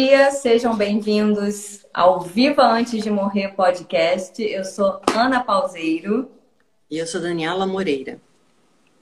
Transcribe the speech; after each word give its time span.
dia, 0.00 0.30
sejam 0.30 0.76
bem-vindos 0.76 1.84
ao 1.92 2.20
Viva 2.20 2.62
Antes 2.62 3.02
de 3.02 3.10
Morrer 3.10 3.48
podcast. 3.56 4.40
Eu 4.40 4.64
sou 4.64 5.00
Ana 5.12 5.42
Pauseiro. 5.42 6.30
E 6.88 6.98
eu 6.98 7.04
sou 7.04 7.20
Daniela 7.20 7.66
Moreira. 7.66 8.20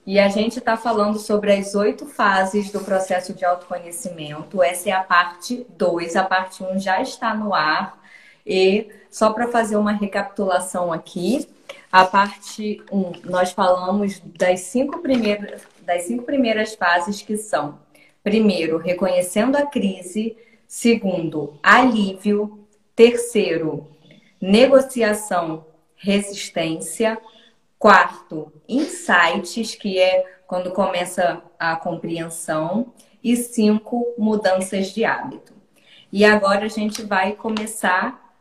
E 0.07 0.19
a 0.19 0.27
gente 0.27 0.57
está 0.57 0.75
falando 0.75 1.19
sobre 1.19 1.53
as 1.53 1.75
oito 1.75 2.07
fases 2.07 2.71
do 2.71 2.79
processo 2.79 3.31
de 3.31 3.45
autoconhecimento. 3.45 4.63
Essa 4.63 4.89
é 4.89 4.91
a 4.91 5.03
parte 5.03 5.67
2. 5.77 6.15
A 6.15 6.23
parte 6.23 6.63
1 6.63 6.71
um 6.71 6.79
já 6.79 6.99
está 6.99 7.31
no 7.35 7.53
ar. 7.53 8.01
E 8.43 8.89
só 9.11 9.31
para 9.31 9.49
fazer 9.49 9.75
uma 9.75 9.91
recapitulação 9.91 10.91
aqui, 10.91 11.47
a 11.91 12.05
parte 12.05 12.83
1, 12.91 12.97
um, 12.97 13.11
nós 13.25 13.51
falamos 13.51 14.19
das 14.35 14.61
cinco, 14.61 14.97
primeiras, 14.97 15.61
das 15.81 16.05
cinco 16.05 16.23
primeiras 16.23 16.73
fases 16.73 17.21
que 17.21 17.37
são: 17.37 17.77
primeiro, 18.23 18.79
reconhecendo 18.79 19.57
a 19.57 19.65
crise, 19.67 20.35
segundo, 20.67 21.57
alívio, 21.63 22.67
terceiro, 22.95 23.87
negociação, 24.39 25.65
resistência, 25.95 27.17
quarto, 27.79 28.51
insights, 28.67 29.75
que 29.75 29.99
é 29.99 30.25
quando 30.45 30.71
começa 30.71 31.41
a 31.59 31.75
compreensão, 31.75 32.93
e 33.23 33.35
cinco, 33.35 34.13
mudanças 34.17 34.93
de 34.93 35.03
hábito. 35.03 35.53
E 36.11 36.23
agora 36.23 36.65
a 36.65 36.69
gente 36.69 37.03
vai 37.03 37.33
começar 37.33 38.35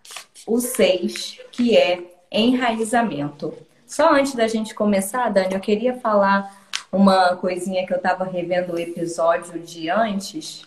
o 0.47 0.61
6, 0.61 1.41
que 1.51 1.77
é 1.77 2.05
enraizamento. 2.31 3.53
Só 3.85 4.13
antes 4.13 4.35
da 4.35 4.47
gente 4.47 4.75
começar, 4.75 5.29
Dani, 5.31 5.55
eu 5.55 5.61
queria 5.61 5.95
falar 5.95 6.69
uma 6.93 7.37
coisinha 7.37 7.85
que 7.87 7.93
eu 7.93 7.97
estava 7.97 8.25
revendo 8.25 8.75
o 8.75 8.79
episódio 8.79 9.59
de 9.59 9.91
antes. 9.91 10.65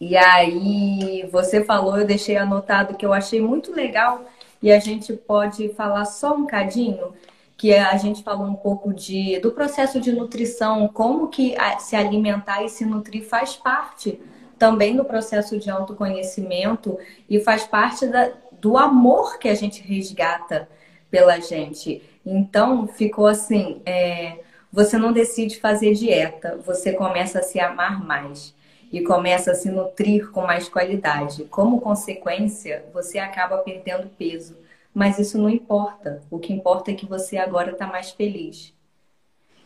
E 0.00 0.16
aí 0.16 1.28
você 1.30 1.64
falou, 1.64 1.98
eu 1.98 2.06
deixei 2.06 2.36
anotado 2.36 2.96
que 2.96 3.04
eu 3.04 3.12
achei 3.12 3.40
muito 3.40 3.72
legal 3.72 4.24
e 4.62 4.70
a 4.70 4.78
gente 4.78 5.12
pode 5.12 5.68
falar 5.70 6.04
só 6.04 6.34
um 6.34 6.46
cadinho, 6.46 7.12
que 7.56 7.74
a 7.74 7.96
gente 7.96 8.22
falou 8.22 8.46
um 8.46 8.54
pouco 8.54 8.94
de, 8.94 9.40
do 9.40 9.50
processo 9.50 10.00
de 10.00 10.12
nutrição, 10.12 10.86
como 10.88 11.28
que 11.28 11.56
se 11.80 11.96
alimentar 11.96 12.62
e 12.62 12.68
se 12.68 12.84
nutrir 12.84 13.24
faz 13.24 13.56
parte 13.56 14.20
também 14.56 14.96
do 14.96 15.04
processo 15.04 15.58
de 15.58 15.68
autoconhecimento 15.68 16.98
e 17.28 17.40
faz 17.40 17.64
parte 17.64 18.06
da, 18.06 18.30
do 18.60 18.76
amor 18.76 19.38
que 19.38 19.48
a 19.48 19.54
gente 19.54 19.82
resgata 19.82 20.68
pela 21.10 21.40
gente. 21.40 22.02
Então, 22.24 22.86
ficou 22.86 23.26
assim: 23.26 23.80
é, 23.84 24.38
você 24.72 24.98
não 24.98 25.12
decide 25.12 25.58
fazer 25.58 25.94
dieta, 25.94 26.60
você 26.64 26.92
começa 26.92 27.40
a 27.40 27.42
se 27.42 27.58
amar 27.58 28.04
mais 28.04 28.54
e 28.92 29.02
começa 29.02 29.52
a 29.52 29.54
se 29.54 29.70
nutrir 29.70 30.30
com 30.30 30.42
mais 30.42 30.68
qualidade. 30.68 31.44
Como 31.44 31.80
consequência, 31.80 32.84
você 32.92 33.18
acaba 33.18 33.58
perdendo 33.58 34.08
peso. 34.08 34.56
Mas 34.94 35.18
isso 35.18 35.38
não 35.38 35.48
importa. 35.48 36.22
O 36.30 36.38
que 36.38 36.52
importa 36.52 36.90
é 36.90 36.94
que 36.94 37.06
você 37.06 37.36
agora 37.36 37.72
está 37.72 37.86
mais 37.86 38.10
feliz. 38.10 38.74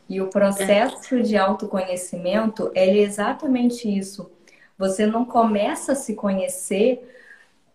E 0.09 0.21
o 0.21 0.29
processo 0.29 1.23
de 1.23 1.37
autoconhecimento 1.37 2.71
é 2.75 2.99
exatamente 2.99 3.89
isso. 3.89 4.31
Você 4.77 5.07
não 5.07 5.25
começa 5.25 5.93
a 5.93 5.97
se 5.97 6.15
conhecer 6.15 7.09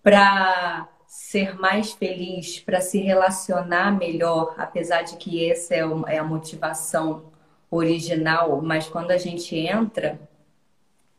para 0.04 0.88
ser 1.08 1.58
mais 1.58 1.94
feliz, 1.94 2.59
para 2.59 2.82
se 2.82 3.00
relacionar 3.00 3.98
melhor, 3.98 4.54
apesar 4.58 5.02
de 5.02 5.16
que 5.16 5.50
essa 5.50 5.73
é, 5.73 5.80
é 6.08 6.17
a 6.17 6.23
motivação 6.23 7.23
original, 7.72 8.61
mas 8.61 8.88
quando 8.88 9.11
a 9.11 9.17
gente 9.17 9.56
entra, 9.56 10.20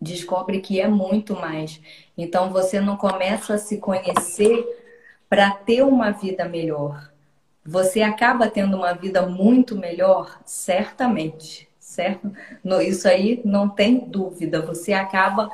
descobre 0.01 0.61
que 0.61 0.81
é 0.81 0.89
muito 0.89 1.35
mais. 1.35 1.81
Então 2.17 2.51
você 2.51 2.81
não 2.81 2.97
começa 2.97 3.55
a 3.55 3.59
se 3.59 3.79
conhecer 3.79 4.67
para 5.29 5.51
ter 5.51 5.83
uma 5.83 6.11
vida 6.11 6.48
melhor. 6.48 7.11
Você 7.64 8.01
acaba 8.01 8.48
tendo 8.48 8.77
uma 8.77 8.95
vida 8.95 9.27
muito 9.27 9.77
melhor, 9.77 10.41
certamente, 10.45 11.69
certo? 11.79 12.33
Isso 12.83 13.07
aí 13.07 13.42
não 13.45 13.69
tem 13.69 13.98
dúvida. 13.98 14.63
Você 14.63 14.95
acaba 14.95 15.51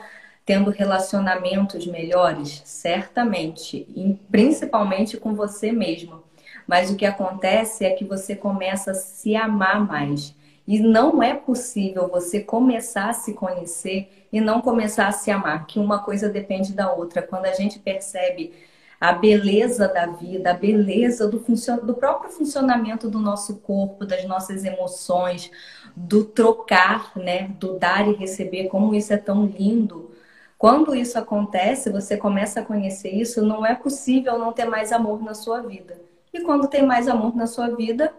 tendo 0.47 0.71
relacionamentos 0.71 1.87
melhores? 1.87 2.62
Certamente, 2.65 3.87
principalmente 4.31 5.16
com 5.16 5.34
você 5.34 5.72
mesmo. 5.72 6.22
Mas 6.66 6.91
o 6.91 6.97
que 6.97 7.04
acontece 7.04 7.84
é 7.84 7.91
que 7.91 8.04
você 8.04 8.37
começa 8.37 8.93
a 8.93 8.94
se 8.94 9.34
amar 9.34 9.84
mais. 9.84 10.37
E 10.66 10.80
não 10.80 11.22
é 11.22 11.34
possível 11.34 12.08
você 12.08 12.41
começar 12.41 13.10
a 13.10 13.12
se 13.12 13.34
conhecer 13.34 14.26
e 14.32 14.41
não 14.41 14.60
começar 14.60 15.08
a 15.08 15.12
se 15.12 15.30
amar, 15.30 15.66
que 15.66 15.78
uma 15.78 15.98
coisa 16.02 16.28
depende 16.28 16.72
da 16.72 16.92
outra. 16.92 17.22
Quando 17.22 17.47
a 17.47 17.52
gente 17.52 17.78
percebe 17.78 18.52
a 19.00 19.12
beleza 19.12 19.86
da 19.86 20.06
vida, 20.06 20.50
a 20.50 20.54
beleza 20.54 21.28
do, 21.28 21.44
do 21.82 21.94
próprio 21.94 22.30
funcionamento 22.30 23.10
do 23.10 23.19
nosso 23.19 23.56
corpo, 23.56 24.06
das 24.06 24.24
nossas 24.24 24.64
emoções, 24.64 25.50
do 25.94 26.24
trocar, 26.24 27.12
né, 27.14 27.50
do 27.60 27.78
dar 27.78 28.08
e 28.08 28.14
receber, 28.14 28.69
como 28.69 28.94
isso 28.94 29.12
é 29.12 29.19
tão 29.19 29.44
lindo. 29.44 30.10
Quando 30.56 30.94
isso 30.94 31.19
acontece, 31.19 31.91
você 31.91 32.16
começa 32.16 32.60
a 32.60 32.64
conhecer 32.64 33.10
isso, 33.10 33.42
não 33.44 33.66
é 33.66 33.74
possível 33.74 34.38
não 34.38 34.53
ter 34.53 34.64
mais 34.64 34.92
amor 34.92 35.22
na 35.22 35.34
sua 35.34 35.60
vida. 35.60 36.00
E 36.32 36.41
quando 36.41 36.66
tem 36.66 36.82
mais 36.82 37.06
amor 37.06 37.36
na 37.36 37.47
sua 37.47 37.69
vida, 37.69 38.12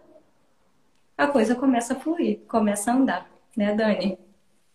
a 1.18 1.28
coisa 1.28 1.56
começa 1.56 1.94
a 1.94 2.00
fluir, 2.00 2.40
começa 2.48 2.92
a 2.92 2.96
andar, 2.96 3.30
né, 3.56 3.74
Dani? 3.74 4.18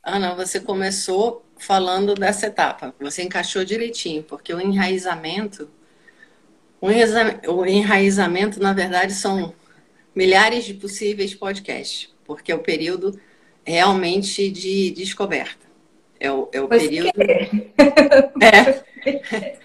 Ana, 0.02 0.34
você 0.34 0.58
começou 0.58 1.44
falando 1.58 2.14
dessa 2.14 2.46
etapa. 2.46 2.94
Você 3.00 3.22
encaixou 3.22 3.64
direitinho, 3.64 4.22
porque 4.22 4.52
o 4.52 4.60
enraizamento, 4.60 5.68
o 6.80 7.66
enraizamento, 7.66 8.60
na 8.60 8.72
verdade, 8.72 9.12
são 9.12 9.54
milhares 10.14 10.64
de 10.64 10.74
possíveis 10.74 11.34
podcasts, 11.34 12.14
porque 12.24 12.50
é 12.50 12.54
o 12.54 12.60
período 12.60 13.20
realmente 13.62 14.50
de 14.50 14.90
descoberta. 14.92 15.68
É 16.18 16.32
o, 16.32 16.48
é 16.52 16.60
o 16.60 16.68
período. 16.68 17.10
É. 17.20 17.50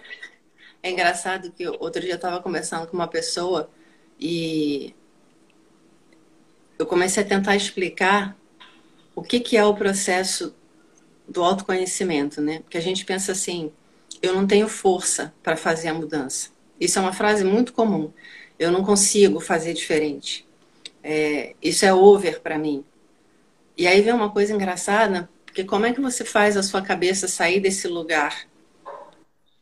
é 0.84 0.92
engraçado 0.92 1.52
que 1.52 1.68
outro 1.68 2.02
dia 2.02 2.12
eu 2.12 2.18
estava 2.18 2.42
conversando 2.42 2.88
com 2.88 2.96
uma 2.96 3.08
pessoa 3.08 3.70
e 4.20 4.94
eu 6.78 6.86
comecei 6.86 7.24
a 7.24 7.26
tentar 7.26 7.56
explicar 7.56 8.36
o 9.16 9.22
que, 9.22 9.40
que 9.40 9.56
é 9.56 9.64
o 9.64 9.74
processo 9.74 10.54
do 11.28 11.44
autoconhecimento, 11.44 12.42
né? 12.42 12.60
Porque 12.60 12.78
a 12.78 12.82
gente 12.82 13.06
pensa 13.06 13.32
assim, 13.32 13.72
eu 14.22 14.34
não 14.34 14.46
tenho 14.46 14.68
força 14.68 15.34
para 15.42 15.56
fazer 15.56 15.88
a 15.88 15.94
mudança. 15.94 16.50
Isso 16.80 17.00
é 17.00 17.02
uma 17.02 17.14
frase 17.14 17.44
muito 17.44 17.74
comum. 17.74 18.12
Eu 18.60 18.72
não 18.72 18.84
consigo 18.84 19.40
fazer 19.40 19.74
diferente. 19.74 20.46
É, 21.04 21.56
isso 21.62 21.86
é 21.86 21.94
over 21.94 22.42
para 22.42 22.58
mim. 22.58 22.84
E 23.78 23.88
aí 23.88 24.02
vem 24.02 24.14
uma 24.14 24.30
coisa 24.30 24.54
engraçada, 24.54 25.30
porque 25.46 25.64
como 25.64 25.86
é 25.86 25.94
que 25.94 26.02
você 26.02 26.24
faz 26.24 26.58
a 26.58 26.64
sua 26.64 26.82
cabeça 26.82 27.28
sair 27.28 27.60
desse 27.60 27.88
lugar 27.88 28.48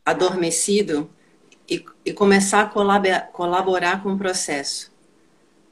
adormecido 0.04 1.10
e, 1.68 1.84
e 2.04 2.12
começar 2.12 2.62
a 2.62 2.66
colaborar, 2.66 3.28
colaborar 3.32 4.02
com 4.02 4.12
o 4.12 4.18
processo? 4.18 4.92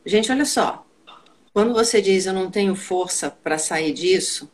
Gente, 0.05 0.31
olha 0.31 0.45
só. 0.45 0.85
Quando 1.53 1.75
você 1.75 2.01
diz 2.01 2.25
eu 2.27 2.33
não 2.33 2.51
tenho 2.51 2.75
força 2.75 3.31
para 3.31 3.59
sair 3.59 3.93
disso, 3.93 4.51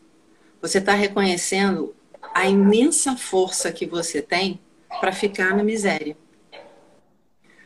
você 0.61 0.79
está 0.79 0.95
reconhecendo 0.95 1.95
a 2.35 2.47
imensa 2.47 3.17
força 3.17 3.71
que 3.71 3.87
você 3.87 4.21
tem 4.21 4.61
para 5.01 5.13
ficar 5.13 5.57
na 5.57 5.63
miséria. 5.63 6.17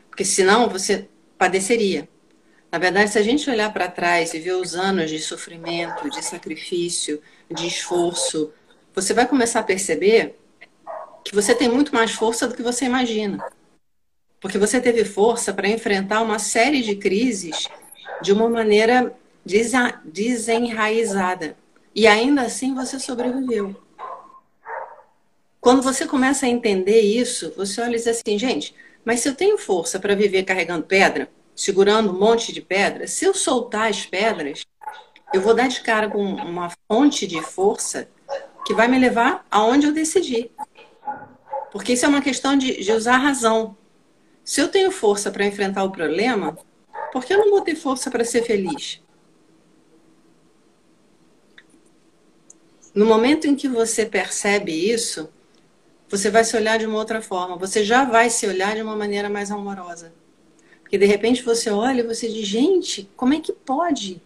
Porque 0.09 0.25
senão 0.25 0.69
você 0.69 1.09
padeceria. 1.38 2.06
Na 2.71 2.78
verdade, 2.78 3.10
se 3.10 3.19
a 3.19 3.22
gente 3.22 3.48
olhar 3.48 3.72
para 3.72 3.88
trás 3.88 4.34
e 4.34 4.38
ver 4.38 4.53
os 4.53 4.75
anos 4.75 5.10
de 5.10 5.19
sofrimento, 5.19 6.10
de 6.10 6.22
sacrifício, 6.22 7.21
de 7.51 7.66
esforço, 7.66 8.53
você 8.95 9.15
vai 9.15 9.27
começar 9.27 9.60
a 9.60 9.65
perceber 9.65 10.39
que 11.24 11.34
você 11.34 11.54
tem 11.54 11.68
muito 11.68 11.95
mais 11.95 12.12
força 12.12 12.47
do 12.47 12.54
que 12.54 12.62
você 12.62 12.84
imagina. 12.84 13.42
Porque 14.41 14.59
você 14.59 14.80
teve 14.80 15.04
força 15.04 15.54
para 15.54 15.68
enfrentar 15.68 16.21
uma 16.21 16.39
série 16.39 16.83
de 16.83 16.97
crises 16.97 17.68
de 18.22 18.33
uma 18.33 18.48
maneira 18.48 19.15
desenraizada. 19.44 21.56
E 21.94 22.06
ainda 22.06 22.42
assim 22.42 22.74
você 22.74 22.98
sobreviveu. 22.98 23.77
Quando 25.60 25.83
você 25.83 26.06
começa 26.06 26.47
a 26.47 26.48
entender 26.48 27.00
isso, 27.00 27.53
você 27.56 27.80
olha 27.80 27.92
e 27.92 27.97
diz 27.97 28.06
assim, 28.06 28.39
gente, 28.39 28.74
mas 29.04 29.21
se 29.21 29.28
eu 29.28 29.34
tenho 29.34 29.59
força 29.59 30.00
para 30.00 30.15
viver 30.15 30.44
carregando 30.44 30.84
pedra, 30.84 31.28
segurando 31.54 32.10
um 32.10 32.18
monte 32.18 32.53
de 32.53 32.60
pedra, 32.60 33.06
se 33.06 33.24
eu 33.24 33.34
soltar 33.34 33.91
as 33.91 34.04
pedras, 34.04 34.65
eu 35.33 35.41
vou 35.41 35.54
dar 35.54 35.68
de 35.68 35.80
cara 35.80 36.09
com 36.09 36.22
uma 36.22 36.71
fonte 36.91 37.27
de 37.27 37.41
força 37.42 38.09
que 38.66 38.74
vai 38.74 38.89
me 38.89 38.98
levar 38.98 39.47
aonde 39.50 39.86
eu 39.86 39.92
decidi. 39.92 40.50
Porque 41.71 41.94
isso 41.94 42.04
é 42.04 42.09
uma 42.09 42.22
questão 42.22 42.56
de, 42.56 42.83
de 42.83 42.92
usar 42.92 43.15
a 43.15 43.18
razão. 43.18 43.77
Se 44.44 44.60
eu 44.60 44.68
tenho 44.68 44.91
força 44.91 45.30
para 45.30 45.47
enfrentar 45.47 45.84
o 45.84 45.91
problema, 45.91 46.56
por 47.12 47.24
que 47.24 47.33
eu 47.33 47.39
não 47.39 47.50
vou 47.50 47.60
ter 47.60 47.74
força 47.74 48.10
para 48.10 48.24
ser 48.24 48.42
feliz? 48.42 49.02
No 52.94 53.06
momento 53.06 53.47
em 53.47 53.56
que 53.56 53.68
você 53.68 54.04
percebe 54.04 54.72
isso, 54.72 55.28
você 56.09 56.30
vai 56.30 56.44
se 56.44 56.54
olhar 56.56 56.78
de 56.78 56.84
uma 56.84 56.98
outra 56.98 57.22
forma. 57.22 57.56
Você 57.56 57.83
já 57.83 58.04
vai 58.04 58.28
se 58.28 58.47
olhar 58.47 58.74
de 58.77 58.83
uma 58.83 58.94
maneira 58.94 59.30
mais 59.30 59.50
amorosa. 59.50 60.12
Porque 60.83 60.98
de 60.98 61.06
repente 61.06 61.42
você 61.42 61.71
olha 61.71 62.00
e 62.00 62.06
você 62.06 62.28
diz: 62.28 62.47
gente, 62.47 63.09
como 63.16 63.33
é 63.33 63.41
que 63.41 63.53
pode? 63.53 64.21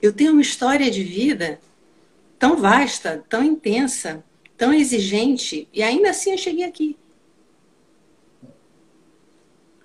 Eu 0.00 0.12
tenho 0.12 0.32
uma 0.32 0.40
história 0.40 0.90
de 0.90 1.04
vida 1.04 1.60
tão 2.38 2.56
vasta, 2.56 3.22
tão 3.28 3.44
intensa, 3.44 4.24
tão 4.56 4.72
exigente, 4.72 5.68
e 5.72 5.82
ainda 5.82 6.10
assim 6.10 6.32
eu 6.32 6.38
cheguei 6.38 6.64
aqui. 6.64 6.96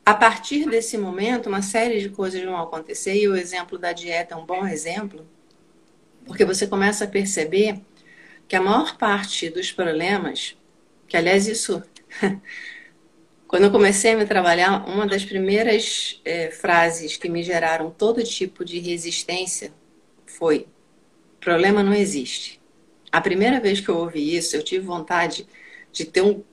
A 0.06 0.14
partir 0.14 0.70
desse 0.70 0.98
momento, 0.98 1.48
uma 1.48 1.62
série 1.62 2.00
de 2.00 2.10
coisas 2.10 2.44
vão 2.44 2.58
acontecer, 2.58 3.16
e 3.16 3.28
o 3.28 3.36
exemplo 3.36 3.78
da 3.78 3.92
dieta 3.92 4.36
é 4.36 4.38
um 4.38 4.46
bom 4.46 4.68
exemplo, 4.68 5.26
porque 6.26 6.46
você 6.46 6.68
começa 6.68 7.06
a 7.06 7.08
perceber 7.08 7.80
que 8.54 8.58
a 8.58 8.62
maior 8.62 9.00
parte 9.00 9.50
dos 9.50 9.72
problemas, 9.72 10.56
que 11.08 11.18
aliás 11.18 11.48
isso, 11.48 11.82
quando 13.48 13.64
eu 13.64 13.72
comecei 13.72 14.12
a 14.12 14.16
me 14.16 14.28
trabalhar, 14.28 14.88
uma 14.88 15.08
das 15.08 15.26
primeiras 15.26 16.22
é, 16.24 16.52
frases 16.52 17.18
que 17.18 17.28
me 17.28 17.42
geraram 17.42 17.90
todo 17.90 18.24
tipo 18.24 18.64
de 18.64 18.78
resistência 18.78 19.74
foi: 20.28 20.68
problema 21.40 21.82
não 21.82 21.96
existe. 21.96 22.62
A 23.12 23.20
primeira 23.20 23.60
vez 23.60 23.80
que 23.80 23.90
eu 23.90 23.98
ouvi 23.98 24.38
isso, 24.38 24.56
eu 24.56 24.62
tive 24.62 24.86
vontade 24.86 25.48
de 25.92 26.06
ter 26.06 26.22
um, 26.22 26.44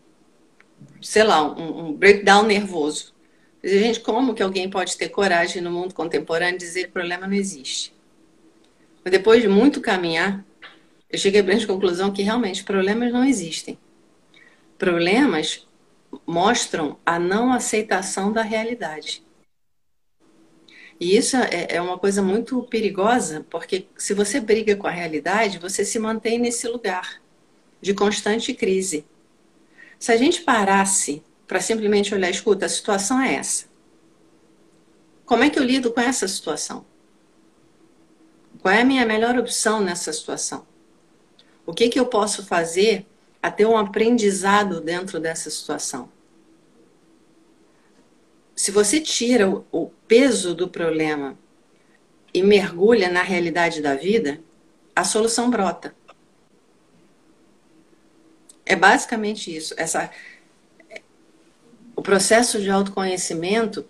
sei 1.02 1.24
lá, 1.24 1.42
um, 1.42 1.88
um 1.88 1.92
breakdown 1.92 2.44
nervoso 2.44 3.12
Gente, 3.62 4.00
como 4.00 4.34
que 4.34 4.42
alguém 4.42 4.70
pode 4.70 4.96
ter 4.96 5.10
coragem 5.10 5.60
no 5.60 5.70
mundo 5.70 5.92
contemporâneo 5.92 6.58
de 6.58 6.64
dizer 6.64 6.84
que 6.84 6.92
problema 6.92 7.26
não 7.26 7.34
existe? 7.34 7.92
Mas 9.04 9.12
depois 9.12 9.42
de 9.42 9.48
muito 9.48 9.82
caminhar, 9.82 10.42
eu 11.12 11.18
cheguei 11.18 11.40
a 11.40 11.44
grande 11.44 11.66
conclusão 11.66 12.12
que 12.12 12.22
realmente 12.22 12.62
problemas 12.62 13.12
não 13.12 13.24
existem. 13.24 13.78
Problemas 14.78 15.66
mostram 16.26 16.98
a 17.04 17.18
não 17.18 17.52
aceitação 17.52 18.32
da 18.32 18.42
realidade. 18.42 19.22
E 20.98 21.16
isso 21.16 21.36
é, 21.36 21.66
é 21.70 21.80
uma 21.80 21.98
coisa 21.98 22.22
muito 22.22 22.62
perigosa, 22.64 23.46
porque 23.50 23.88
se 23.96 24.14
você 24.14 24.38
briga 24.38 24.76
com 24.76 24.86
a 24.86 24.90
realidade, 24.90 25.58
você 25.58 25.84
se 25.84 25.98
mantém 25.98 26.38
nesse 26.38 26.68
lugar 26.68 27.20
de 27.80 27.94
constante 27.94 28.52
crise. 28.52 29.04
Se 29.98 30.12
a 30.12 30.16
gente 30.16 30.42
parasse 30.42 31.22
para 31.46 31.60
simplesmente 31.60 32.14
olhar, 32.14 32.30
escuta, 32.30 32.66
a 32.66 32.68
situação 32.68 33.20
é 33.20 33.34
essa. 33.34 33.66
Como 35.24 35.42
é 35.42 35.50
que 35.50 35.58
eu 35.58 35.64
lido 35.64 35.90
com 35.90 36.00
essa 36.00 36.28
situação? 36.28 36.84
Qual 38.60 38.72
é 38.72 38.82
a 38.82 38.84
minha 38.84 39.06
melhor 39.06 39.38
opção 39.38 39.80
nessa 39.80 40.12
situação? 40.12 40.69
O 41.70 41.72
que, 41.72 41.88
que 41.88 42.00
eu 42.00 42.06
posso 42.06 42.44
fazer 42.44 43.06
a 43.40 43.48
ter 43.48 43.64
um 43.64 43.76
aprendizado 43.76 44.80
dentro 44.80 45.20
dessa 45.20 45.48
situação? 45.48 46.10
Se 48.56 48.72
você 48.72 49.00
tira 49.00 49.48
o 49.70 49.86
peso 50.08 50.52
do 50.52 50.68
problema 50.68 51.38
e 52.34 52.42
mergulha 52.42 53.08
na 53.08 53.22
realidade 53.22 53.80
da 53.80 53.94
vida, 53.94 54.40
a 54.96 55.04
solução 55.04 55.48
brota. 55.48 55.94
É 58.66 58.74
basicamente 58.74 59.56
isso. 59.56 59.72
Essa, 59.76 60.10
o 61.94 62.02
processo 62.02 62.60
de 62.60 62.68
autoconhecimento 62.68 63.86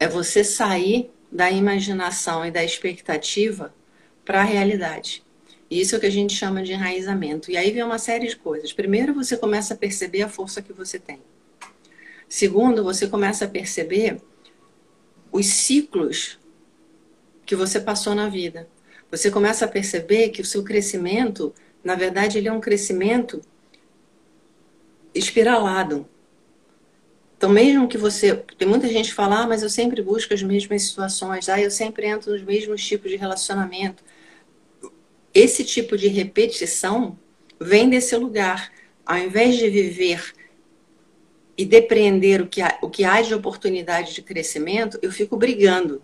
é 0.00 0.08
você 0.08 0.42
sair 0.42 1.10
da 1.30 1.50
imaginação 1.50 2.42
e 2.42 2.50
da 2.50 2.64
expectativa 2.64 3.74
para 4.24 4.40
a 4.40 4.44
realidade. 4.44 5.23
Isso 5.80 5.94
é 5.94 5.98
o 5.98 6.00
que 6.00 6.06
a 6.06 6.10
gente 6.10 6.34
chama 6.34 6.62
de 6.62 6.72
enraizamento. 6.72 7.50
E 7.50 7.56
aí 7.56 7.72
vem 7.72 7.82
uma 7.82 7.98
série 7.98 8.28
de 8.28 8.36
coisas. 8.36 8.72
Primeiro, 8.72 9.12
você 9.12 9.36
começa 9.36 9.74
a 9.74 9.76
perceber 9.76 10.22
a 10.22 10.28
força 10.28 10.62
que 10.62 10.72
você 10.72 10.98
tem. 10.98 11.20
Segundo, 12.28 12.84
você 12.84 13.08
começa 13.08 13.44
a 13.44 13.48
perceber 13.48 14.20
os 15.32 15.46
ciclos 15.46 16.38
que 17.44 17.56
você 17.56 17.80
passou 17.80 18.14
na 18.14 18.28
vida. 18.28 18.68
Você 19.10 19.30
começa 19.30 19.64
a 19.64 19.68
perceber 19.68 20.28
que 20.28 20.40
o 20.40 20.44
seu 20.44 20.62
crescimento, 20.62 21.52
na 21.82 21.94
verdade, 21.94 22.38
ele 22.38 22.48
é 22.48 22.52
um 22.52 22.60
crescimento 22.60 23.40
espiralado. 25.14 26.08
Então, 27.36 27.50
mesmo 27.50 27.88
que 27.88 27.98
você. 27.98 28.34
Tem 28.56 28.66
muita 28.66 28.88
gente 28.88 29.08
que 29.08 29.14
fala, 29.14 29.42
ah, 29.42 29.46
mas 29.46 29.62
eu 29.62 29.68
sempre 29.68 30.00
busco 30.00 30.32
as 30.32 30.42
mesmas 30.42 30.82
situações, 30.82 31.48
ah, 31.48 31.60
eu 31.60 31.70
sempre 31.70 32.06
entro 32.06 32.32
nos 32.32 32.42
mesmos 32.42 32.84
tipos 32.84 33.10
de 33.10 33.16
relacionamento. 33.16 34.02
Esse 35.34 35.64
tipo 35.64 35.98
de 35.98 36.06
repetição 36.06 37.18
vem 37.60 37.90
desse 37.90 38.16
lugar. 38.16 38.70
Ao 39.04 39.18
invés 39.18 39.56
de 39.56 39.68
viver 39.68 40.32
e 41.58 41.64
depreender 41.64 42.40
o 42.40 42.46
que, 42.46 42.62
há, 42.62 42.78
o 42.80 42.88
que 42.88 43.04
há 43.04 43.20
de 43.20 43.34
oportunidade 43.34 44.14
de 44.14 44.22
crescimento, 44.22 44.98
eu 45.02 45.10
fico 45.10 45.36
brigando. 45.36 46.02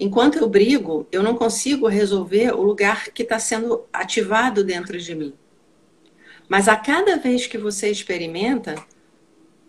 Enquanto 0.00 0.38
eu 0.38 0.48
brigo, 0.48 1.06
eu 1.12 1.22
não 1.22 1.36
consigo 1.36 1.86
resolver 1.86 2.52
o 2.52 2.62
lugar 2.62 3.10
que 3.10 3.22
está 3.22 3.38
sendo 3.38 3.84
ativado 3.92 4.64
dentro 4.64 4.98
de 4.98 5.14
mim. 5.14 5.34
Mas 6.48 6.66
a 6.66 6.76
cada 6.76 7.16
vez 7.16 7.46
que 7.46 7.56
você 7.56 7.90
experimenta, 7.90 8.74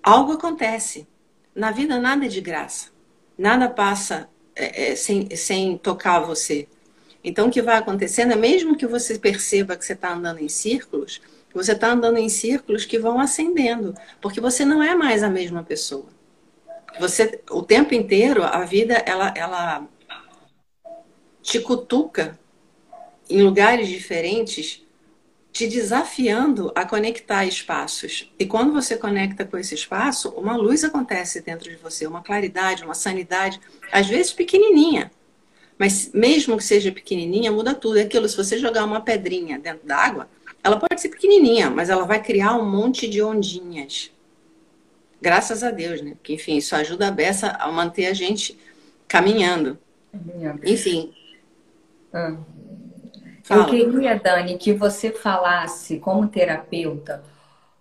algo 0.01 0.31
acontece. 0.31 1.07
Na 1.53 1.71
vida 1.71 1.99
nada 1.99 2.25
é 2.25 2.27
de 2.27 2.41
graça. 2.41 2.89
Nada 3.37 3.69
passa 3.69 4.27
é, 4.55 4.91
é, 4.91 4.95
sem, 4.95 5.35
sem 5.35 5.77
tocar 5.77 6.19
você. 6.21 6.67
Então, 7.23 7.47
o 7.47 7.51
que 7.51 7.61
vai 7.61 7.77
acontecendo 7.77 8.33
é, 8.33 8.35
mesmo 8.35 8.75
que 8.75 8.85
você 8.85 9.17
perceba 9.17 9.75
que 9.75 9.85
você 9.85 9.93
está 9.93 10.13
andando 10.13 10.39
em 10.39 10.49
círculos, 10.49 11.21
você 11.53 11.73
está 11.73 11.91
andando 11.91 12.17
em 12.17 12.29
círculos 12.29 12.83
que 12.83 12.99
vão 12.99 13.19
ascendendo, 13.19 13.93
porque 14.21 14.41
você 14.41 14.65
não 14.65 14.81
é 14.81 14.95
mais 14.95 15.23
a 15.23 15.29
mesma 15.29 15.63
pessoa. 15.63 16.05
Você, 16.99 17.41
o 17.49 17.61
tempo 17.61 17.93
inteiro, 17.93 18.43
a 18.43 18.65
vida, 18.65 18.95
ela, 19.05 19.33
ela 19.35 19.87
te 21.41 21.59
cutuca 21.59 22.37
em 23.29 23.41
lugares 23.41 23.87
diferentes 23.87 24.83
te 25.53 25.67
desafiando 25.67 26.71
a 26.73 26.83
conectar 26.83 27.45
espaços. 27.45 28.33
E 28.39 28.45
quando 28.45 28.73
você 28.73 28.97
conecta 28.97 29.45
com 29.45 29.55
esse 29.55 29.75
espaço, 29.75 30.29
uma 30.29 30.57
luz 30.57 30.83
acontece 30.83 31.41
dentro 31.41 31.69
de 31.69 31.75
você, 31.75 32.07
uma 32.07 32.23
claridade, 32.23 32.83
uma 32.83 32.95
sanidade, 32.95 33.61
às 33.91 34.07
vezes 34.07 34.33
pequenininha. 34.33 35.11
Mas 35.83 36.11
mesmo 36.13 36.55
que 36.55 36.63
seja 36.63 36.93
pequenininha, 36.93 37.51
muda 37.51 37.75
tudo. 37.75 37.99
É 37.99 38.03
aquilo, 38.03 38.29
se 38.29 38.37
você 38.37 38.57
jogar 38.57 38.85
uma 38.85 39.01
pedrinha 39.01 39.59
dentro 39.59 39.85
d'água, 39.85 40.29
ela 40.63 40.79
pode 40.79 41.01
ser 41.01 41.09
pequenininha, 41.09 41.69
mas 41.69 41.89
ela 41.89 42.05
vai 42.05 42.23
criar 42.23 42.55
um 42.55 42.65
monte 42.65 43.05
de 43.05 43.21
ondinhas. 43.21 44.09
Graças 45.21 45.61
a 45.61 45.71
Deus, 45.71 46.01
né? 46.01 46.11
Porque, 46.11 46.35
enfim, 46.35 46.55
isso 46.55 46.73
ajuda 46.73 47.09
a 47.09 47.11
beça 47.11 47.49
a 47.59 47.69
manter 47.69 48.05
a 48.05 48.13
gente 48.13 48.57
caminhando. 49.09 49.77
Enfim. 50.63 51.13
Ah. 52.13 52.37
Eu 53.49 53.65
queria, 53.65 54.17
Dani, 54.17 54.57
que 54.57 54.71
você 54.71 55.11
falasse, 55.11 55.99
como 55.99 56.29
terapeuta, 56.29 57.25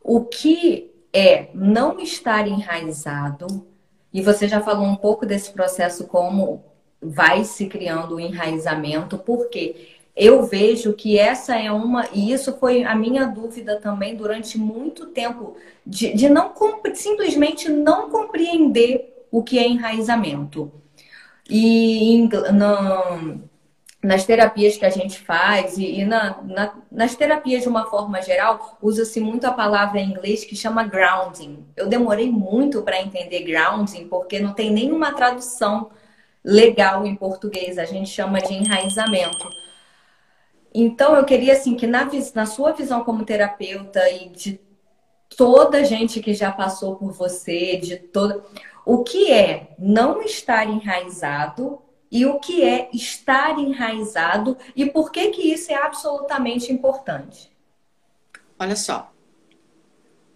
o 0.02 0.24
que 0.24 0.90
é 1.12 1.50
não 1.54 2.00
estar 2.00 2.48
enraizado, 2.48 3.64
e 4.12 4.20
você 4.20 4.48
já 4.48 4.60
falou 4.60 4.86
um 4.86 4.96
pouco 4.96 5.24
desse 5.24 5.52
processo, 5.52 6.08
como 6.08 6.71
vai 7.02 7.44
se 7.44 7.66
criando 7.66 8.16
o 8.16 8.20
enraizamento, 8.20 9.18
porque 9.18 9.96
eu 10.14 10.44
vejo 10.44 10.92
que 10.92 11.18
essa 11.18 11.56
é 11.56 11.72
uma, 11.72 12.06
e 12.12 12.32
isso 12.32 12.56
foi 12.58 12.84
a 12.84 12.94
minha 12.94 13.26
dúvida 13.26 13.80
também 13.80 14.14
durante 14.14 14.58
muito 14.58 15.06
tempo, 15.06 15.56
de, 15.86 16.12
de 16.14 16.28
não 16.28 16.52
simplesmente 16.94 17.68
não 17.68 18.10
compreender 18.10 19.26
o 19.30 19.42
que 19.42 19.58
é 19.58 19.66
enraizamento. 19.66 20.70
E 21.48 22.28
não 22.52 23.42
nas 24.02 24.24
terapias 24.24 24.76
que 24.76 24.84
a 24.84 24.90
gente 24.90 25.20
faz 25.20 25.78
e, 25.78 26.00
e 26.00 26.04
na, 26.04 26.42
na, 26.42 26.74
nas 26.90 27.14
terapias 27.14 27.62
de 27.62 27.68
uma 27.68 27.86
forma 27.86 28.20
geral, 28.20 28.76
usa-se 28.82 29.20
muito 29.20 29.46
a 29.46 29.52
palavra 29.52 30.00
em 30.00 30.10
inglês 30.10 30.44
que 30.44 30.56
chama 30.56 30.82
grounding. 30.82 31.64
Eu 31.76 31.86
demorei 31.86 32.28
muito 32.28 32.82
para 32.82 33.00
entender 33.00 33.44
grounding 33.44 34.08
porque 34.08 34.40
não 34.40 34.52
tem 34.52 34.72
nenhuma 34.72 35.12
tradução 35.12 35.90
legal 36.44 37.06
em 37.06 37.14
português. 37.14 37.78
A 37.78 37.84
gente 37.84 38.10
chama 38.10 38.40
de 38.40 38.54
enraizamento. 38.54 39.48
Então, 40.74 41.14
eu 41.14 41.24
queria 41.24 41.52
assim 41.52 41.76
que 41.76 41.86
na, 41.86 42.08
na 42.34 42.46
sua 42.46 42.72
visão 42.72 43.04
como 43.04 43.24
terapeuta 43.24 44.08
e 44.10 44.28
de 44.30 44.60
toda 45.36 45.78
a 45.78 45.82
gente 45.82 46.20
que 46.20 46.34
já 46.34 46.50
passou 46.50 46.96
por 46.96 47.12
você, 47.12 47.76
de 47.76 47.96
toda, 47.96 48.42
o 48.84 49.02
que 49.02 49.30
é 49.30 49.74
não 49.78 50.22
estar 50.22 50.68
enraizado 50.68 51.80
e 52.10 52.26
o 52.26 52.38
que 52.38 52.62
é 52.62 52.90
estar 52.92 53.58
enraizado 53.58 54.56
e 54.76 54.86
por 54.86 55.10
que 55.10 55.30
que 55.30 55.52
isso 55.52 55.70
é 55.70 55.74
absolutamente 55.74 56.72
importante. 56.72 57.50
Olha 58.58 58.76
só, 58.76 59.10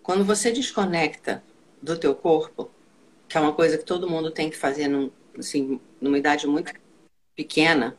quando 0.03 0.25
você 0.25 0.51
desconecta 0.51 1.43
do 1.83 1.99
teu 1.99 2.15
corpo, 2.15 2.71
que 3.29 3.37
é 3.37 3.41
uma 3.41 3.53
coisa 3.53 3.77
que 3.77 3.85
todo 3.85 4.09
mundo 4.09 4.31
tem 4.31 4.49
que 4.49 4.57
fazer 4.57 4.89
num, 4.89 5.11
assim, 5.39 5.81
numa 6.01 6.19
idade 6.19 6.47
muito 6.47 6.73
pequena 7.35 7.97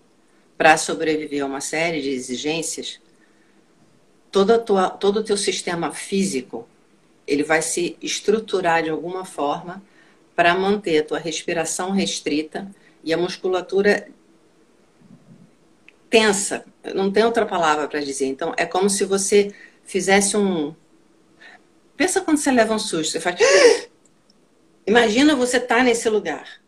para 0.58 0.77
sobreviver 0.77 1.44
a 1.44 1.46
uma 1.46 1.62
série 1.62 2.01
de 2.01 2.10
exigências, 2.10 3.00
todo, 4.32 4.58
tua, 4.60 4.89
todo 4.89 5.17
o 5.17 5.24
teu 5.24 5.38
sistema 5.38 5.91
físico 5.91 6.67
ele 7.27 7.44
vai 7.44 7.62
se 7.62 7.98
estruturar 8.01 8.82
de 8.84 8.89
alguma 8.89 9.25
forma 9.25 9.84
para 10.36 10.56
manter 10.56 11.00
a 11.00 11.03
tua 11.03 11.20
respiração 11.20 11.91
restrita 11.91 12.72
e 13.03 13.13
a 13.13 13.17
musculatura 13.17 14.08
tensa. 16.10 16.65
Não 16.96 17.12
tem 17.12 17.25
outra 17.25 17.46
palavra 17.46 17.88
para 17.88 18.00
dizer. 18.00 18.27
Então, 18.27 18.53
é 18.56 18.65
como 18.65 18.89
se 18.89 19.03
você 19.03 19.53
fizesse 19.84 20.38
um. 20.38 20.74
Pensa 21.98 22.22
quando 22.22 22.38
você 22.38 22.51
leva 22.51 22.74
um 22.74 22.79
susto, 22.79 23.12
você 23.12 23.20
faz. 23.20 23.38
Imagina 24.88 25.36
você 25.36 25.58
estar 25.58 25.77
tá 25.77 25.84
nesse 25.84 26.08
lugar. 26.08 26.62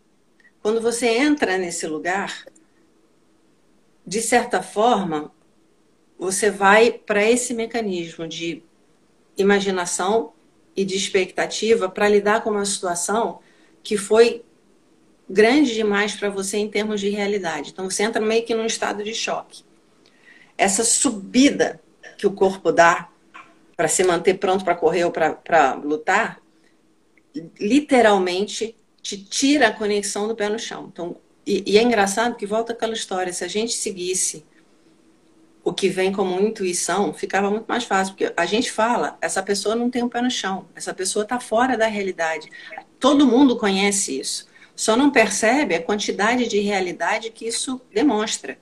Quando 0.70 0.82
você 0.82 1.08
entra 1.08 1.58
nesse 1.58 1.88
lugar, 1.88 2.46
de 4.06 4.22
certa 4.22 4.62
forma, 4.62 5.34
você 6.16 6.52
vai 6.52 6.92
para 6.92 7.28
esse 7.28 7.56
mecanismo 7.56 8.28
de 8.28 8.62
imaginação 9.36 10.32
e 10.76 10.86
de 10.86 10.96
expectativa 10.96 11.90
para 11.90 12.08
lidar 12.08 12.44
com 12.44 12.52
uma 12.52 12.66
situação 12.66 13.40
que 13.82 13.98
foi 13.98 14.46
grande 15.28 15.74
demais 15.74 16.16
para 16.16 16.30
você 16.30 16.58
em 16.58 16.70
termos 16.70 17.02
de 17.02 17.10
realidade. 17.10 17.72
Então 17.72 17.90
você 17.90 18.04
entra 18.04 18.22
meio 18.22 18.46
que 18.46 18.54
num 18.54 18.68
estado 18.68 19.04
de 19.04 19.16
choque. 19.16 19.64
Essa 20.56 20.84
subida 20.84 21.82
que 22.16 22.28
o 22.28 22.32
corpo 22.32 22.72
dá 22.72 23.10
para 23.76 23.88
se 23.88 24.04
manter 24.04 24.36
pronto 24.36 24.64
para 24.64 24.76
correr 24.76 25.04
ou 25.04 25.12
para 25.12 25.74
lutar, 25.84 26.40
literalmente 27.60 28.76
te 29.02 29.18
tira 29.18 29.68
a 29.68 29.74
conexão 29.74 30.28
do 30.28 30.36
pé 30.36 30.50
no 30.50 30.60
chão. 30.60 30.90
Então, 30.92 31.18
e, 31.46 31.64
e 31.66 31.78
é 31.78 31.82
engraçado 31.82 32.36
que 32.36 32.46
volta 32.46 32.74
aquela 32.74 32.94
história, 32.94 33.34
se 33.34 33.44
a 33.44 33.48
gente 33.48 33.74
seguisse 33.74 34.46
o 35.64 35.74
que 35.74 35.90
vem 35.90 36.12
como 36.12 36.40
intuição, 36.40 37.14
ficava 37.14 37.50
muito 37.50 37.66
mais 37.68 37.84
fácil, 37.84 38.14
porque 38.14 38.34
a 38.36 38.46
gente 38.46 38.72
fala, 38.72 39.18
essa 39.22 39.44
pessoa 39.44 39.76
não 39.76 39.90
tem 39.90 40.04
um 40.04 40.10
pé 40.10 40.22
no 40.22 40.32
chão, 40.32 40.68
essa 40.76 40.94
pessoa 40.94 41.24
está 41.24 41.40
fora 41.40 41.78
da 41.78 41.88
realidade. 41.88 42.50
Todo 43.00 43.28
mundo 43.28 43.58
conhece 43.58 44.20
isso, 44.20 44.48
só 44.76 44.96
não 44.96 45.12
percebe 45.12 45.76
a 45.76 45.84
quantidade 45.84 46.48
de 46.48 46.60
realidade 46.60 47.30
que 47.30 47.48
isso 47.48 47.82
demonstra. 47.94 48.58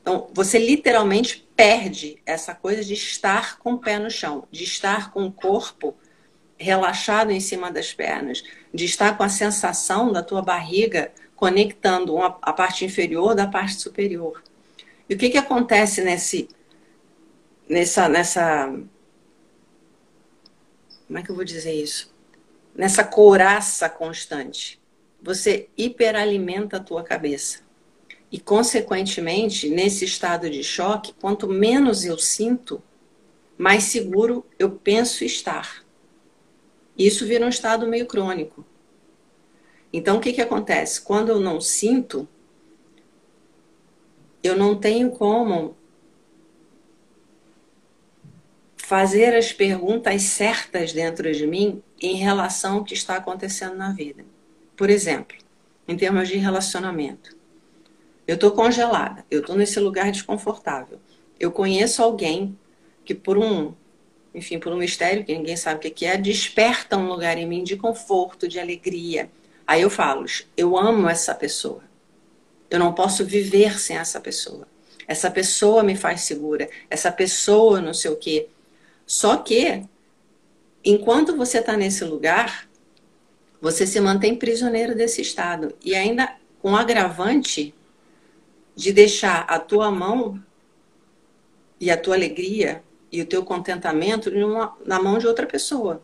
Então, 0.00 0.28
você 0.32 0.58
literalmente 0.58 1.46
perde 1.54 2.18
essa 2.24 2.54
coisa 2.54 2.82
de 2.82 2.94
estar 2.94 3.58
com 3.58 3.74
o 3.74 3.78
pé 3.78 3.98
no 3.98 4.10
chão, 4.10 4.46
de 4.50 4.64
estar 4.64 5.12
com 5.12 5.26
o 5.26 5.32
corpo 5.32 5.94
relaxado 6.56 7.30
em 7.30 7.40
cima 7.40 7.70
das 7.70 7.92
pernas, 7.92 8.42
de 8.72 8.84
estar 8.84 9.16
com 9.16 9.22
a 9.22 9.28
sensação 9.28 10.12
da 10.12 10.22
tua 10.22 10.42
barriga 10.42 11.12
conectando 11.34 12.14
uma, 12.14 12.38
a 12.42 12.52
parte 12.52 12.84
inferior 12.84 13.34
da 13.34 13.46
parte 13.46 13.74
superior. 13.74 14.42
E 15.08 15.14
o 15.14 15.18
que, 15.18 15.30
que 15.30 15.38
acontece 15.38 16.02
nesse, 16.02 16.48
nessa, 17.68 18.08
nessa. 18.08 18.66
Como 21.06 21.18
é 21.18 21.22
que 21.22 21.30
eu 21.30 21.34
vou 21.34 21.44
dizer 21.44 21.72
isso? 21.72 22.14
Nessa 22.74 23.02
couraça 23.02 23.88
constante. 23.88 24.80
Você 25.22 25.68
hiperalimenta 25.76 26.76
a 26.76 26.80
tua 26.80 27.02
cabeça. 27.02 27.60
E, 28.30 28.38
consequentemente, 28.38 29.68
nesse 29.68 30.04
estado 30.04 30.48
de 30.48 30.62
choque, 30.62 31.12
quanto 31.20 31.48
menos 31.48 32.04
eu 32.04 32.16
sinto, 32.16 32.80
mais 33.58 33.84
seguro 33.84 34.46
eu 34.58 34.70
penso 34.70 35.24
estar. 35.24 35.84
Isso 37.00 37.24
vira 37.24 37.46
um 37.46 37.48
estado 37.48 37.86
meio 37.86 38.04
crônico. 38.04 38.62
Então, 39.90 40.18
o 40.18 40.20
que, 40.20 40.34
que 40.34 40.42
acontece? 40.42 41.00
Quando 41.00 41.30
eu 41.30 41.40
não 41.40 41.58
sinto, 41.58 42.28
eu 44.42 44.54
não 44.54 44.78
tenho 44.78 45.10
como 45.10 45.74
fazer 48.76 49.34
as 49.34 49.50
perguntas 49.50 50.22
certas 50.24 50.92
dentro 50.92 51.32
de 51.32 51.46
mim 51.46 51.82
em 52.02 52.16
relação 52.16 52.76
ao 52.76 52.84
que 52.84 52.92
está 52.92 53.16
acontecendo 53.16 53.76
na 53.76 53.92
vida. 53.92 54.22
Por 54.76 54.90
exemplo, 54.90 55.38
em 55.88 55.96
termos 55.96 56.28
de 56.28 56.36
relacionamento. 56.36 57.34
Eu 58.28 58.34
estou 58.34 58.52
congelada, 58.52 59.24
eu 59.30 59.40
estou 59.40 59.56
nesse 59.56 59.80
lugar 59.80 60.12
desconfortável. 60.12 61.00
Eu 61.38 61.50
conheço 61.50 62.02
alguém 62.02 62.58
que 63.06 63.14
por 63.14 63.38
um, 63.38 63.72
enfim, 64.34 64.58
por 64.58 64.72
um 64.72 64.76
mistério 64.76 65.24
que 65.24 65.36
ninguém 65.36 65.56
sabe 65.56 65.88
o 65.88 65.90
que 65.90 66.06
é, 66.06 66.16
desperta 66.16 66.96
um 66.96 67.08
lugar 67.08 67.36
em 67.36 67.46
mim 67.46 67.64
de 67.64 67.76
conforto, 67.76 68.46
de 68.46 68.60
alegria. 68.60 69.30
Aí 69.66 69.82
eu 69.82 69.90
falo, 69.90 70.24
eu 70.56 70.78
amo 70.78 71.08
essa 71.08 71.34
pessoa. 71.34 71.82
Eu 72.70 72.78
não 72.78 72.92
posso 72.92 73.24
viver 73.24 73.78
sem 73.80 73.96
essa 73.96 74.20
pessoa. 74.20 74.66
Essa 75.06 75.30
pessoa 75.30 75.82
me 75.82 75.96
faz 75.96 76.22
segura. 76.22 76.68
Essa 76.88 77.10
pessoa 77.10 77.80
não 77.80 77.92
sei 77.92 78.10
o 78.10 78.16
quê. 78.16 78.48
Só 79.04 79.36
que, 79.36 79.82
enquanto 80.84 81.36
você 81.36 81.58
está 81.58 81.76
nesse 81.76 82.04
lugar, 82.04 82.68
você 83.60 83.86
se 83.86 84.00
mantém 84.00 84.36
prisioneiro 84.36 84.94
desse 84.94 85.20
estado. 85.20 85.74
E 85.84 85.96
ainda 85.96 86.36
com 86.62 86.76
agravante 86.76 87.74
de 88.76 88.92
deixar 88.92 89.40
a 89.48 89.58
tua 89.58 89.90
mão 89.90 90.40
e 91.80 91.90
a 91.90 91.96
tua 91.96 92.14
alegria 92.14 92.82
e 93.10 93.20
o 93.20 93.26
teu 93.26 93.44
contentamento 93.44 94.30
na 94.84 95.02
mão 95.02 95.18
de 95.18 95.26
outra 95.26 95.46
pessoa. 95.46 96.02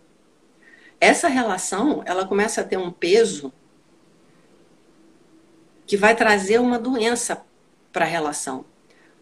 Essa 1.00 1.28
relação, 1.28 2.02
ela 2.06 2.26
começa 2.26 2.60
a 2.60 2.64
ter 2.64 2.76
um 2.76 2.90
peso 2.90 3.52
que 5.86 5.96
vai 5.96 6.16
trazer 6.16 6.60
uma 6.60 6.78
doença 6.78 7.44
para 7.92 8.04
a 8.04 8.08
relação. 8.08 8.64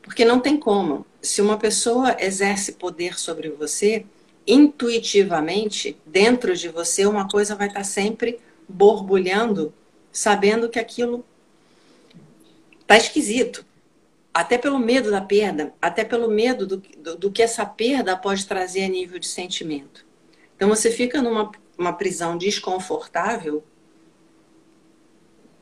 Porque 0.00 0.24
não 0.24 0.40
tem 0.40 0.56
como. 0.56 1.04
Se 1.20 1.42
uma 1.42 1.58
pessoa 1.58 2.16
exerce 2.18 2.72
poder 2.72 3.18
sobre 3.18 3.50
você, 3.50 4.06
intuitivamente, 4.46 5.96
dentro 6.06 6.56
de 6.56 6.68
você, 6.68 7.06
uma 7.06 7.28
coisa 7.28 7.54
vai 7.54 7.68
estar 7.68 7.84
sempre 7.84 8.38
borbulhando, 8.68 9.72
sabendo 10.12 10.68
que 10.68 10.78
aquilo 10.78 11.24
está 12.80 12.96
esquisito. 12.96 13.64
Até 14.34 14.58
pelo 14.58 14.80
medo 14.80 15.12
da 15.12 15.20
perda, 15.20 15.72
até 15.80 16.04
pelo 16.04 16.28
medo 16.28 16.66
do, 16.66 16.76
do, 16.78 17.16
do, 17.16 17.30
que 17.30 17.40
essa 17.40 17.64
perda 17.64 18.16
pode 18.16 18.44
trazer 18.46 18.84
a 18.84 18.88
nível 18.88 19.18
de 19.18 19.28
sentimento. 19.28 20.04
Então 20.56 20.68
você 20.68 20.90
fica 20.90 21.22
numa 21.22 21.52
uma 21.78 21.92
prisão 21.92 22.36
desconfortável 22.36 23.64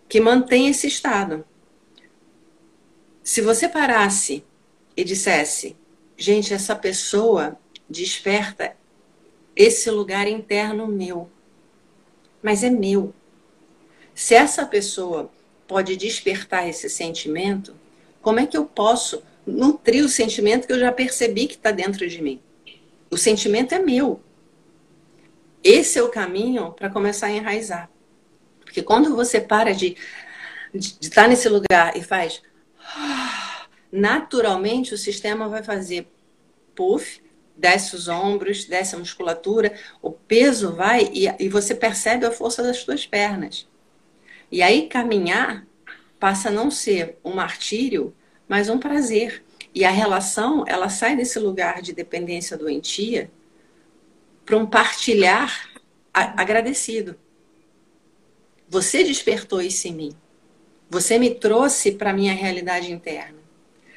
que 0.09 0.21
mantém 0.21 0.69
esse 0.69 0.87
estado. 0.87 1.45
Se 3.23 3.41
você 3.41 3.69
parasse 3.69 4.45
e 4.97 5.05
dissesse, 5.05 5.77
gente, 6.17 6.53
essa 6.53 6.77
pessoa 6.77 7.59
desperta 7.89 8.77
esse 9.55 9.91
lugar 9.91 10.27
interno 10.27 10.87
meu, 10.87 11.31
mas 12.43 12.63
é 12.63 12.71
meu. 12.71 13.15
Se 14.15 14.35
essa 14.35 14.67
pessoa 14.67 15.31
pode 15.67 15.97
despertar 15.97 16.69
esse 16.69 16.91
sentimento, 16.91 17.75
como 18.23 18.41
é 18.41 18.47
que 18.47 18.57
eu 18.57 18.65
posso 18.65 19.23
nutrir 19.47 20.05
o 20.05 20.09
sentimento 20.09 20.67
que 20.67 20.73
eu 20.73 20.79
já 20.79 20.93
percebi 20.93 21.47
que 21.47 21.55
está 21.55 21.71
dentro 21.71 22.09
de 22.09 22.23
mim? 22.23 22.41
O 23.11 23.19
sentimento 23.19 23.75
é 23.75 23.79
meu. 23.79 24.23
Esse 25.63 25.99
é 25.99 26.03
o 26.03 26.09
caminho 26.09 26.73
para 26.73 26.89
começar 26.89 27.27
a 27.27 27.33
enraizar. 27.33 27.91
Porque 28.61 28.83
quando 28.83 29.15
você 29.15 29.41
para 29.41 29.75
de, 29.75 29.97
estar 30.73 31.29
nesse 31.29 31.49
lugar 31.49 31.97
e 31.97 32.03
faz. 32.03 32.41
Naturalmente 33.91 34.95
o 34.95 34.99
sistema 34.99 35.49
vai 35.49 35.63
fazer 35.63 36.11
puff, 36.75 37.21
desce 37.57 37.95
os 37.95 38.09
ombros, 38.09 38.65
desce 38.65 38.95
a 38.95 38.99
musculatura, 38.99 39.75
o 40.01 40.11
peso 40.11 40.73
vai 40.73 41.11
e, 41.13 41.27
e 41.39 41.49
você 41.49 41.75
percebe 41.75 42.25
a 42.25 42.31
força 42.31 42.63
das 42.63 42.79
suas 42.79 43.07
pernas. 43.07 43.69
E 44.51 44.63
aí 44.63 44.89
caminhar 44.89 45.67
passa 46.23 46.51
a 46.51 46.53
não 46.53 46.71
ser 46.71 47.19
um 47.25 47.35
martírio, 47.35 48.15
mas 48.47 48.69
um 48.69 48.79
prazer. 48.79 49.43
E 49.75 49.85
a 49.85 49.91
relação, 49.91 50.65
ela 50.69 50.89
sai 50.89 51.17
desse 51.17 51.37
lugar 51.41 51.83
de 51.83 51.93
dependência 51.93 52.57
doentia 52.57 53.29
para 54.47 54.57
um 54.57 54.65
partilhar 54.65 55.69
agradecido. 56.15 57.19
Você 58.69 59.03
despertou 59.03 59.61
isso 59.61 59.89
em 59.89 59.95
mim. 59.95 60.17
Você 60.89 61.19
me 61.19 61.35
trouxe 61.35 61.91
para 61.91 62.13
minha 62.13 62.35
realidade 62.35 62.93
interna. 62.93 63.41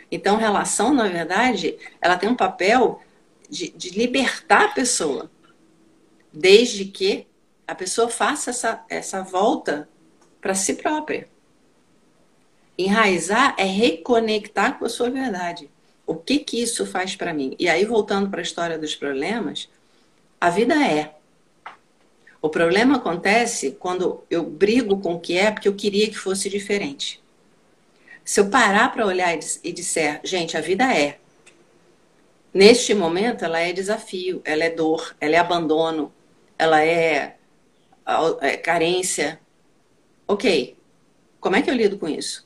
Então, 0.09 0.35
relação, 0.35 0.95
na 0.95 1.07
verdade, 1.07 1.77
ela 2.01 2.17
tem 2.17 2.27
um 2.27 2.35
papel 2.35 3.03
de, 3.47 3.69
de 3.69 3.91
libertar 3.91 4.65
a 4.65 4.73
pessoa, 4.73 5.29
desde 6.33 6.85
que 6.85 7.27
a 7.67 7.75
pessoa 7.75 8.09
faça 8.09 8.49
essa, 8.49 8.83
essa 8.89 9.21
volta 9.21 9.87
para 10.41 10.55
si 10.55 10.73
própria. 10.73 11.34
Enraizar 12.77 13.55
é 13.57 13.63
reconectar 13.63 14.77
com 14.77 14.85
a 14.85 14.89
sua 14.89 15.09
verdade. 15.09 15.69
O 16.05 16.15
que 16.15 16.39
que 16.39 16.61
isso 16.61 16.85
faz 16.85 17.15
para 17.15 17.33
mim? 17.33 17.55
E 17.57 17.67
aí, 17.67 17.85
voltando 17.85 18.29
para 18.29 18.39
a 18.39 18.43
história 18.43 18.77
dos 18.77 18.95
problemas, 18.95 19.69
a 20.39 20.49
vida 20.49 20.75
é. 20.75 21.15
O 22.41 22.49
problema 22.49 22.97
acontece 22.97 23.71
quando 23.71 24.23
eu 24.29 24.43
brigo 24.43 24.99
com 24.99 25.15
o 25.15 25.19
que 25.19 25.37
é 25.37 25.49
porque 25.49 25.67
eu 25.67 25.73
queria 25.73 26.07
que 26.07 26.17
fosse 26.17 26.49
diferente. 26.49 27.23
Se 28.23 28.39
eu 28.39 28.49
parar 28.49 28.91
para 28.91 29.05
olhar 29.05 29.35
e 29.63 29.71
disser, 29.71 30.19
gente, 30.23 30.57
a 30.57 30.61
vida 30.61 30.83
é. 30.93 31.17
Neste 32.53 32.93
momento, 32.93 33.43
ela 33.43 33.59
é 33.59 33.73
desafio, 33.73 34.41
ela 34.45 34.63
é 34.63 34.69
dor, 34.69 35.15
ela 35.19 35.35
é 35.35 35.39
abandono, 35.39 36.13
ela 36.57 36.83
é, 36.83 37.35
é 38.41 38.57
carência. 38.57 39.39
Ok, 40.27 40.77
como 41.39 41.55
é 41.55 41.61
que 41.61 41.69
eu 41.69 41.75
lido 41.75 41.97
com 41.97 42.07
isso? 42.07 42.44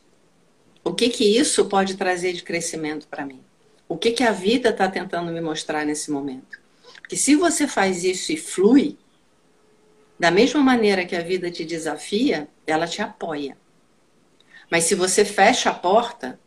O 0.83 0.93
que 0.93 1.09
que 1.09 1.37
isso 1.37 1.65
pode 1.65 1.95
trazer 1.95 2.33
de 2.33 2.43
crescimento 2.43 3.07
para 3.07 3.25
mim? 3.25 3.41
O 3.87 3.97
que 3.97 4.11
que 4.11 4.23
a 4.23 4.31
vida 4.31 4.69
está 4.69 4.87
tentando 4.87 5.31
me 5.31 5.41
mostrar 5.41 5.85
nesse 5.85 6.11
momento? 6.11 6.59
Que 7.07 7.17
se 7.17 7.35
você 7.35 7.67
faz 7.67 8.03
isso 8.03 8.31
e 8.31 8.37
flui, 8.37 8.97
da 10.19 10.29
mesma 10.29 10.61
maneira 10.61 11.05
que 11.05 11.15
a 11.15 11.21
vida 11.21 11.49
te 11.49 11.65
desafia, 11.65 12.47
ela 12.67 12.85
te 12.85 13.01
apoia. 13.01 13.57
Mas 14.69 14.83
se 14.83 14.93
você 14.93 15.25
fecha 15.25 15.69
a 15.69 15.73
porta, 15.73 16.39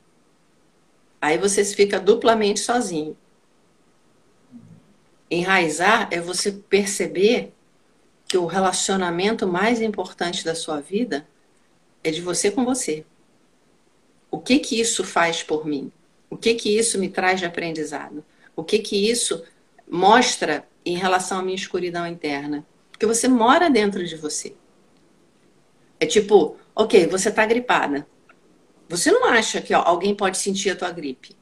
aí 1.21 1.37
você 1.39 1.65
fica 1.65 1.99
duplamente 1.99 2.61
sozinho. 2.61 3.17
Enraizar 5.31 6.09
é 6.11 6.21
você 6.21 6.53
perceber 6.53 7.53
que 8.29 8.37
o 8.39 8.47
relacionamento 8.47 9.47
mais 9.47 9.81
importante 9.81 10.45
da 10.45 10.55
sua 10.55 10.81
vida 10.81 11.27
é 12.05 12.11
de 12.11 12.21
você 12.21 12.51
com 12.51 12.65
você. 12.65 13.05
O 14.33 14.41
que 14.41 14.59
que 14.59 14.81
isso 14.81 15.05
faz 15.05 15.43
por 15.43 15.67
mim? 15.67 15.93
O 16.31 16.39
que 16.39 16.55
que 16.55 16.75
isso 16.75 16.99
me 16.99 17.11
traz 17.11 17.39
de 17.39 17.45
aprendizado? 17.45 18.25
O 18.57 18.65
que 18.65 18.79
que 18.79 19.11
isso 19.11 19.45
mostra 19.87 20.67
em 20.87 20.97
relação 20.97 21.39
à 21.39 21.43
minha 21.43 21.55
escuridão 21.55 22.07
interna? 22.07 22.67
Porque 22.91 23.05
você 23.05 23.29
mora 23.29 23.69
dentro 23.69 24.03
de 24.07 24.17
você. 24.17 24.57
É 26.01 26.07
tipo, 26.07 26.57
ok, 26.75 27.07
você 27.07 27.29
está 27.29 27.45
gripada. 27.45 28.07
Você 28.89 29.13
não 29.13 29.27
acha 29.27 29.61
que 29.61 29.75
alguém 29.75 30.15
pode 30.15 30.39
sentir 30.39 30.71
a 30.71 30.77
tua 30.77 30.91
gripe? 30.91 31.37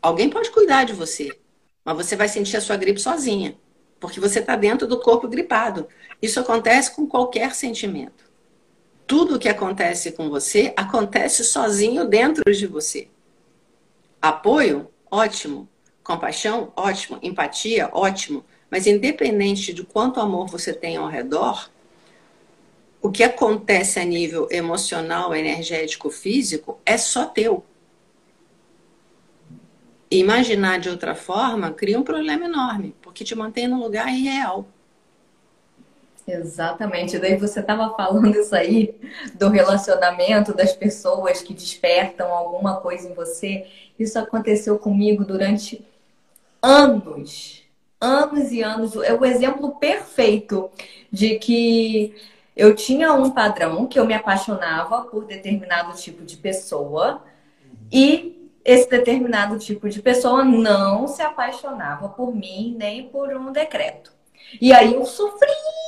Alguém 0.00 0.30
pode 0.30 0.50
cuidar 0.50 0.84
de 0.84 0.94
você. 0.94 1.38
Mas 1.84 1.96
você 1.96 2.16
vai 2.16 2.28
sentir 2.28 2.56
a 2.56 2.60
sua 2.60 2.76
gripe 2.76 3.00
sozinha, 3.00 3.56
porque 4.00 4.18
você 4.18 4.40
está 4.40 4.56
dentro 4.56 4.88
do 4.88 4.98
corpo 4.98 5.28
gripado. 5.28 5.86
Isso 6.22 6.40
acontece 6.40 6.96
com 6.96 7.06
qualquer 7.06 7.54
sentimento. 7.54 8.25
Tudo 9.06 9.36
o 9.36 9.38
que 9.38 9.48
acontece 9.48 10.12
com 10.12 10.28
você 10.28 10.72
acontece 10.76 11.44
sozinho 11.44 12.06
dentro 12.06 12.52
de 12.52 12.66
você. 12.66 13.08
Apoio, 14.20 14.90
ótimo. 15.10 15.68
Compaixão, 16.02 16.72
ótimo. 16.76 17.18
Empatia, 17.22 17.88
ótimo. 17.92 18.44
Mas 18.70 18.86
independente 18.86 19.72
de 19.72 19.84
quanto 19.84 20.20
amor 20.20 20.48
você 20.48 20.72
tem 20.72 20.96
ao 20.96 21.08
redor, 21.08 21.70
o 23.00 23.10
que 23.10 23.22
acontece 23.22 24.00
a 24.00 24.04
nível 24.04 24.48
emocional, 24.50 25.34
energético, 25.34 26.10
físico 26.10 26.80
é 26.84 26.98
só 26.98 27.26
teu 27.26 27.64
imaginar 30.10 30.78
de 30.78 30.88
outra 30.88 31.14
forma 31.14 31.72
cria 31.72 31.98
um 31.98 32.02
problema 32.02 32.46
enorme, 32.46 32.94
porque 33.02 33.24
te 33.24 33.34
mantém 33.34 33.68
num 33.68 33.80
lugar 33.80 34.08
irreal. 34.12 34.66
Exatamente. 36.26 37.18
Daí 37.18 37.36
você 37.36 37.60
estava 37.60 37.94
falando 37.94 38.36
isso 38.36 38.54
aí 38.54 38.98
do 39.34 39.48
relacionamento 39.48 40.52
das 40.52 40.72
pessoas 40.72 41.40
que 41.40 41.54
despertam 41.54 42.32
alguma 42.32 42.80
coisa 42.80 43.08
em 43.08 43.14
você. 43.14 43.66
Isso 43.98 44.18
aconteceu 44.18 44.78
comigo 44.78 45.24
durante 45.24 45.86
anos, 46.60 47.62
anos 48.00 48.50
e 48.50 48.60
anos. 48.60 48.96
É 48.96 49.14
o 49.14 49.24
exemplo 49.24 49.76
perfeito 49.76 50.68
de 51.12 51.38
que 51.38 52.14
eu 52.56 52.74
tinha 52.74 53.12
um 53.12 53.30
padrão 53.30 53.86
que 53.86 53.98
eu 53.98 54.04
me 54.04 54.14
apaixonava 54.14 55.02
por 55.02 55.24
determinado 55.26 55.96
tipo 55.96 56.24
de 56.24 56.36
pessoa 56.36 57.22
e 57.92 58.50
esse 58.64 58.90
determinado 58.90 59.58
tipo 59.60 59.88
de 59.88 60.02
pessoa 60.02 60.44
não 60.44 61.06
se 61.06 61.22
apaixonava 61.22 62.08
por 62.08 62.34
mim 62.34 62.74
nem 62.76 63.08
por 63.08 63.32
um 63.32 63.52
decreto. 63.52 64.12
E 64.60 64.72
aí 64.72 64.94
eu 64.94 65.04
sofria. 65.04 65.85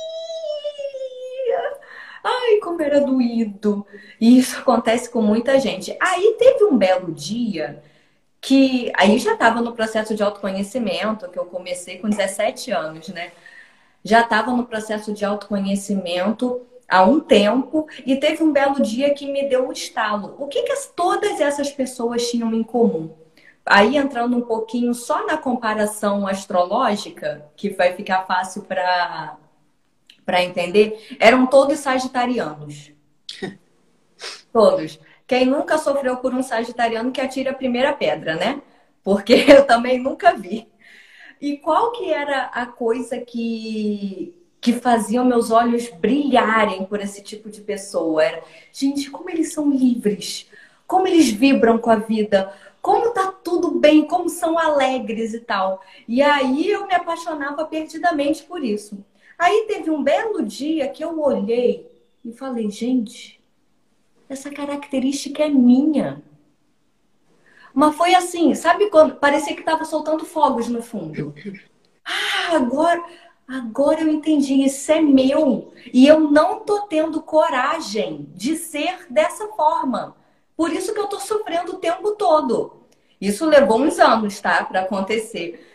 Ai, 2.23 2.59
como 2.61 2.81
era 2.81 3.01
doído. 3.01 3.85
E 4.19 4.37
isso 4.37 4.59
acontece 4.59 5.09
com 5.09 5.21
muita 5.21 5.59
gente. 5.59 5.95
Aí 5.99 6.35
teve 6.37 6.65
um 6.65 6.77
belo 6.77 7.13
dia 7.13 7.81
que 8.41 8.91
aí 8.97 9.19
já 9.19 9.33
estava 9.33 9.61
no 9.61 9.73
processo 9.73 10.15
de 10.15 10.23
autoconhecimento, 10.23 11.29
que 11.29 11.37
eu 11.37 11.45
comecei 11.45 11.97
com 11.97 12.09
17 12.09 12.71
anos, 12.71 13.09
né? 13.09 13.31
Já 14.03 14.21
estava 14.21 14.51
no 14.51 14.65
processo 14.65 15.13
de 15.13 15.25
autoconhecimento 15.25 16.61
há 16.87 17.03
um 17.03 17.19
tempo 17.19 17.87
e 18.05 18.15
teve 18.15 18.43
um 18.43 18.51
belo 18.51 18.81
dia 18.81 19.13
que 19.13 19.31
me 19.31 19.47
deu 19.49 19.67
um 19.67 19.71
estalo. 19.71 20.35
O 20.39 20.47
que, 20.47 20.63
que 20.63 20.75
todas 20.95 21.39
essas 21.41 21.71
pessoas 21.71 22.29
tinham 22.29 22.53
em 22.53 22.63
comum? 22.63 23.13
Aí 23.65 23.97
entrando 23.97 24.35
um 24.35 24.41
pouquinho 24.41 24.93
só 24.93 25.25
na 25.27 25.37
comparação 25.37 26.25
astrológica, 26.25 27.45
que 27.55 27.69
vai 27.69 27.93
ficar 27.93 28.25
fácil 28.25 28.63
para 28.63 29.37
para 30.29 30.43
entender, 30.43 31.17
eram 31.19 31.47
todos 31.47 31.79
sagitarianos. 31.79 32.91
todos. 34.53 34.99
Quem 35.25 35.47
nunca 35.47 35.79
sofreu 35.79 36.17
por 36.17 36.35
um 36.35 36.43
sagitariano 36.43 37.11
que 37.11 37.19
atira 37.19 37.49
a 37.49 37.55
primeira 37.55 37.93
pedra, 37.93 38.35
né? 38.35 38.61
Porque 39.03 39.33
eu 39.49 39.65
também 39.65 39.97
nunca 39.97 40.35
vi. 40.35 40.67
E 41.41 41.57
qual 41.57 41.93
que 41.93 42.13
era 42.13 42.43
a 42.45 42.67
coisa 42.67 43.19
que 43.19 44.35
que 44.61 44.73
faziam 44.73 45.23
meus 45.23 45.51
olhos 45.51 45.89
brilharem 45.89 46.85
por 46.85 46.99
esse 46.99 47.23
tipo 47.23 47.49
de 47.49 47.61
pessoa. 47.61 48.21
Era, 48.21 48.43
gente, 48.73 49.09
como 49.09 49.29
eles 49.29 49.53
são 49.53 49.71
livres, 49.71 50.49
como 50.85 51.07
eles 51.07 51.29
vibram 51.29 51.77
com 51.77 51.89
a 51.89 51.95
vida, 51.95 52.53
como 52.81 53.11
tá 53.11 53.31
tudo 53.41 53.71
bem, 53.71 54.05
como 54.05 54.27
são 54.27 54.59
alegres 54.59 55.33
e 55.33 55.39
tal. 55.39 55.81
E 56.05 56.21
aí 56.21 56.69
eu 56.69 56.85
me 56.85 56.93
apaixonava 56.93 57.63
perdidamente 57.65 58.43
por 58.43 58.61
isso. 58.61 59.01
Aí 59.39 59.65
teve 59.67 59.89
um 59.89 60.03
belo 60.03 60.43
dia 60.43 60.89
que 60.89 61.03
eu 61.03 61.19
olhei 61.19 61.89
e 62.23 62.31
falei, 62.31 62.69
gente, 62.69 63.41
essa 64.27 64.51
característica 64.51 65.43
é 65.43 65.49
minha. 65.49 66.21
Mas 67.73 67.95
foi 67.95 68.13
assim, 68.13 68.53
sabe 68.53 68.89
quando 68.89 69.15
parecia 69.15 69.55
que 69.55 69.61
estava 69.61 69.85
soltando 69.85 70.25
fogos 70.25 70.67
no 70.67 70.83
fundo. 70.83 71.33
Ah, 72.05 72.55
agora 72.55 73.03
Agora 73.49 74.01
eu 74.01 74.09
entendi, 74.09 74.63
isso 74.63 74.91
é 74.91 75.01
meu. 75.01 75.73
E 75.91 76.05
eu 76.05 76.19
não 76.19 76.59
tô 76.59 76.81
tendo 76.81 77.19
coragem 77.19 78.29
de 78.35 78.55
ser 78.55 79.07
dessa 79.09 79.47
forma. 79.47 80.15
Por 80.55 80.71
isso 80.71 80.93
que 80.93 80.99
eu 80.99 81.07
tô 81.07 81.19
sofrendo 81.19 81.73
o 81.73 81.79
tempo 81.79 82.11
todo. 82.11 82.83
Isso 83.19 83.47
levou 83.47 83.81
uns 83.81 83.97
anos, 83.97 84.39
tá, 84.39 84.63
para 84.63 84.81
acontecer. 84.81 85.67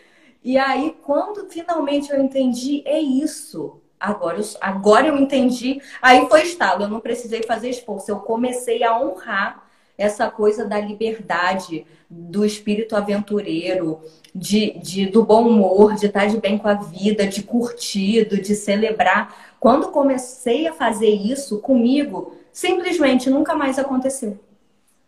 E 0.45 0.59
aí, 0.59 0.95
quando 1.01 1.49
finalmente 1.49 2.11
eu 2.11 2.21
entendi, 2.21 2.83
é 2.85 2.99
isso. 2.99 3.81
Agora 3.99 4.37
eu, 4.37 4.45
agora 4.61 5.07
eu 5.07 5.17
entendi. 5.17 5.81
Aí 5.99 6.29
foi 6.29 6.43
estalo, 6.43 6.83
eu 6.83 6.87
não 6.87 6.99
precisei 6.99 7.41
fazer 7.41 7.71
esforço. 7.71 8.11
Eu 8.11 8.19
comecei 8.19 8.83
a 8.83 8.95
honrar 8.95 9.65
essa 9.97 10.29
coisa 10.29 10.63
da 10.63 10.79
liberdade, 10.79 11.87
do 12.07 12.45
espírito 12.45 12.95
aventureiro, 12.95 13.99
de, 14.35 14.77
de, 14.77 15.07
do 15.07 15.23
bom 15.23 15.47
humor, 15.47 15.95
de 15.95 16.05
estar 16.05 16.27
de 16.27 16.37
bem 16.37 16.59
com 16.59 16.67
a 16.67 16.75
vida, 16.75 17.25
de 17.25 17.41
curtido, 17.41 18.39
de 18.39 18.53
celebrar. 18.53 19.55
Quando 19.59 19.89
comecei 19.89 20.67
a 20.67 20.73
fazer 20.73 21.09
isso 21.09 21.57
comigo, 21.59 22.35
simplesmente 22.51 23.31
nunca 23.31 23.55
mais 23.55 23.79
aconteceu. 23.79 24.39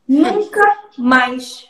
Nunca 0.07 0.63
mais. 0.97 1.69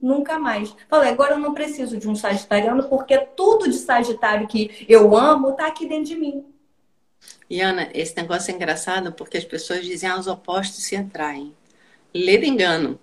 Nunca 0.00 0.38
mais. 0.38 0.74
Falei, 0.88 1.10
agora 1.10 1.34
eu 1.34 1.38
não 1.38 1.54
preciso 1.54 1.96
de 1.96 2.08
um 2.08 2.14
sagitariano, 2.14 2.88
porque 2.88 3.18
tudo 3.18 3.68
de 3.68 3.76
sagitário 3.76 4.46
que 4.46 4.86
eu 4.88 5.16
amo 5.16 5.50
está 5.50 5.66
aqui 5.66 5.86
dentro 5.88 6.04
de 6.04 6.16
mim. 6.16 6.44
E 7.48 7.60
Ana, 7.60 7.88
esse 7.94 8.16
negócio 8.16 8.52
é 8.52 8.54
engraçado 8.54 9.12
porque 9.12 9.36
as 9.36 9.44
pessoas 9.44 9.84
dizem 9.84 10.08
ah, 10.08 10.18
os 10.18 10.26
opostos 10.26 10.84
se 10.84 10.96
atraem. 10.96 11.54
Lê 12.14 12.38
de 12.38 12.46
engano. 12.46 12.98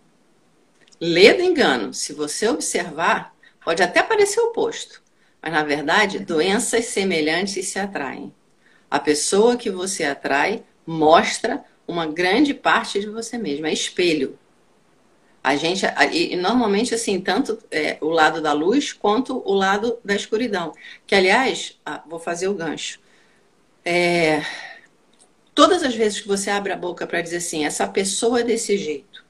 Lê 1.00 1.34
de 1.34 1.44
engano. 1.44 1.94
Se 1.94 2.14
você 2.14 2.48
observar, 2.48 3.34
Pode 3.64 3.82
até 3.82 4.04
parecer 4.04 4.42
oposto, 4.42 5.02
mas 5.42 5.52
na 5.52 5.64
verdade, 5.64 6.20
doenças 6.20 6.86
semelhantes 6.86 7.66
se 7.68 7.80
atraem. 7.80 8.34
A 8.92 9.00
pessoa 9.00 9.56
que 9.56 9.70
você 9.70 10.04
atrai 10.04 10.64
mostra 10.86 11.64
uma 11.88 12.06
grande 12.06 12.54
parte 12.54 13.00
de 13.00 13.08
você 13.08 13.38
mesmo, 13.38 13.66
é 13.66 13.74
espelho. 13.74 14.38
A 15.44 15.58
gente, 15.58 15.86
e 16.14 16.38
normalmente 16.38 16.96
assim, 16.96 17.20
tanto 17.20 17.60
é, 17.70 17.98
o 18.00 18.08
lado 18.08 18.42
da 18.42 18.54
luz 18.54 18.94
quanto 18.94 19.44
o 19.46 19.54
lado 19.54 20.00
da 20.04 20.16
escuridão. 20.16 20.74
Que 21.06 21.16
aliás, 21.16 21.78
ah, 21.86 22.02
vou 22.08 22.20
fazer 22.20 22.48
o 22.48 22.54
gancho. 22.54 23.00
É, 23.84 24.42
todas 25.54 25.84
as 25.84 25.94
vezes 25.94 26.22
que 26.22 26.28
você 26.28 26.50
abre 26.50 26.72
a 26.72 26.78
boca 26.78 27.06
para 27.06 27.22
dizer 27.22 27.38
assim, 27.38 27.66
essa 27.66 27.86
pessoa 27.86 28.40
é 28.40 28.44
desse 28.44 28.78
jeito, 28.78 29.24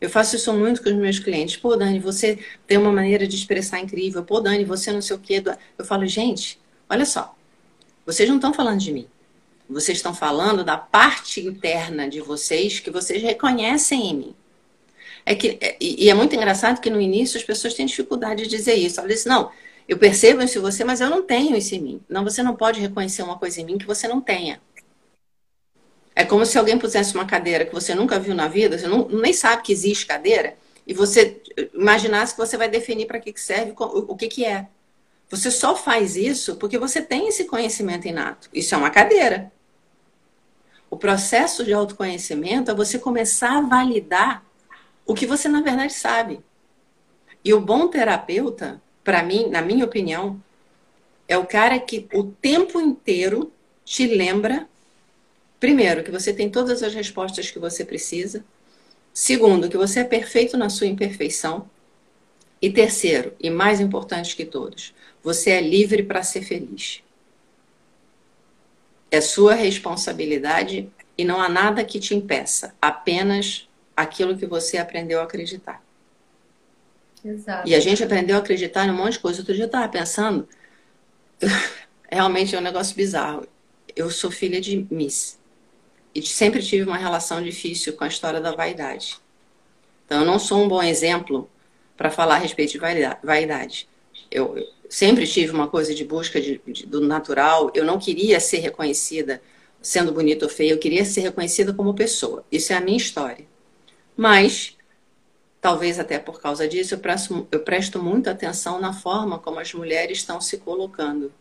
eu 0.00 0.08
faço 0.08 0.36
isso 0.36 0.52
muito 0.52 0.82
com 0.82 0.90
os 0.90 0.94
meus 0.94 1.18
clientes. 1.18 1.56
Pô, 1.56 1.74
Dani, 1.74 1.98
você 1.98 2.38
tem 2.66 2.78
uma 2.78 2.92
maneira 2.92 3.26
de 3.26 3.34
expressar 3.34 3.80
incrível. 3.80 4.22
Pô, 4.24 4.40
Dani, 4.40 4.64
você 4.64 4.92
não 4.92 5.02
sei 5.02 5.16
o 5.16 5.18
quê. 5.18 5.42
Eu 5.76 5.84
falo, 5.84 6.06
gente, 6.06 6.60
olha 6.88 7.04
só. 7.04 7.34
Vocês 8.06 8.28
não 8.28 8.36
estão 8.36 8.54
falando 8.54 8.78
de 8.78 8.92
mim. 8.92 9.08
Vocês 9.68 9.98
estão 9.98 10.14
falando 10.14 10.64
da 10.64 10.78
parte 10.78 11.40
interna 11.40 12.08
de 12.08 12.20
vocês 12.20 12.78
que 12.78 12.90
vocês 12.90 13.20
reconhecem 13.22 14.10
em 14.10 14.14
mim. 14.14 14.34
É 15.30 15.34
que, 15.34 15.58
é, 15.60 15.76
e 15.78 16.08
é 16.08 16.14
muito 16.14 16.34
engraçado 16.34 16.80
que 16.80 16.88
no 16.88 16.98
início 16.98 17.36
as 17.36 17.44
pessoas 17.44 17.74
têm 17.74 17.84
dificuldade 17.84 18.44
de 18.44 18.48
dizer 18.48 18.76
isso. 18.76 18.98
Elas 18.98 19.12
dizem, 19.12 19.30
não, 19.30 19.50
Eu 19.86 19.98
percebo 19.98 20.42
isso 20.42 20.58
em 20.58 20.62
você, 20.62 20.84
mas 20.84 21.02
eu 21.02 21.10
não 21.10 21.22
tenho 21.22 21.54
isso 21.54 21.74
em 21.74 21.80
mim. 21.80 22.00
Não, 22.08 22.24
você 22.24 22.42
não 22.42 22.56
pode 22.56 22.80
reconhecer 22.80 23.22
uma 23.22 23.38
coisa 23.38 23.60
em 23.60 23.64
mim 23.64 23.76
que 23.76 23.86
você 23.86 24.08
não 24.08 24.22
tenha. 24.22 24.58
É 26.14 26.24
como 26.24 26.46
se 26.46 26.58
alguém 26.58 26.78
pusesse 26.78 27.14
uma 27.14 27.26
cadeira 27.26 27.66
que 27.66 27.72
você 27.72 27.94
nunca 27.94 28.18
viu 28.18 28.34
na 28.34 28.48
vida, 28.48 28.78
você 28.78 28.88
não, 28.88 29.06
nem 29.08 29.32
sabe 29.34 29.62
que 29.62 29.72
existe 29.72 30.06
cadeira, 30.06 30.56
e 30.86 30.94
você 30.94 31.40
imaginasse 31.74 32.34
que 32.34 32.40
você 32.40 32.56
vai 32.56 32.68
definir 32.68 33.06
para 33.06 33.20
que 33.20 33.32
serve, 33.38 33.74
o 33.76 34.16
que, 34.16 34.28
que 34.28 34.44
é. 34.44 34.66
Você 35.30 35.50
só 35.50 35.76
faz 35.76 36.16
isso 36.16 36.56
porque 36.56 36.78
você 36.78 37.02
tem 37.02 37.28
esse 37.28 37.44
conhecimento 37.44 38.08
inato. 38.08 38.48
Isso 38.52 38.74
é 38.74 38.78
uma 38.78 38.90
cadeira. 38.90 39.52
O 40.90 40.96
processo 40.96 41.64
de 41.64 41.72
autoconhecimento 41.72 42.70
é 42.70 42.74
você 42.74 42.98
começar 42.98 43.58
a 43.58 43.60
validar 43.60 44.47
o 45.08 45.14
que 45.14 45.26
você 45.26 45.48
na 45.48 45.62
verdade 45.62 45.94
sabe. 45.94 46.40
E 47.42 47.54
o 47.54 47.60
bom 47.60 47.88
terapeuta, 47.88 48.80
para 49.02 49.22
mim, 49.22 49.48
na 49.48 49.62
minha 49.62 49.86
opinião, 49.86 50.40
é 51.26 51.36
o 51.38 51.46
cara 51.46 51.78
que 51.80 52.06
o 52.12 52.24
tempo 52.24 52.78
inteiro 52.78 53.50
te 53.86 54.06
lembra, 54.06 54.68
primeiro, 55.58 56.04
que 56.04 56.10
você 56.10 56.30
tem 56.30 56.50
todas 56.50 56.82
as 56.82 56.92
respostas 56.92 57.50
que 57.50 57.58
você 57.58 57.86
precisa. 57.86 58.44
Segundo, 59.14 59.70
que 59.70 59.78
você 59.78 60.00
é 60.00 60.04
perfeito 60.04 60.58
na 60.58 60.68
sua 60.68 60.86
imperfeição. 60.86 61.68
E 62.60 62.70
terceiro, 62.70 63.32
e 63.40 63.48
mais 63.48 63.80
importante 63.80 64.36
que 64.36 64.44
todos, 64.44 64.92
você 65.22 65.52
é 65.52 65.60
livre 65.60 66.02
para 66.02 66.22
ser 66.22 66.42
feliz. 66.42 67.02
É 69.10 69.22
sua 69.22 69.54
responsabilidade 69.54 70.90
e 71.16 71.24
não 71.24 71.40
há 71.40 71.48
nada 71.48 71.82
que 71.82 71.98
te 71.98 72.14
impeça, 72.14 72.74
apenas 72.82 73.67
aquilo 73.98 74.36
que 74.36 74.46
você 74.46 74.78
aprendeu 74.78 75.20
a 75.20 75.24
acreditar. 75.24 75.82
Exato. 77.24 77.68
E 77.68 77.74
a 77.74 77.80
gente 77.80 78.02
aprendeu 78.02 78.36
a 78.36 78.38
acreditar 78.38 78.86
em 78.86 78.90
um 78.90 78.94
monte 78.94 79.14
de 79.14 79.18
coisa. 79.18 79.40
Outro 79.40 79.54
dia 79.54 79.64
eu 79.64 79.66
estava 79.66 79.88
pensando, 79.88 80.48
realmente 82.08 82.54
é 82.54 82.58
um 82.58 82.62
negócio 82.62 82.94
bizarro. 82.94 83.46
Eu 83.96 84.10
sou 84.10 84.30
filha 84.30 84.60
de 84.60 84.86
Miss 84.90 85.38
e 86.14 86.22
sempre 86.22 86.62
tive 86.62 86.84
uma 86.84 86.96
relação 86.96 87.42
difícil 87.42 87.94
com 87.94 88.04
a 88.04 88.08
história 88.08 88.40
da 88.40 88.52
vaidade. 88.52 89.18
Então 90.06 90.20
eu 90.20 90.26
não 90.26 90.38
sou 90.38 90.62
um 90.62 90.68
bom 90.68 90.82
exemplo 90.82 91.50
para 91.96 92.10
falar 92.10 92.36
a 92.36 92.38
respeito 92.38 92.72
de 92.72 92.78
vaidade. 93.22 93.88
Eu, 94.30 94.56
sempre 94.88 95.26
tive 95.26 95.52
uma 95.52 95.68
coisa 95.68 95.94
de 95.94 96.04
busca 96.04 96.40
de, 96.40 96.60
de, 96.66 96.86
do 96.86 97.00
natural. 97.00 97.70
Eu 97.74 97.84
não 97.84 97.98
queria 97.98 98.38
ser 98.38 98.58
reconhecida 98.58 99.42
sendo 99.82 100.12
bonita 100.12 100.44
ou 100.44 100.50
feia, 100.50 100.72
eu 100.72 100.78
queria 100.78 101.04
ser 101.04 101.20
reconhecida 101.20 101.72
como 101.72 101.94
pessoa. 101.94 102.44
Isso 102.50 102.72
é 102.72 102.76
a 102.76 102.80
minha 102.80 102.96
história. 102.96 103.44
Mas, 104.18 104.76
talvez 105.60 106.00
até 106.00 106.18
por 106.18 106.40
causa 106.40 106.66
disso, 106.66 106.92
eu 106.92 106.98
presto, 106.98 107.46
eu 107.52 107.60
presto 107.60 108.02
muita 108.02 108.32
atenção 108.32 108.80
na 108.80 108.92
forma 108.92 109.38
como 109.38 109.60
as 109.60 109.72
mulheres 109.72 110.18
estão 110.18 110.40
se 110.40 110.58
colocando. 110.58 111.32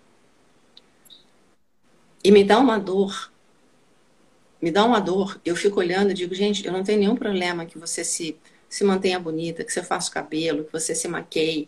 E 2.24 2.30
me 2.30 2.44
dá 2.44 2.60
uma 2.60 2.78
dor. 2.78 3.32
Me 4.62 4.70
dá 4.70 4.86
uma 4.86 5.00
dor. 5.00 5.42
Eu 5.44 5.56
fico 5.56 5.80
olhando 5.80 6.12
e 6.12 6.14
digo, 6.14 6.36
gente, 6.36 6.68
eu 6.68 6.72
não 6.72 6.84
tenho 6.84 7.00
nenhum 7.00 7.16
problema 7.16 7.66
que 7.66 7.80
você 7.80 8.04
se, 8.04 8.38
se 8.70 8.84
mantenha 8.84 9.20
bonita, 9.20 9.64
que 9.64 9.74
você 9.74 9.82
faça 9.82 10.12
o 10.12 10.14
cabelo, 10.14 10.64
que 10.64 10.72
você 10.72 10.94
se 10.94 11.08
maqueie 11.08 11.68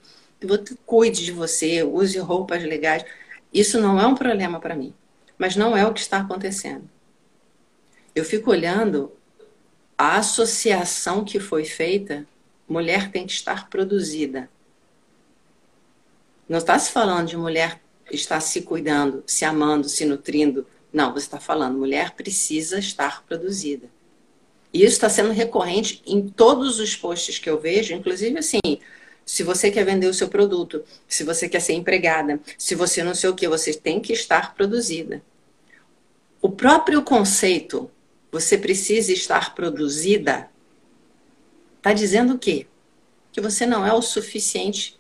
cuide 0.85 1.25
de 1.25 1.31
você, 1.31 1.81
use 1.81 2.19
roupas 2.19 2.63
legais. 2.63 3.03
Isso 3.51 3.81
não 3.81 3.99
é 3.99 4.05
um 4.05 4.13
problema 4.13 4.59
para 4.59 4.75
mim. 4.75 4.93
Mas 5.39 5.55
não 5.55 5.75
é 5.75 5.87
o 5.87 5.93
que 5.93 6.01
está 6.01 6.19
acontecendo. 6.19 6.87
Eu 8.13 8.23
fico 8.23 8.51
olhando 8.51 9.11
a 9.99 10.15
associação 10.15 11.25
que 11.25 11.41
foi 11.41 11.65
feita, 11.65 12.25
mulher 12.65 13.12
tem 13.12 13.27
que 13.27 13.33
estar 13.33 13.69
produzida. 13.69 14.49
Não 16.47 16.59
está 16.59 16.79
se 16.79 16.89
falando 16.89 17.27
de 17.27 17.35
mulher 17.35 17.81
estar 18.09 18.39
se 18.39 18.62
cuidando, 18.62 19.21
se 19.27 19.43
amando, 19.43 19.89
se 19.89 20.05
nutrindo. 20.05 20.65
Não, 20.93 21.12
você 21.12 21.25
está 21.25 21.38
falando, 21.38 21.77
mulher 21.77 22.12
precisa 22.12 22.79
estar 22.79 23.25
produzida. 23.25 23.89
E 24.73 24.85
isso 24.85 24.93
está 24.93 25.09
sendo 25.09 25.33
recorrente 25.33 26.01
em 26.07 26.29
todos 26.29 26.79
os 26.79 26.95
posts 26.95 27.38
que 27.38 27.49
eu 27.49 27.59
vejo, 27.59 27.93
inclusive 27.93 28.39
assim, 28.39 28.79
se 29.25 29.43
você 29.43 29.69
quer 29.69 29.83
vender 29.83 30.07
o 30.07 30.13
seu 30.13 30.29
produto, 30.29 30.81
se 31.09 31.25
você 31.25 31.49
quer 31.49 31.59
ser 31.59 31.73
empregada, 31.73 32.39
se 32.57 32.73
você 32.73 33.03
não 33.03 33.13
sei 33.13 33.29
o 33.29 33.35
que, 33.35 33.49
você 33.49 33.73
tem 33.73 33.99
que 33.99 34.13
estar 34.13 34.55
produzida. 34.55 35.21
O 36.41 36.49
próprio 36.49 37.03
conceito, 37.03 37.91
você 38.31 38.57
precisa 38.57 39.11
estar 39.11 39.55
produzida, 39.55 40.49
está 41.77 41.93
dizendo 41.93 42.33
o 42.35 42.39
quê? 42.39 42.67
Que 43.31 43.41
você 43.41 43.65
não 43.65 43.85
é 43.85 43.93
o 43.93 44.01
suficiente 44.01 44.99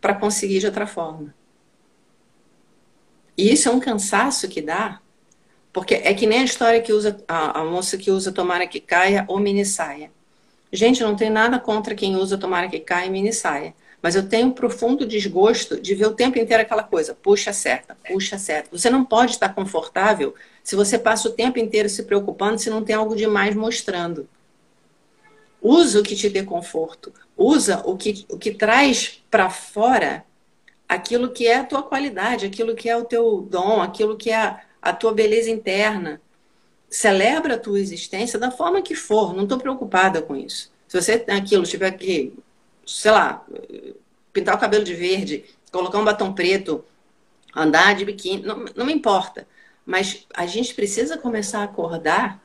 para 0.00 0.14
conseguir 0.14 0.58
de 0.58 0.66
outra 0.66 0.86
forma. 0.86 1.34
E 3.36 3.52
isso 3.52 3.68
é 3.68 3.72
um 3.72 3.80
cansaço 3.80 4.48
que 4.48 4.60
dá, 4.60 5.00
porque 5.72 5.94
é 5.94 6.12
que 6.12 6.26
nem 6.26 6.40
a 6.40 6.44
história 6.44 6.82
que 6.82 6.92
usa 6.92 7.22
a, 7.28 7.60
a 7.60 7.64
moça 7.64 7.96
que 7.96 8.10
usa 8.10 8.32
tomara 8.32 8.66
que 8.66 8.80
caia 8.80 9.24
ou 9.28 9.38
mini 9.38 9.64
saia. 9.64 10.10
Gente, 10.72 11.02
não 11.02 11.16
tenho 11.16 11.32
nada 11.32 11.58
contra 11.58 11.94
quem 11.94 12.16
usa 12.16 12.38
tomara 12.38 12.68
que 12.68 12.80
caia 12.80 13.06
em 13.06 13.10
mini 13.10 13.32
saia. 13.32 13.74
Mas 14.02 14.14
eu 14.14 14.26
tenho 14.26 14.48
um 14.48 14.52
profundo 14.52 15.06
desgosto 15.06 15.80
de 15.80 15.94
ver 15.94 16.06
o 16.06 16.14
tempo 16.14 16.38
inteiro 16.38 16.62
aquela 16.62 16.82
coisa, 16.82 17.14
puxa 17.14 17.52
certa, 17.52 17.96
puxa 18.06 18.38
certa. 18.38 18.76
Você 18.76 18.88
não 18.88 19.04
pode 19.04 19.32
estar 19.32 19.50
confortável 19.50 20.34
se 20.64 20.74
você 20.74 20.98
passa 20.98 21.28
o 21.28 21.32
tempo 21.32 21.58
inteiro 21.58 21.88
se 21.88 22.04
preocupando 22.04 22.58
se 22.58 22.70
não 22.70 22.82
tem 22.82 22.96
algo 22.96 23.14
demais 23.14 23.54
mostrando. 23.54 24.28
Usa 25.60 26.00
o 26.00 26.02
que 26.02 26.16
te 26.16 26.30
dê 26.30 26.42
conforto. 26.42 27.12
Usa 27.36 27.82
o 27.84 27.96
que, 27.96 28.24
o 28.30 28.38
que 28.38 28.52
traz 28.52 29.22
para 29.30 29.50
fora 29.50 30.24
aquilo 30.88 31.30
que 31.30 31.46
é 31.46 31.58
a 31.58 31.64
tua 31.64 31.82
qualidade, 31.82 32.46
aquilo 32.46 32.74
que 32.74 32.88
é 32.88 32.96
o 32.96 33.04
teu 33.04 33.42
dom, 33.42 33.80
aquilo 33.80 34.16
que 34.16 34.30
é 34.30 34.36
a, 34.36 34.60
a 34.80 34.92
tua 34.92 35.12
beleza 35.12 35.50
interna 35.50 36.20
celebra 36.88 37.54
a 37.54 37.58
tua 37.58 37.78
existência 37.78 38.38
da 38.38 38.50
forma 38.50 38.82
que 38.82 38.96
for, 38.96 39.32
não 39.32 39.44
estou 39.44 39.58
preocupada 39.58 40.20
com 40.20 40.34
isso. 40.34 40.72
Se 40.88 41.00
você 41.00 41.24
aquilo, 41.28 41.62
tiver 41.62 41.92
que, 41.92 42.34
sei 42.90 43.10
lá, 43.10 43.44
pintar 44.32 44.54
o 44.54 44.58
cabelo 44.58 44.84
de 44.84 44.94
verde, 44.94 45.44
colocar 45.72 45.98
um 45.98 46.04
batom 46.04 46.32
preto, 46.32 46.84
andar 47.54 47.94
de 47.94 48.04
biquíni, 48.04 48.42
não, 48.42 48.64
não 48.74 48.86
me 48.86 48.92
importa. 48.92 49.46
Mas 49.84 50.26
a 50.34 50.46
gente 50.46 50.74
precisa 50.74 51.18
começar 51.18 51.60
a 51.60 51.64
acordar 51.64 52.40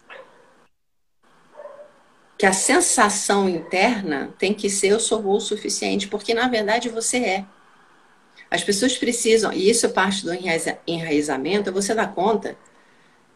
que 2.37 2.45
a 2.45 2.53
sensação 2.53 3.47
interna 3.47 4.33
tem 4.37 4.53
que 4.53 4.69
ser 4.69 4.89
eu 4.89 4.99
sou 4.99 5.25
o 5.25 5.39
suficiente, 5.39 6.07
porque 6.07 6.33
na 6.33 6.47
verdade 6.47 6.89
você 6.89 7.17
é. 7.17 7.45
As 8.51 8.63
pessoas 8.63 8.97
precisam, 8.97 9.51
e 9.51 9.69
isso 9.69 9.85
é 9.85 9.89
parte 9.89 10.23
do 10.23 10.31
enraizamento, 10.87 11.69
é 11.69 11.71
você 11.71 11.93
dar 11.93 12.13
conta 12.13 12.57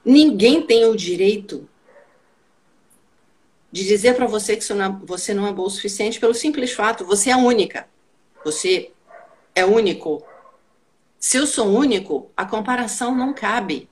Ninguém 0.04 0.62
tem 0.62 0.86
o 0.86 0.96
direito 0.96 1.68
de 3.72 3.86
dizer 3.86 4.16
para 4.16 4.26
você 4.26 4.56
que 4.56 4.66
você 5.04 5.34
não 5.34 5.48
é 5.48 5.54
boa 5.54 5.68
o 5.68 5.72
suficiente 5.72 6.20
pelo 6.20 6.34
simples 6.34 6.72
fato, 6.72 7.06
você 7.06 7.30
é 7.30 7.36
única. 7.36 7.88
Você 8.44 8.92
é 9.54 9.66
único. 9.66 10.24
Se 11.20 11.38
eu 11.38 11.46
sou 11.46 11.68
único, 11.68 12.32
a 12.36 12.46
comparação 12.46 13.14
não 13.16 13.34
cabe. 13.34 13.90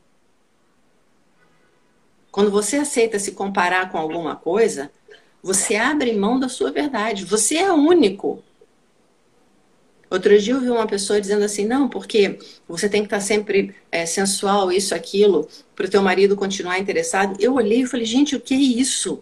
Quando 2.32 2.50
você 2.50 2.78
aceita 2.78 3.20
se 3.20 3.34
comparar 3.34 3.92
com 3.92 3.98
alguma 3.98 4.36
coisa, 4.36 4.92
você 5.42 5.76
abre 5.76 6.14
mão 6.14 6.40
da 6.40 6.50
sua 6.50 6.72
verdade. 6.72 7.26
Você 7.26 7.58
é 7.58 7.72
único. 7.72 8.44
Outro 10.10 10.40
dia 10.40 10.54
eu 10.54 10.62
vi 10.62 10.70
uma 10.70 10.88
pessoa 10.88 11.20
dizendo 11.20 11.44
assim, 11.44 11.66
não, 11.66 11.90
porque 11.90 12.40
você 12.68 12.88
tem 12.88 13.02
que 13.02 13.08
estar 13.08 13.20
sempre 13.20 13.76
é, 13.92 14.06
sensual, 14.06 14.72
isso, 14.72 14.96
aquilo, 14.96 15.50
para 15.76 15.86
o 15.86 15.90
teu 15.90 16.02
marido 16.02 16.36
continuar 16.36 16.80
interessado. 16.80 17.36
Eu 17.42 17.56
olhei 17.56 17.82
e 17.82 17.88
falei, 17.88 18.06
gente, 18.06 18.36
o 18.36 18.40
que 18.40 18.54
é 18.54 18.58
isso? 18.58 19.22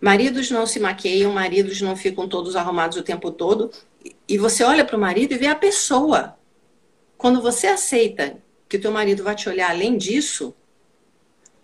Maridos 0.00 0.50
não 0.50 0.64
se 0.64 0.80
maqueiam, 0.80 1.30
maridos 1.32 1.80
não 1.82 1.94
ficam 1.94 2.26
todos 2.26 2.56
arrumados 2.56 2.96
o 2.96 3.02
tempo 3.02 3.30
todo. 3.30 3.70
E 4.26 4.38
você 4.38 4.64
olha 4.64 4.84
para 4.84 4.96
o 4.96 5.00
marido 5.00 5.32
e 5.32 5.38
vê 5.38 5.46
a 5.46 5.54
pessoa. 5.54 6.36
Quando 7.18 7.42
você 7.42 7.66
aceita 7.66 8.38
que 8.66 8.78
o 8.78 8.80
teu 8.80 8.90
marido 8.90 9.22
vai 9.22 9.34
te 9.34 9.48
olhar 9.48 9.70
além 9.70 9.98
disso, 9.98 10.54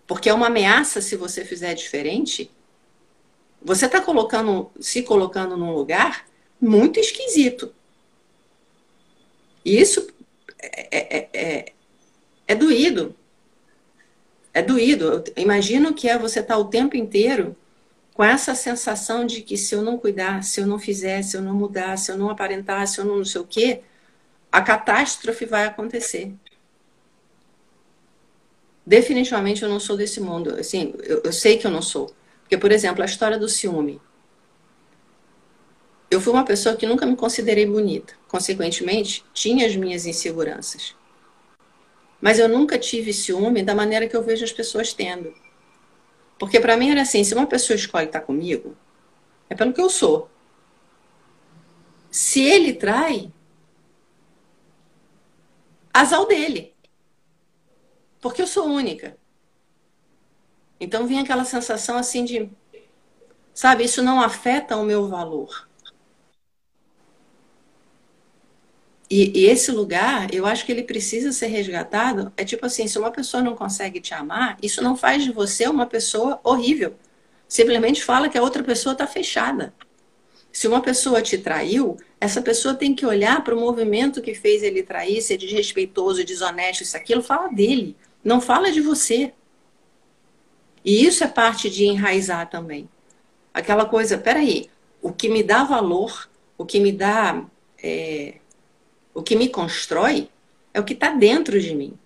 porque 0.07 0.29
é 0.29 0.35
uma 0.35 0.49
ameaça 0.49 1.01
se 1.01 1.17
você 1.17 1.45
fizer 1.45 1.73
diferente, 1.73 2.51
você 3.63 3.87
está 3.87 4.03
colocando, 4.03 4.71
se 4.79 5.03
colocando 5.03 5.57
num 5.57 5.73
lugar 5.73 6.27
muito 6.61 7.01
esquisito. 7.01 7.75
E 9.65 9.81
isso 9.81 10.07
é, 10.59 11.17
é, 11.17 11.29
é, 11.33 11.73
é 12.47 12.55
doído. 12.55 13.17
É 14.53 14.61
doído. 14.61 15.25
Eu 15.35 15.43
imagino 15.43 15.95
que 15.95 16.07
é 16.07 16.19
você 16.19 16.41
estar 16.41 16.55
tá 16.55 16.61
o 16.61 16.67
tempo 16.67 16.97
inteiro 16.97 17.57
com 18.17 18.25
essa 18.25 18.55
sensação 18.55 19.27
de 19.27 19.43
que 19.43 19.59
se 19.59 19.75
eu 19.75 19.83
não 19.83 19.99
cuidar, 19.99 20.43
se 20.43 20.59
eu 20.61 20.67
não 20.67 20.79
fizer, 20.79 21.23
se 21.23 21.37
eu 21.37 21.43
não 21.43 21.55
mudar, 21.55 21.99
se 21.99 22.11
eu 22.11 22.17
não 22.17 22.31
aparentar, 22.31 22.87
se 22.89 22.99
eu 22.99 23.05
não 23.05 23.19
não 23.19 23.25
sei 23.27 23.43
o 23.43 23.47
quê, 23.47 23.83
a 24.51 24.63
catástrofe 24.63 25.45
vai 25.45 25.67
acontecer. 25.67 26.35
Definitivamente 28.87 29.63
eu 29.63 29.69
não 29.69 29.79
sou 29.79 29.97
desse 29.99 30.19
mundo. 30.21 30.55
Assim, 30.59 30.95
eu, 31.03 31.21
eu 31.25 31.33
sei 31.33 31.59
que 31.59 31.67
eu 31.67 31.71
não 31.71 31.83
sou. 31.83 32.15
Porque, 32.41 32.57
por 32.57 32.73
exemplo, 32.73 33.03
a 33.03 33.07
história 33.07 33.39
do 33.39 33.49
ciúme 33.49 34.01
Eu 36.11 36.21
fui 36.21 36.33
uma 36.33 36.45
pessoa 36.45 36.77
que 36.77 36.85
nunca 36.87 37.07
me 37.07 37.15
considerei 37.15 37.65
bonita. 37.67 38.15
Consequentemente, 38.27 39.25
tinha 39.33 39.67
as 39.67 39.77
minhas 39.77 40.05
inseguranças. 40.07 40.97
Mas 42.21 42.39
eu 42.39 42.49
nunca 42.49 42.79
tive 42.79 43.13
ciúme 43.13 43.63
da 43.63 43.75
maneira 43.75 44.09
que 44.09 44.17
eu 44.17 44.23
vejo 44.23 44.45
as 44.45 44.53
pessoas 44.53 44.93
tendo. 44.93 45.33
Porque 46.39 46.61
para 46.61 46.77
mim 46.77 46.91
era 46.91 47.03
assim, 47.03 47.25
se 47.25 47.35
uma 47.35 47.47
pessoa 47.47 47.77
escolhe 47.77 48.07
estar 48.07 48.21
comigo, 48.21 48.77
é 49.49 49.55
pelo 49.55 49.73
que 49.73 49.81
eu 49.81 49.89
sou. 49.89 50.31
Se 52.11 52.41
ele 52.41 52.75
trai, 52.75 53.33
azar 55.93 56.27
dele. 56.27 56.75
Porque 58.21 58.43
eu 58.43 58.47
sou 58.47 58.67
única. 58.67 59.17
Então 60.79 61.07
vinha 61.07 61.23
aquela 61.23 61.45
sensação 61.45 61.97
assim 61.97 62.25
de, 62.25 62.51
sabe, 63.55 63.85
isso 63.85 64.03
não 64.03 64.21
afeta 64.21 64.77
o 64.77 64.85
meu 64.85 65.09
valor. 65.09 65.66
E, 69.09 69.41
e, 69.41 69.47
esse 69.47 69.71
lugar, 69.71 70.35
eu 70.35 70.45
acho 70.45 70.67
que 70.67 70.73
ele 70.73 70.83
precisa 70.83 71.31
ser 71.31 71.47
resgatado. 71.47 72.33
É 72.37 72.45
tipo 72.45 72.67
assim, 72.67 72.89
se 72.89 72.99
uma 72.99 73.11
pessoa 73.11 73.43
não 73.43 73.55
consegue 73.55 74.01
te 74.01 74.13
amar, 74.13 74.57
isso 74.61 74.83
não 74.83 74.97
faz 74.97 75.23
de 75.23 75.33
você 75.33 75.69
uma 75.69 75.87
pessoa 75.87 76.41
horrível. 76.43 76.95
Simplesmente 77.49 78.03
fala 78.03 78.29
que 78.29 78.37
a 78.37 78.43
outra 78.43 78.65
pessoa 78.65 78.95
está 78.95 79.07
fechada. 79.07 79.73
Se 80.51 80.67
uma 80.67 80.81
pessoa 80.81 81.23
te 81.23 81.39
traiu, 81.39 81.97
essa 82.21 82.43
pessoa 82.43 82.75
tem 82.75 82.95
que 82.95 83.07
olhar 83.07 83.45
para 83.45 83.55
o 83.55 83.61
movimento 83.61 84.23
que 84.23 84.35
fez 84.35 84.63
ele 84.63 84.83
trair, 84.83 85.23
ser 85.23 85.37
desrespeitoso, 85.37 86.25
desonesto, 86.25 86.83
isso, 86.83 86.97
aquilo, 86.97 87.23
fala 87.23 87.49
dele. 87.49 87.97
Não 88.25 88.41
fala 88.41 88.73
de 88.73 88.81
você. 88.81 89.33
E 90.85 91.05
isso 91.05 91.23
é 91.23 91.29
parte 91.29 91.71
de 91.71 91.85
enraizar 91.85 92.49
também. 92.49 92.89
Aquela 93.53 93.85
coisa, 93.85 94.19
peraí, 94.19 94.69
o 95.01 95.13
que 95.13 95.29
me 95.29 95.43
dá 95.43 95.63
valor, 95.63 96.29
o 96.59 96.65
que 96.65 96.81
me 96.81 96.91
dá. 96.91 97.45
É, 97.83 98.37
o 99.17 99.23
que 99.23 99.35
me 99.35 99.49
constrói 99.49 100.29
é 100.75 100.79
o 100.79 100.85
que 100.85 100.93
está 100.93 101.11
dentro 101.11 101.59
de 101.59 101.75
mim. 101.75 101.99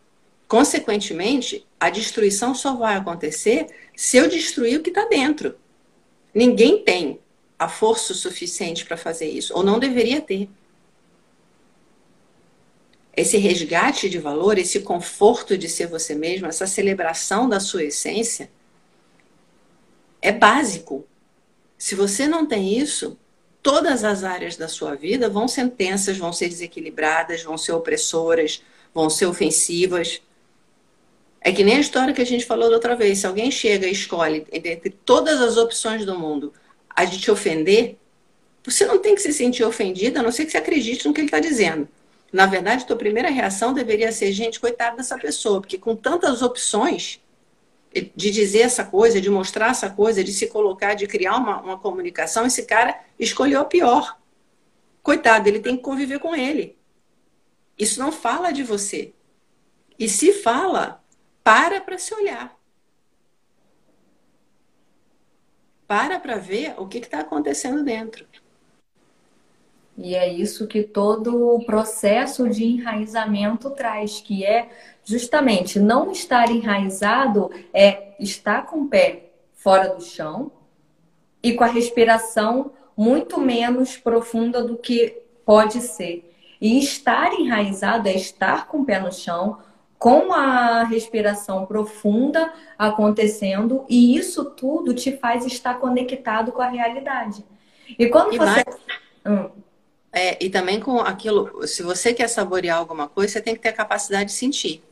Consequentemente, 0.46 1.66
a 1.78 1.90
destruição 1.90 2.54
só 2.54 2.76
vai 2.76 2.94
acontecer 2.94 3.66
se 3.96 4.16
eu 4.16 4.28
destruir 4.28 4.78
o 4.78 4.82
que 4.82 4.90
está 4.90 5.06
dentro. 5.06 5.58
Ninguém 6.32 6.84
tem 6.84 7.18
a 7.58 7.68
força 7.68 8.14
suficiente 8.14 8.84
para 8.84 8.96
fazer 8.96 9.28
isso, 9.28 9.52
ou 9.56 9.64
não 9.64 9.80
deveria 9.80 10.20
ter. 10.20 10.48
Esse 13.16 13.36
resgate 13.38 14.08
de 14.08 14.18
valor, 14.20 14.56
esse 14.56 14.78
conforto 14.78 15.58
de 15.58 15.68
ser 15.68 15.88
você 15.88 16.14
mesmo, 16.14 16.46
essa 16.46 16.66
celebração 16.66 17.48
da 17.48 17.58
sua 17.58 17.82
essência, 17.82 18.52
é 20.22 20.30
básico. 20.30 21.04
Se 21.76 21.96
você 21.96 22.28
não 22.28 22.46
tem 22.46 22.78
isso, 22.78 23.18
todas 23.62 24.04
as 24.04 24.24
áreas 24.24 24.56
da 24.56 24.68
sua 24.68 24.94
vida 24.94 25.28
vão 25.28 25.46
ser 25.46 25.68
tensas, 25.70 26.18
vão 26.18 26.32
ser 26.32 26.48
desequilibradas, 26.48 27.42
vão 27.42 27.58
ser 27.58 27.72
opressoras, 27.72 28.62
vão 28.94 29.10
ser 29.10 29.26
ofensivas. 29.26 30.22
É 31.40 31.52
que 31.52 31.64
nem 31.64 31.76
a 31.76 31.80
história 31.80 32.12
que 32.12 32.20
a 32.20 32.26
gente 32.26 32.44
falou 32.44 32.68
da 32.68 32.76
outra 32.76 32.94
vez. 32.94 33.18
Se 33.18 33.26
alguém 33.26 33.50
chega 33.50 33.86
e 33.86 33.92
escolhe, 33.92 34.46
entre 34.52 34.90
todas 34.90 35.40
as 35.40 35.56
opções 35.56 36.04
do 36.04 36.18
mundo, 36.18 36.52
a 36.88 37.04
de 37.04 37.18
te 37.18 37.30
ofender, 37.30 37.96
você 38.62 38.84
não 38.84 38.98
tem 38.98 39.14
que 39.14 39.22
se 39.22 39.32
sentir 39.32 39.64
ofendida, 39.64 40.20
a 40.20 40.22
não 40.22 40.32
ser 40.32 40.44
que 40.44 40.50
você 40.50 40.58
acredite 40.58 41.06
no 41.06 41.14
que 41.14 41.20
ele 41.20 41.28
está 41.28 41.40
dizendo. 41.40 41.88
Na 42.32 42.46
verdade, 42.46 42.86
tua 42.86 42.96
primeira 42.96 43.30
reação 43.30 43.72
deveria 43.72 44.12
ser, 44.12 44.32
gente, 44.32 44.60
coitada 44.60 44.98
dessa 44.98 45.18
pessoa, 45.18 45.60
porque 45.60 45.78
com 45.78 45.96
tantas 45.96 46.42
opções 46.42 47.20
de 47.92 48.30
dizer 48.30 48.60
essa 48.60 48.84
coisa, 48.84 49.20
de 49.20 49.28
mostrar 49.28 49.70
essa 49.70 49.90
coisa, 49.90 50.22
de 50.22 50.32
se 50.32 50.46
colocar, 50.46 50.94
de 50.94 51.06
criar 51.06 51.36
uma, 51.36 51.60
uma 51.60 51.78
comunicação, 51.78 52.46
esse 52.46 52.64
cara 52.64 52.98
escolheu 53.18 53.60
a 53.60 53.64
pior. 53.64 54.18
Coitado, 55.02 55.48
ele 55.48 55.60
tem 55.60 55.76
que 55.76 55.82
conviver 55.82 56.18
com 56.18 56.34
ele. 56.34 56.78
Isso 57.78 57.98
não 57.98 58.12
fala 58.12 58.52
de 58.52 58.62
você. 58.62 59.14
E 59.98 60.08
se 60.08 60.32
fala, 60.32 61.02
para 61.42 61.80
para 61.80 61.98
se 61.98 62.14
olhar. 62.14 62.60
para 65.90 66.20
para 66.20 66.36
ver 66.36 66.74
o 66.78 66.86
que 66.86 66.98
está 66.98 67.18
acontecendo 67.18 67.82
dentro. 67.82 68.24
E 69.98 70.14
é 70.14 70.32
isso 70.32 70.68
que 70.68 70.84
todo 70.84 71.52
o 71.52 71.64
processo 71.64 72.48
de 72.48 72.62
enraizamento 72.64 73.70
traz, 73.70 74.20
que 74.20 74.44
é 74.44 74.70
justamente 75.04 75.78
não 75.78 76.10
estar 76.10 76.50
enraizado 76.50 77.50
é 77.72 78.14
estar 78.18 78.66
com 78.66 78.82
o 78.82 78.88
pé 78.88 79.30
fora 79.54 79.88
do 79.88 80.02
chão 80.02 80.52
e 81.42 81.52
com 81.54 81.64
a 81.64 81.68
respiração 81.68 82.72
muito 82.96 83.40
menos 83.40 83.96
profunda 83.96 84.62
do 84.62 84.76
que 84.76 85.22
pode 85.44 85.80
ser. 85.80 86.30
E 86.60 86.78
estar 86.78 87.32
enraizado 87.32 88.08
é 88.08 88.14
estar 88.14 88.66
com 88.66 88.80
o 88.80 88.84
pé 88.84 89.00
no 89.00 89.10
chão, 89.10 89.58
com 89.98 90.32
a 90.32 90.84
respiração 90.84 91.64
profunda 91.66 92.52
acontecendo, 92.78 93.84
e 93.88 94.16
isso 94.16 94.44
tudo 94.46 94.94
te 94.94 95.16
faz 95.16 95.46
estar 95.46 95.74
conectado 95.74 96.52
com 96.52 96.62
a 96.62 96.68
realidade. 96.68 97.44
E 97.98 98.06
quando 98.08 98.34
e 98.34 98.38
você. 98.38 98.64
Mais, 98.64 98.64
hum. 99.26 99.50
é, 100.12 100.42
e 100.42 100.48
também 100.48 100.80
com 100.80 101.00
aquilo, 101.00 101.66
se 101.66 101.82
você 101.82 102.14
quer 102.14 102.28
saborear 102.28 102.78
alguma 102.78 103.08
coisa, 103.08 103.32
você 103.32 103.40
tem 103.40 103.54
que 103.54 103.60
ter 103.60 103.70
a 103.70 103.74
capacidade 103.74 104.26
de 104.26 104.32
sentir. 104.32 104.82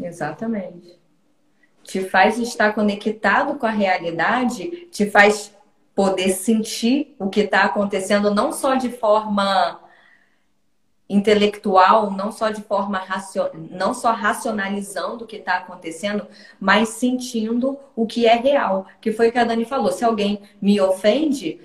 Exatamente. 0.00 0.98
Te 1.82 2.00
faz 2.08 2.38
estar 2.38 2.74
conectado 2.74 3.58
com 3.58 3.66
a 3.66 3.70
realidade, 3.70 4.86
te 4.90 5.10
faz 5.10 5.52
poder 5.94 6.30
sentir 6.30 7.14
o 7.18 7.28
que 7.28 7.40
está 7.40 7.64
acontecendo, 7.64 8.34
não 8.34 8.52
só 8.52 8.76
de 8.76 8.88
forma 8.88 9.80
intelectual, 11.08 12.10
não 12.10 12.32
só 12.32 12.48
de 12.48 12.62
forma 12.62 12.98
racio... 12.98 13.50
não 13.70 13.92
só 13.92 14.12
racionalizando 14.12 15.24
o 15.24 15.26
que 15.26 15.36
está 15.36 15.58
acontecendo, 15.58 16.26
mas 16.58 16.88
sentindo 16.90 17.78
o 17.94 18.06
que 18.06 18.26
é 18.26 18.34
real. 18.34 18.86
Que 19.00 19.12
foi 19.12 19.28
o 19.28 19.32
que 19.32 19.38
a 19.38 19.44
Dani 19.44 19.66
falou. 19.66 19.92
Se 19.92 20.04
alguém 20.04 20.40
me 20.60 20.80
ofende, 20.80 21.60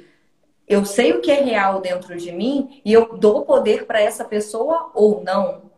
eu 0.67 0.83
sei 0.83 1.13
o 1.13 1.21
que 1.21 1.31
é 1.31 1.41
real 1.41 1.79
dentro 1.79 2.17
de 2.17 2.31
mim 2.31 2.81
e 2.83 2.91
eu 2.91 3.17
dou 3.17 3.45
poder 3.45 3.85
para 3.85 4.01
essa 4.01 4.25
pessoa 4.25 4.91
ou 4.93 5.23
não. 5.23 5.71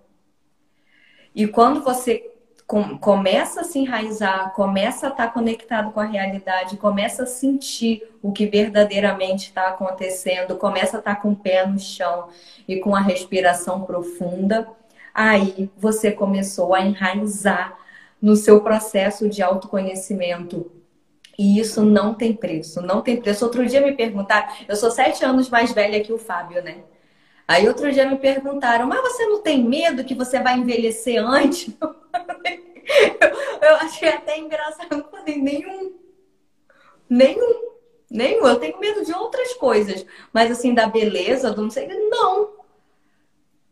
E 1.35 1.47
quando 1.47 1.83
você 1.83 2.28
começa 2.99 3.61
a 3.61 3.63
se 3.63 3.79
enraizar, 3.79 4.53
começa 4.53 5.07
a 5.07 5.09
estar 5.09 5.33
conectado 5.33 5.91
com 5.91 5.99
a 5.99 6.05
realidade, 6.05 6.77
começa 6.77 7.23
a 7.23 7.25
sentir 7.25 8.03
o 8.21 8.31
que 8.31 8.45
verdadeiramente 8.45 9.47
está 9.47 9.69
acontecendo, 9.69 10.55
começa 10.55 10.97
a 10.97 10.99
estar 10.99 11.15
com 11.15 11.31
o 11.31 11.35
pé 11.35 11.65
no 11.65 11.79
chão 11.79 12.27
e 12.67 12.77
com 12.77 12.95
a 12.95 13.01
respiração 13.01 13.81
profunda, 13.81 14.69
aí 15.11 15.67
você 15.75 16.11
começou 16.11 16.75
a 16.75 16.81
enraizar 16.81 17.75
no 18.21 18.35
seu 18.35 18.61
processo 18.61 19.27
de 19.27 19.41
autoconhecimento. 19.41 20.71
E 21.39 21.59
isso 21.59 21.81
não 21.83 22.13
tem 22.13 22.33
preço, 22.33 22.83
não 22.83 23.01
tem 23.01 23.19
preço. 23.19 23.45
Outro 23.45 23.65
dia 23.65 23.81
me 23.81 23.93
perguntaram, 23.93 24.47
eu 24.67 24.75
sou 24.75 24.91
sete 24.91 25.25
anos 25.25 25.49
mais 25.49 25.71
velha 25.71 26.03
que 26.03 26.13
o 26.13 26.19
Fábio, 26.19 26.61
né? 26.61 26.83
Aí 27.49 27.67
outro 27.67 27.91
dia 27.91 28.07
me 28.07 28.15
perguntaram, 28.15 28.85
mas 28.85 29.01
você 29.01 29.25
não 29.25 29.41
tem 29.41 29.63
medo 29.63 30.03
que 30.03 30.13
você 30.13 30.39
vai 30.39 30.59
envelhecer 30.59 31.19
antes? 31.19 31.75
eu 31.81 33.75
achei 33.77 34.09
até 34.09 34.37
engraçado. 34.37 34.85
Eu 34.91 35.03
falei, 35.09 35.41
nenhum. 35.41 35.95
Nenhum. 37.09 37.71
Nenhum. 38.07 38.45
Eu 38.45 38.59
tenho 38.59 38.79
medo 38.79 39.03
de 39.03 39.11
outras 39.13 39.55
coisas. 39.55 40.05
Mas 40.31 40.51
assim, 40.51 40.75
da 40.75 40.85
beleza, 40.85 41.51
do 41.51 41.63
não 41.63 41.71
sei. 41.71 41.87
Não. 41.87 42.51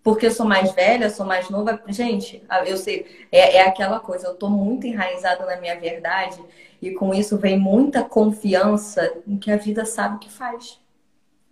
Porque 0.01 0.25
eu 0.25 0.31
sou 0.31 0.47
mais 0.47 0.71
velha, 0.71 1.11
sou 1.11 1.27
mais 1.27 1.47
nova. 1.47 1.79
Gente, 1.89 2.43
eu 2.65 2.77
sei. 2.77 3.27
É, 3.31 3.57
é 3.57 3.61
aquela 3.61 3.99
coisa. 3.99 4.25
Eu 4.25 4.33
tô 4.33 4.49
muito 4.49 4.87
enraizada 4.87 5.45
na 5.45 5.57
minha 5.57 5.79
verdade. 5.79 6.43
E 6.81 6.95
com 6.95 7.13
isso 7.13 7.37
vem 7.37 7.59
muita 7.59 8.03
confiança 8.03 9.21
em 9.27 9.37
que 9.37 9.51
a 9.51 9.57
vida 9.57 9.85
sabe 9.85 10.15
o 10.15 10.19
que 10.19 10.31
faz. 10.31 10.81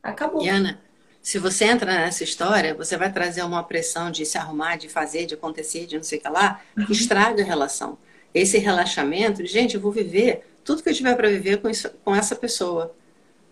Acabou. 0.01 0.41
E 0.41 0.49
Ana, 0.49 0.83
se 1.25 1.39
você 1.39 1.65
entra 1.65 1.91
nessa 1.91 2.23
história, 2.23 2.75
você 2.75 2.95
vai 2.95 3.11
trazer 3.11 3.41
uma 3.41 3.63
pressão 3.63 4.11
de 4.11 4.23
se 4.27 4.37
arrumar, 4.37 4.75
de 4.75 4.87
fazer, 4.87 5.25
de 5.25 5.33
acontecer, 5.33 5.87
de 5.87 5.95
não 5.95 6.03
sei 6.03 6.19
o 6.19 6.21
que 6.21 6.29
lá, 6.29 6.61
que 6.75 6.81
uhum. 6.81 6.91
estraga 6.91 7.41
a 7.41 7.45
relação. 7.45 7.97
Esse 8.31 8.59
relaxamento, 8.59 9.43
gente, 9.43 9.73
eu 9.73 9.81
vou 9.81 9.91
viver 9.91 10.45
tudo 10.63 10.83
que 10.83 10.89
eu 10.89 10.93
tiver 10.93 11.15
para 11.15 11.27
viver 11.27 11.57
com, 11.59 11.67
isso, 11.67 11.89
com 12.03 12.15
essa 12.15 12.35
pessoa. 12.35 12.95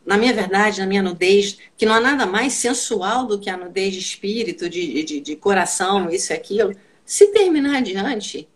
Na 0.06 0.20
minha 0.20 0.32
verdade, 0.32 0.82
na 0.82 0.86
minha 0.86 1.02
nudez, 1.02 1.58
que 1.76 1.84
não 1.84 1.96
há 1.96 2.00
nada 2.00 2.28
mais 2.28 2.54
sensual 2.54 3.26
do 3.26 3.40
que 3.40 3.50
a 3.50 3.58
nudez 3.58 3.96
de 3.96 4.02
espírito, 4.02 4.70
de, 4.70 5.04
de, 5.04 5.20
de 5.20 5.36
coração, 5.36 6.12
isso 6.12 6.32
e 6.32 6.36
aquilo. 6.36 6.76
Se 7.04 7.30
terminar 7.30 7.78
adiante, 7.78 8.48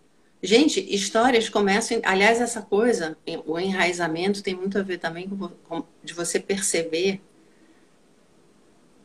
gente, 0.43 0.79
histórias 0.93 1.49
começam. 1.49 1.99
Aliás, 2.03 2.39
essa 2.39 2.61
coisa, 2.61 3.17
o 3.47 3.59
enraizamento 3.59 4.43
tem 4.43 4.53
muito 4.53 4.77
a 4.77 4.83
ver 4.83 4.99
também 4.99 5.27
com, 5.27 5.47
com 5.67 5.83
de 6.03 6.13
você 6.13 6.39
perceber 6.39 7.19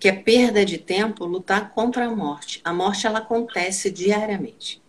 que 0.03 0.09
é 0.09 0.13
perda 0.13 0.65
de 0.65 0.79
tempo 0.79 1.25
lutar 1.25 1.71
contra 1.71 2.07
a 2.07 2.11
morte. 2.11 2.61
A 2.65 2.73
morte 2.73 3.07
ela 3.07 3.21
acontece 3.21 3.89
diariamente. 3.89 4.83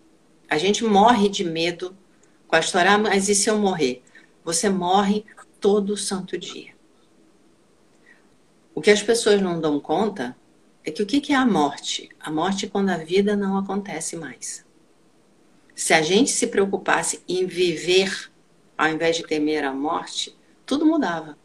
A 0.49 0.57
gente 0.57 0.83
morre 0.83 1.29
de 1.29 1.43
medo 1.43 1.95
com 2.47 2.55
a 2.55 2.59
história, 2.59 2.93
ah, 2.93 2.97
mas 2.97 3.29
e 3.29 3.35
se 3.35 3.47
eu 3.47 3.59
morrer? 3.59 4.01
Você 4.43 4.69
morre 4.69 5.23
todo 5.59 5.95
santo 5.95 6.35
dia. 6.35 6.73
O 8.73 8.81
que 8.81 8.89
as 8.89 9.03
pessoas 9.03 9.39
não 9.39 9.61
dão 9.61 9.79
conta 9.79 10.35
é 10.83 10.89
que 10.89 11.03
o 11.03 11.05
que 11.05 11.31
é 11.31 11.35
a 11.35 11.45
morte? 11.45 12.09
A 12.19 12.31
morte 12.31 12.65
é 12.65 12.69
quando 12.69 12.89
a 12.89 12.97
vida 12.97 13.35
não 13.35 13.55
acontece 13.55 14.15
mais. 14.15 14.65
Se 15.75 15.93
a 15.93 16.01
gente 16.01 16.31
se 16.31 16.47
preocupasse 16.47 17.21
em 17.29 17.45
viver 17.45 18.31
ao 18.75 18.89
invés 18.89 19.17
de 19.17 19.27
temer 19.27 19.63
a 19.63 19.71
morte, 19.71 20.35
tudo 20.65 20.87
mudava. 20.87 21.37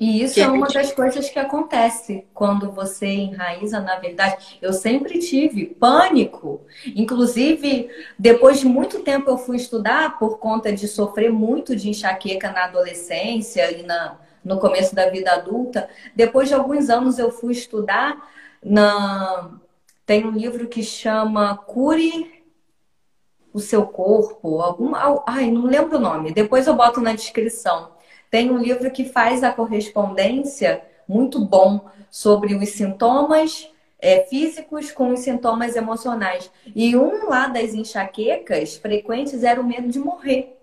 E 0.00 0.22
isso 0.22 0.34
que 0.36 0.40
é 0.40 0.48
uma 0.48 0.66
das 0.66 0.94
coisas 0.94 1.28
que 1.28 1.38
acontece 1.38 2.24
quando 2.32 2.72
você 2.72 3.06
enraiza, 3.06 3.80
na 3.80 3.96
verdade. 3.96 4.58
Eu 4.62 4.72
sempre 4.72 5.18
tive 5.18 5.66
pânico. 5.66 6.62
Inclusive, 6.96 7.90
depois 8.18 8.60
de 8.60 8.66
muito 8.66 9.00
tempo 9.00 9.28
eu 9.28 9.36
fui 9.36 9.58
estudar 9.58 10.18
por 10.18 10.38
conta 10.38 10.72
de 10.72 10.88
sofrer 10.88 11.30
muito 11.30 11.76
de 11.76 11.90
enxaqueca 11.90 12.50
na 12.50 12.64
adolescência 12.64 13.70
e 13.78 13.82
na, 13.82 14.18
no 14.42 14.58
começo 14.58 14.94
da 14.94 15.10
vida 15.10 15.32
adulta. 15.32 15.86
Depois 16.16 16.48
de 16.48 16.54
alguns 16.54 16.88
anos 16.88 17.18
eu 17.18 17.30
fui 17.30 17.52
estudar 17.52 18.16
na 18.64 19.50
tem 20.06 20.26
um 20.26 20.32
livro 20.32 20.66
que 20.66 20.82
chama 20.82 21.56
Cure 21.58 22.42
o 23.52 23.60
seu 23.60 23.86
corpo, 23.86 24.60
algum 24.60 24.92
ai, 25.26 25.50
não 25.50 25.66
lembro 25.66 25.98
o 25.98 26.00
nome. 26.00 26.32
Depois 26.32 26.66
eu 26.66 26.74
boto 26.74 27.02
na 27.02 27.12
descrição 27.12 27.99
tem 28.30 28.50
um 28.50 28.58
livro 28.58 28.90
que 28.90 29.04
faz 29.04 29.42
a 29.42 29.52
correspondência 29.52 30.82
muito 31.08 31.44
bom 31.44 31.90
sobre 32.10 32.54
os 32.54 32.68
sintomas 32.70 33.68
é, 33.98 34.20
físicos 34.20 34.92
com 34.92 35.12
os 35.12 35.20
sintomas 35.20 35.76
emocionais. 35.76 36.50
E 36.74 36.96
um 36.96 37.28
lá 37.28 37.48
das 37.48 37.74
enxaquecas 37.74 38.76
frequentes 38.76 39.42
era 39.42 39.60
o 39.60 39.66
medo 39.66 39.88
de 39.88 39.98
morrer. 39.98 40.56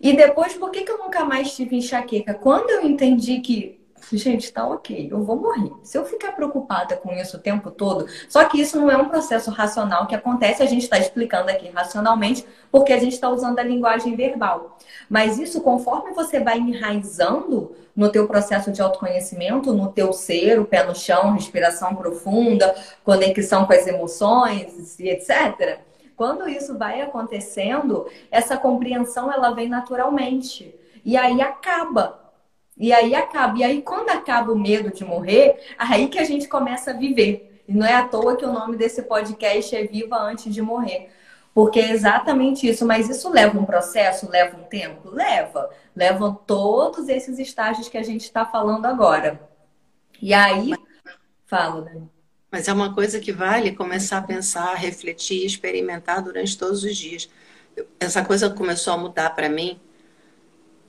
E 0.00 0.12
depois, 0.14 0.54
por 0.54 0.70
que, 0.70 0.82
que 0.82 0.90
eu 0.90 0.98
nunca 0.98 1.24
mais 1.24 1.54
tive 1.54 1.76
enxaqueca? 1.76 2.34
Quando 2.34 2.70
eu 2.70 2.82
entendi 2.86 3.40
que 3.40 3.83
gente, 4.12 4.52
tá 4.52 4.66
ok, 4.66 5.08
eu 5.10 5.22
vou 5.22 5.36
morrer. 5.36 5.72
Se 5.82 5.96
eu 5.96 6.04
ficar 6.04 6.32
preocupada 6.32 6.96
com 6.96 7.12
isso 7.12 7.36
o 7.36 7.40
tempo 7.40 7.70
todo, 7.70 8.06
só 8.28 8.44
que 8.44 8.60
isso 8.60 8.78
não 8.78 8.90
é 8.90 8.96
um 8.96 9.08
processo 9.08 9.50
racional 9.50 10.06
que 10.06 10.14
acontece, 10.14 10.62
a 10.62 10.66
gente 10.66 10.82
está 10.82 10.98
explicando 10.98 11.50
aqui 11.50 11.68
racionalmente, 11.68 12.44
porque 12.70 12.92
a 12.92 12.98
gente 12.98 13.12
está 13.12 13.28
usando 13.28 13.58
a 13.58 13.62
linguagem 13.62 14.14
verbal. 14.16 14.76
Mas 15.08 15.38
isso, 15.38 15.60
conforme 15.60 16.12
você 16.12 16.40
vai 16.40 16.58
enraizando 16.58 17.74
no 17.94 18.10
teu 18.10 18.26
processo 18.26 18.72
de 18.72 18.82
autoconhecimento, 18.82 19.72
no 19.72 19.92
teu 19.92 20.12
ser, 20.12 20.58
o 20.58 20.64
pé 20.64 20.84
no 20.84 20.94
chão, 20.94 21.32
respiração 21.32 21.94
profunda, 21.94 22.74
conexão 23.04 23.66
com 23.66 23.72
as 23.72 23.86
emoções 23.86 24.98
e 24.98 25.08
etc. 25.08 25.80
Quando 26.16 26.48
isso 26.48 26.76
vai 26.78 27.00
acontecendo, 27.00 28.06
essa 28.30 28.56
compreensão 28.56 29.32
ela 29.32 29.50
vem 29.50 29.68
naturalmente. 29.68 30.74
E 31.04 31.16
aí 31.16 31.40
acaba 31.42 32.23
e 32.76 32.92
aí 32.92 33.14
acaba. 33.14 33.58
E 33.58 33.64
aí, 33.64 33.82
quando 33.82 34.10
acaba 34.10 34.52
o 34.52 34.58
medo 34.58 34.90
de 34.92 35.04
morrer, 35.04 35.56
aí 35.78 36.08
que 36.08 36.18
a 36.18 36.24
gente 36.24 36.48
começa 36.48 36.90
a 36.90 36.94
viver. 36.94 37.62
E 37.66 37.72
não 37.72 37.86
é 37.86 37.94
à 37.94 38.06
toa 38.06 38.36
que 38.36 38.44
o 38.44 38.52
nome 38.52 38.76
desse 38.76 39.02
podcast 39.02 39.74
é 39.74 39.84
Viva 39.84 40.16
Antes 40.16 40.52
de 40.52 40.60
Morrer. 40.60 41.08
Porque 41.54 41.78
é 41.78 41.92
exatamente 41.92 42.68
isso. 42.68 42.84
Mas 42.84 43.08
isso 43.08 43.30
leva 43.30 43.58
um 43.58 43.64
processo, 43.64 44.28
leva 44.28 44.56
um 44.56 44.64
tempo? 44.64 45.08
Leva. 45.08 45.70
Levam 45.94 46.34
todos 46.34 47.08
esses 47.08 47.38
estágios 47.38 47.88
que 47.88 47.96
a 47.96 48.02
gente 48.02 48.22
está 48.22 48.44
falando 48.44 48.86
agora. 48.86 49.40
E 50.20 50.34
aí, 50.34 50.74
falo, 51.46 51.82
Dani. 51.82 52.10
Mas 52.50 52.68
é 52.68 52.72
uma 52.72 52.94
coisa 52.94 53.18
que 53.18 53.32
vale 53.32 53.74
começar 53.74 54.18
a 54.18 54.22
pensar, 54.22 54.74
refletir, 54.74 55.44
experimentar 55.44 56.22
durante 56.22 56.56
todos 56.56 56.84
os 56.84 56.96
dias. 56.96 57.28
Essa 57.98 58.24
coisa 58.24 58.50
começou 58.50 58.94
a 58.94 58.96
mudar 58.96 59.30
para 59.30 59.48
mim 59.48 59.80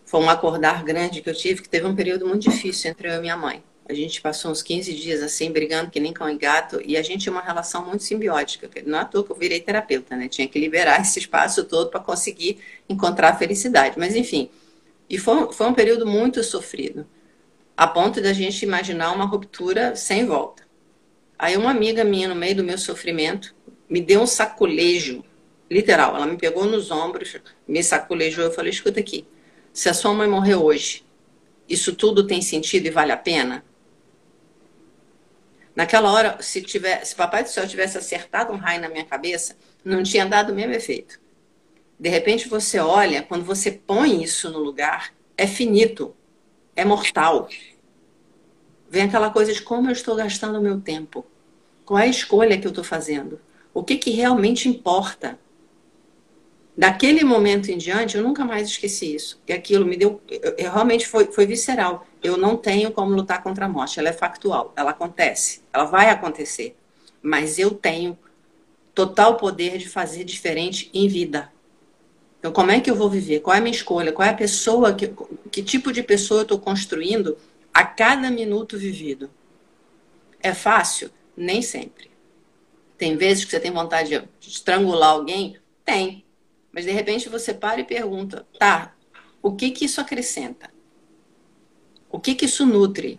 foi 0.06 0.20
um 0.20 0.30
acordar 0.30 0.84
grande 0.84 1.22
que 1.22 1.30
eu 1.30 1.34
tive, 1.34 1.62
que 1.62 1.70
teve 1.70 1.86
um 1.86 1.96
período 1.96 2.28
muito 2.28 2.50
difícil 2.50 2.92
entre 2.92 3.10
eu 3.10 3.16
e 3.16 3.20
minha 3.20 3.36
mãe. 3.36 3.64
A 3.88 3.94
gente 3.94 4.22
passou 4.22 4.52
uns 4.52 4.64
15 4.64 4.94
dias 4.94 5.22
assim, 5.22 5.52
brigando 5.52 5.92
que 5.92 6.00
nem 6.00 6.12
cão 6.12 6.30
e 6.30 6.38
gato, 6.38 6.82
e 6.84 6.98
a 6.98 7.04
gente 7.04 7.24
tinha 7.24 7.34
uma 7.34 7.42
relação 7.42 7.86
muito 7.86 8.04
simbiótica. 8.04 8.70
Não 8.84 8.98
é 8.98 9.02
à 9.02 9.06
toa 9.06 9.24
que 9.24 9.32
eu 9.32 9.36
virei 9.36 9.60
terapeuta, 9.60 10.16
né? 10.16 10.28
Tinha 10.28 10.48
que 10.48 10.60
liberar 10.60 11.02
esse 11.02 11.20
espaço 11.20 11.64
todo 11.64 11.90
para 11.90 12.00
conseguir 12.00 12.60
encontrar 12.90 13.30
a 13.30 13.36
felicidade. 13.36 13.96
Mas, 13.98 14.16
enfim, 14.16 14.50
e 15.10 15.18
foi, 15.18 15.52
foi 15.54 15.68
um 15.68 15.74
período 15.74 16.06
muito 16.06 16.44
sofrido, 16.44 17.06
a 17.78 17.86
ponto 17.86 18.22
da 18.22 18.34
gente 18.34 18.64
imaginar 18.64 19.12
uma 19.12 19.26
ruptura 19.26 19.96
sem 19.96 20.26
volta. 20.26 20.64
Aí, 21.38 21.56
uma 21.56 21.70
amiga 21.70 22.04
minha, 22.04 22.28
no 22.28 22.36
meio 22.36 22.56
do 22.56 22.64
meu 22.64 22.78
sofrimento, 22.78 23.54
me 23.88 24.02
deu 24.02 24.22
um 24.22 24.28
saculejo, 24.28 25.24
literal. 25.70 26.16
Ela 26.16 26.26
me 26.26 26.38
pegou 26.38 26.66
nos 26.66 26.90
ombros, 26.90 27.38
me 27.68 27.84
saculejou. 27.84 28.46
Eu 28.46 28.52
falei: 28.52 28.72
escuta 28.72 29.00
aqui, 29.00 29.28
se 29.76 29.90
a 29.90 29.94
sua 29.94 30.14
mãe 30.14 30.26
morreu 30.26 30.64
hoje, 30.64 31.06
isso 31.68 31.94
tudo 31.94 32.26
tem 32.26 32.42
sentido 32.42 32.86
e 32.86 32.90
vale 32.90 33.12
a 33.12 33.18
pena? 33.18 33.62
Naquela 35.76 36.14
hora, 36.14 36.38
se, 36.42 36.62
tiver, 36.62 37.04
se 37.04 37.14
Papai 37.14 37.44
do 37.44 37.50
Céu 37.50 37.68
tivesse 37.68 37.98
acertado 37.98 38.54
um 38.54 38.56
raio 38.56 38.80
na 38.80 38.88
minha 38.88 39.04
cabeça, 39.04 39.58
não 39.84 40.02
tinha 40.02 40.26
dado 40.26 40.54
o 40.54 40.56
mesmo 40.56 40.72
efeito. 40.72 41.20
De 42.00 42.08
repente 42.08 42.48
você 42.48 42.80
olha, 42.80 43.22
quando 43.22 43.44
você 43.44 43.70
põe 43.70 44.24
isso 44.24 44.50
no 44.50 44.60
lugar, 44.60 45.14
é 45.38 45.46
finito, 45.46 46.16
é 46.74 46.86
mortal. 46.86 47.50
Vem 48.90 49.04
aquela 49.04 49.30
coisa 49.30 49.52
de 49.52 49.62
como 49.62 49.90
eu 49.90 49.94
estou 49.94 50.16
gastando 50.16 50.58
o 50.58 50.62
meu 50.62 50.80
tempo. 50.80 51.26
Qual 51.84 52.00
é 52.00 52.04
a 52.04 52.08
escolha 52.08 52.58
que 52.58 52.66
eu 52.66 52.72
estou 52.72 52.84
fazendo? 52.84 53.42
O 53.74 53.84
que, 53.84 53.98
que 53.98 54.12
realmente 54.12 54.70
importa? 54.70 55.38
Daquele 56.78 57.24
momento 57.24 57.70
em 57.70 57.78
diante, 57.78 58.18
eu 58.18 58.24
nunca 58.24 58.44
mais 58.44 58.68
esqueci 58.68 59.16
isso. 59.16 59.42
E 59.48 59.54
aquilo 59.54 59.86
me 59.86 59.96
deu. 59.96 60.22
Eu, 60.30 60.72
realmente 60.72 61.08
foi, 61.08 61.26
foi 61.26 61.46
visceral. 61.46 62.06
Eu 62.22 62.38
não 62.38 62.58
tenho 62.58 62.92
como 62.92 63.16
lutar 63.16 63.42
contra 63.42 63.66
a 63.66 63.70
morte. 63.70 64.00
Ela 64.00 64.10
é 64.10 64.14
factual. 64.14 64.74
Ela 64.76 64.92
acontece. 64.92 65.62
Ela 65.72 65.86
vai 65.86 66.10
acontecer. 66.10 66.76
Mas 67.22 67.58
eu 67.58 67.72
tenho 67.72 68.18
total 68.94 69.38
poder 69.38 69.78
de 69.78 69.90
fazer 69.90 70.24
diferente 70.24 70.90
em 70.94 71.08
vida. 71.08 71.52
Então, 72.40 72.52
como 72.52 72.72
é 72.72 72.80
que 72.80 72.92
eu 72.92 72.96
vou 72.96 73.10
viver? 73.10 73.40
Qual 73.40 73.56
é 73.56 73.60
a 73.60 73.62
minha 73.62 73.76
escolha? 73.76 74.12
Qual 74.12 74.28
é 74.28 74.32
a 74.32 74.36
pessoa? 74.36 74.94
Que, 74.94 75.12
que 75.52 75.64
tipo 75.64 75.92
de 75.92 76.04
pessoa 76.04 76.42
eu 76.42 76.44
estou 76.44 76.60
construindo 76.60 77.38
a 77.74 77.84
cada 77.84 78.30
minuto 78.30 78.78
vivido? 78.78 79.30
É 80.42 80.54
fácil? 80.54 81.10
Nem 81.36 81.62
sempre. 81.62 82.12
Tem 82.98 83.18
vezes 83.18 83.44
que 83.44 83.52
você 83.52 83.60
tem 83.60 83.72
vontade 83.72 84.10
de 84.40 84.50
estrangular 84.50 85.10
alguém? 85.10 85.58
Tem. 85.84 86.25
Mas 86.76 86.84
de 86.84 86.92
repente 86.92 87.30
você 87.30 87.54
para 87.54 87.80
e 87.80 87.86
pergunta, 87.86 88.46
tá, 88.60 88.94
o 89.42 89.56
que 89.56 89.72
que 89.72 89.86
isso 89.86 90.02
acrescenta? 90.02 90.70
O 92.12 92.20
que 92.20 92.36
que 92.36 92.44
isso 92.44 92.66
nutre? 92.66 93.18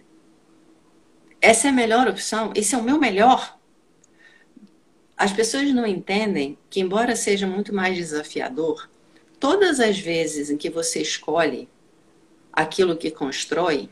Essa 1.40 1.68
é 1.68 1.70
a 1.70 1.72
melhor 1.72 2.06
opção? 2.06 2.52
Esse 2.54 2.74
é 2.74 2.78
o 2.78 2.82
meu 2.82 2.98
melhor? 2.98 3.58
As 5.16 5.32
pessoas 5.32 5.72
não 5.72 5.86
entendem 5.86 6.58
que, 6.68 6.80
embora 6.80 7.16
seja 7.16 7.46
muito 7.46 7.74
mais 7.74 7.96
desafiador, 7.96 8.90
todas 9.40 9.80
as 9.80 9.98
vezes 9.98 10.50
em 10.50 10.58
que 10.58 10.68
você 10.68 11.00
escolhe 11.00 11.66
aquilo 12.52 12.94
que 12.94 13.10
constrói, 13.10 13.88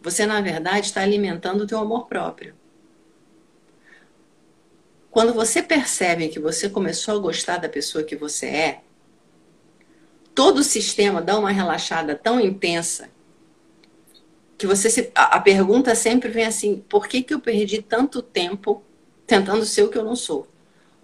você, 0.00 0.24
na 0.24 0.40
verdade, 0.40 0.86
está 0.86 1.02
alimentando 1.02 1.64
o 1.64 1.66
teu 1.66 1.78
amor 1.78 2.06
próprio. 2.06 2.54
Quando 5.10 5.34
você 5.34 5.62
percebe 5.62 6.28
que 6.28 6.40
você 6.40 6.70
começou 6.70 7.16
a 7.16 7.20
gostar 7.20 7.58
da 7.58 7.68
pessoa 7.68 8.04
que 8.04 8.16
você 8.16 8.46
é, 8.46 8.85
todo 10.36 10.58
o 10.58 10.64
sistema 10.64 11.22
dá 11.22 11.36
uma 11.38 11.50
relaxada 11.50 12.14
tão 12.14 12.38
intensa 12.38 13.08
que 14.58 14.66
você 14.66 14.90
se, 14.90 15.10
a, 15.14 15.36
a, 15.36 15.40
pergunta 15.40 15.94
sempre 15.94 16.28
vem 16.28 16.44
assim: 16.44 16.84
por 16.88 17.08
que, 17.08 17.22
que 17.22 17.32
eu 17.32 17.40
perdi 17.40 17.80
tanto 17.80 18.20
tempo 18.20 18.82
tentando 19.26 19.64
ser 19.64 19.82
o 19.82 19.88
que 19.88 19.96
eu 19.96 20.04
não 20.04 20.14
sou? 20.14 20.46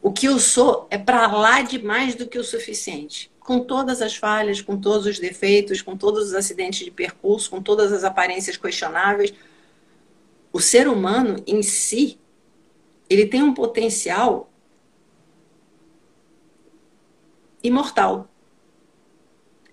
O 0.03 0.13
que 0.13 0.27
eu 0.27 0.39
sou 0.39 0.87
é 0.91 0.99
para 0.99 1.27
lá 1.33 1.63
de 1.63 1.83
mais 1.83 2.15
do 2.15 2.27
que 2.27 2.39
o 2.39 2.45
suficiente. 2.45 3.31
Com 3.41 3.61
todas 3.61 4.03
as 4.03 4.15
falhas, 4.15 4.61
com 4.61 4.77
todos 4.77 5.07
os 5.07 5.19
defeitos, 5.19 5.81
com 5.81 5.97
todos 5.97 6.29
os 6.29 6.35
acidentes 6.35 6.85
de 6.85 6.91
percurso, 6.91 7.51
com 7.51 7.63
todas 7.63 7.91
as 7.93 8.05
aparências 8.05 8.57
questionáveis, 8.57 9.33
o 10.53 10.61
ser 10.61 10.87
humano 10.87 11.43
em 11.47 11.63
si, 11.63 12.19
ele 13.09 13.27
tem 13.27 13.43
um 13.43 13.55
potencial 13.55 14.51
imortal 17.63 18.32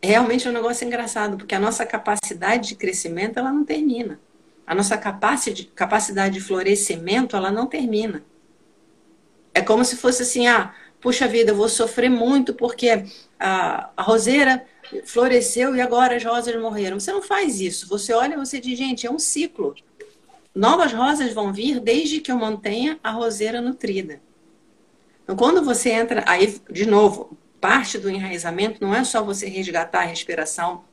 realmente 0.01 0.47
é 0.47 0.49
um 0.49 0.53
negócio 0.53 0.85
engraçado, 0.85 1.37
porque 1.37 1.55
a 1.55 1.59
nossa 1.59 1.85
capacidade 1.85 2.69
de 2.69 2.75
crescimento 2.75 3.37
ela 3.37 3.51
não 3.51 3.65
termina. 3.65 4.19
A 4.65 4.75
nossa 4.75 4.97
capacidade, 4.97 6.33
de 6.33 6.41
florescimento 6.41 7.35
ela 7.35 7.51
não 7.51 7.65
termina. 7.65 8.23
É 9.53 9.61
como 9.61 9.83
se 9.83 9.95
fosse 9.95 10.21
assim, 10.21 10.47
ah, 10.47 10.73
puxa 11.01 11.27
vida, 11.27 11.51
eu 11.51 11.55
vou 11.55 11.67
sofrer 11.67 12.09
muito 12.09 12.53
porque 12.53 13.03
a, 13.39 13.89
a 13.97 14.01
roseira 14.03 14.63
floresceu 15.05 15.75
e 15.75 15.81
agora 15.81 16.15
as 16.15 16.23
rosas 16.23 16.55
morreram. 16.61 16.99
Você 16.99 17.11
não 17.11 17.21
faz 17.21 17.59
isso. 17.59 17.87
Você 17.89 18.13
olha 18.13 18.35
e 18.35 18.37
você 18.37 18.59
diz, 18.59 18.77
gente, 18.77 19.07
é 19.07 19.11
um 19.11 19.19
ciclo. 19.19 19.75
Novas 20.53 20.93
rosas 20.93 21.33
vão 21.33 21.53
vir 21.53 21.79
desde 21.79 22.21
que 22.21 22.31
eu 22.31 22.37
mantenha 22.37 22.99
a 23.03 23.11
roseira 23.11 23.61
nutrida. 23.61 24.21
Então, 25.23 25.35
quando 25.35 25.63
você 25.63 25.91
entra, 25.91 26.23
aí, 26.27 26.59
de 26.71 26.85
novo, 26.85 27.37
parte 27.59 27.97
do 27.97 28.09
enraizamento 28.09 28.81
não 28.81 28.95
é 28.95 29.03
só 29.03 29.23
você 29.23 29.47
resgatar 29.47 30.01
a 30.01 30.05
respiração, 30.05 30.83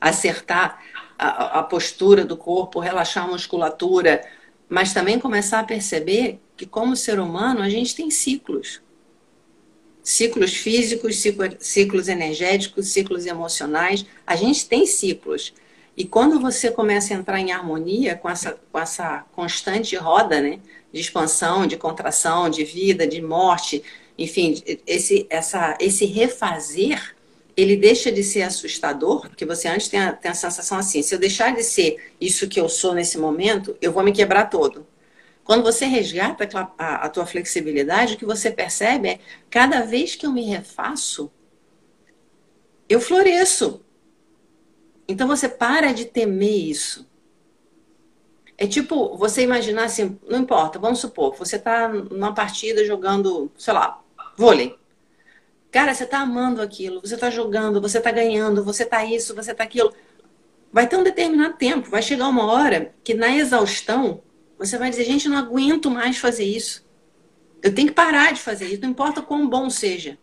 acertar 0.00 0.82
a, 1.18 1.60
a 1.60 1.62
postura 1.62 2.24
do 2.24 2.36
corpo, 2.36 2.80
relaxar 2.80 3.24
a 3.24 3.28
musculatura, 3.28 4.24
mas 4.68 4.92
também 4.92 5.18
começar 5.18 5.60
a 5.60 5.64
perceber 5.64 6.40
que, 6.56 6.66
como 6.66 6.96
ser 6.96 7.18
humano, 7.18 7.60
a 7.60 7.68
gente 7.68 7.94
tem 7.94 8.10
ciclos. 8.10 8.80
Ciclos 10.02 10.54
físicos, 10.54 11.22
ciclos 11.58 12.08
energéticos, 12.08 12.88
ciclos 12.88 13.26
emocionais. 13.26 14.06
A 14.26 14.36
gente 14.36 14.68
tem 14.68 14.86
ciclos. 14.86 15.52
E 15.96 16.04
quando 16.04 16.38
você 16.38 16.70
começa 16.70 17.14
a 17.14 17.16
entrar 17.16 17.40
em 17.40 17.52
harmonia 17.52 18.14
com 18.14 18.28
essa, 18.28 18.58
com 18.70 18.78
essa 18.78 19.24
constante 19.32 19.96
roda, 19.96 20.40
né? 20.40 20.60
De 20.92 21.00
expansão, 21.00 21.66
de 21.66 21.76
contração, 21.76 22.48
de 22.48 22.64
vida, 22.64 23.06
de 23.06 23.20
morte, 23.20 23.82
enfim, 24.18 24.62
esse, 24.86 25.26
essa, 25.28 25.76
esse 25.80 26.06
refazer, 26.06 27.14
ele 27.56 27.76
deixa 27.76 28.10
de 28.10 28.22
ser 28.22 28.42
assustador, 28.42 29.22
porque 29.22 29.44
você 29.44 29.68
antes 29.68 29.88
tem 29.88 30.00
a, 30.00 30.12
tem 30.12 30.30
a 30.30 30.34
sensação 30.34 30.78
assim, 30.78 31.02
se 31.02 31.14
eu 31.14 31.18
deixar 31.18 31.54
de 31.54 31.62
ser 31.62 32.12
isso 32.20 32.48
que 32.48 32.60
eu 32.60 32.68
sou 32.68 32.94
nesse 32.94 33.18
momento, 33.18 33.76
eu 33.80 33.92
vou 33.92 34.02
me 34.02 34.12
quebrar 34.12 34.46
todo. 34.46 34.86
Quando 35.44 35.62
você 35.62 35.86
resgata 35.86 36.48
a, 36.76 37.06
a 37.06 37.08
tua 37.08 37.24
flexibilidade, 37.24 38.14
o 38.14 38.18
que 38.18 38.24
você 38.24 38.50
percebe 38.50 39.08
é, 39.08 39.20
cada 39.48 39.82
vez 39.82 40.16
que 40.16 40.26
eu 40.26 40.32
me 40.32 40.42
refaço, 40.42 41.30
eu 42.88 43.00
floresço. 43.00 43.80
Então 45.06 45.28
você 45.28 45.48
para 45.48 45.92
de 45.92 46.04
temer 46.04 46.68
isso. 46.68 47.06
É 48.58 48.66
tipo, 48.66 49.16
você 49.16 49.42
imaginar 49.42 49.84
assim, 49.84 50.18
não 50.26 50.40
importa, 50.40 50.78
vamos 50.78 50.98
supor, 50.98 51.36
você 51.36 51.56
está 51.56 51.88
numa 51.88 52.34
partida 52.34 52.84
jogando, 52.84 53.50
sei 53.56 53.74
lá, 53.74 54.02
vôlei. 54.36 54.76
Cara, 55.70 55.94
você 55.94 56.04
está 56.04 56.20
amando 56.20 56.62
aquilo, 56.62 57.00
você 57.00 57.14
está 57.14 57.30
jogando, 57.30 57.80
você 57.80 57.98
está 57.98 58.10
ganhando, 58.10 58.64
você 58.64 58.82
está 58.82 59.04
isso, 59.04 59.34
você 59.34 59.52
está 59.52 59.64
aquilo. 59.64 59.92
Vai 60.72 60.86
ter 60.86 60.96
um 60.96 61.02
determinado 61.02 61.54
tempo, 61.56 61.90
vai 61.90 62.02
chegar 62.02 62.28
uma 62.28 62.46
hora 62.46 62.94
que 63.02 63.14
na 63.14 63.34
exaustão 63.34 64.22
você 64.58 64.78
vai 64.78 64.90
dizer, 64.90 65.04
gente, 65.04 65.28
não 65.28 65.36
aguento 65.36 65.90
mais 65.90 66.18
fazer 66.18 66.44
isso. 66.44 66.84
Eu 67.62 67.74
tenho 67.74 67.88
que 67.88 67.94
parar 67.94 68.32
de 68.32 68.40
fazer 68.40 68.66
isso, 68.66 68.82
não 68.82 68.90
importa 68.90 69.22
quão 69.22 69.48
bom 69.48 69.68
seja. 69.68 70.18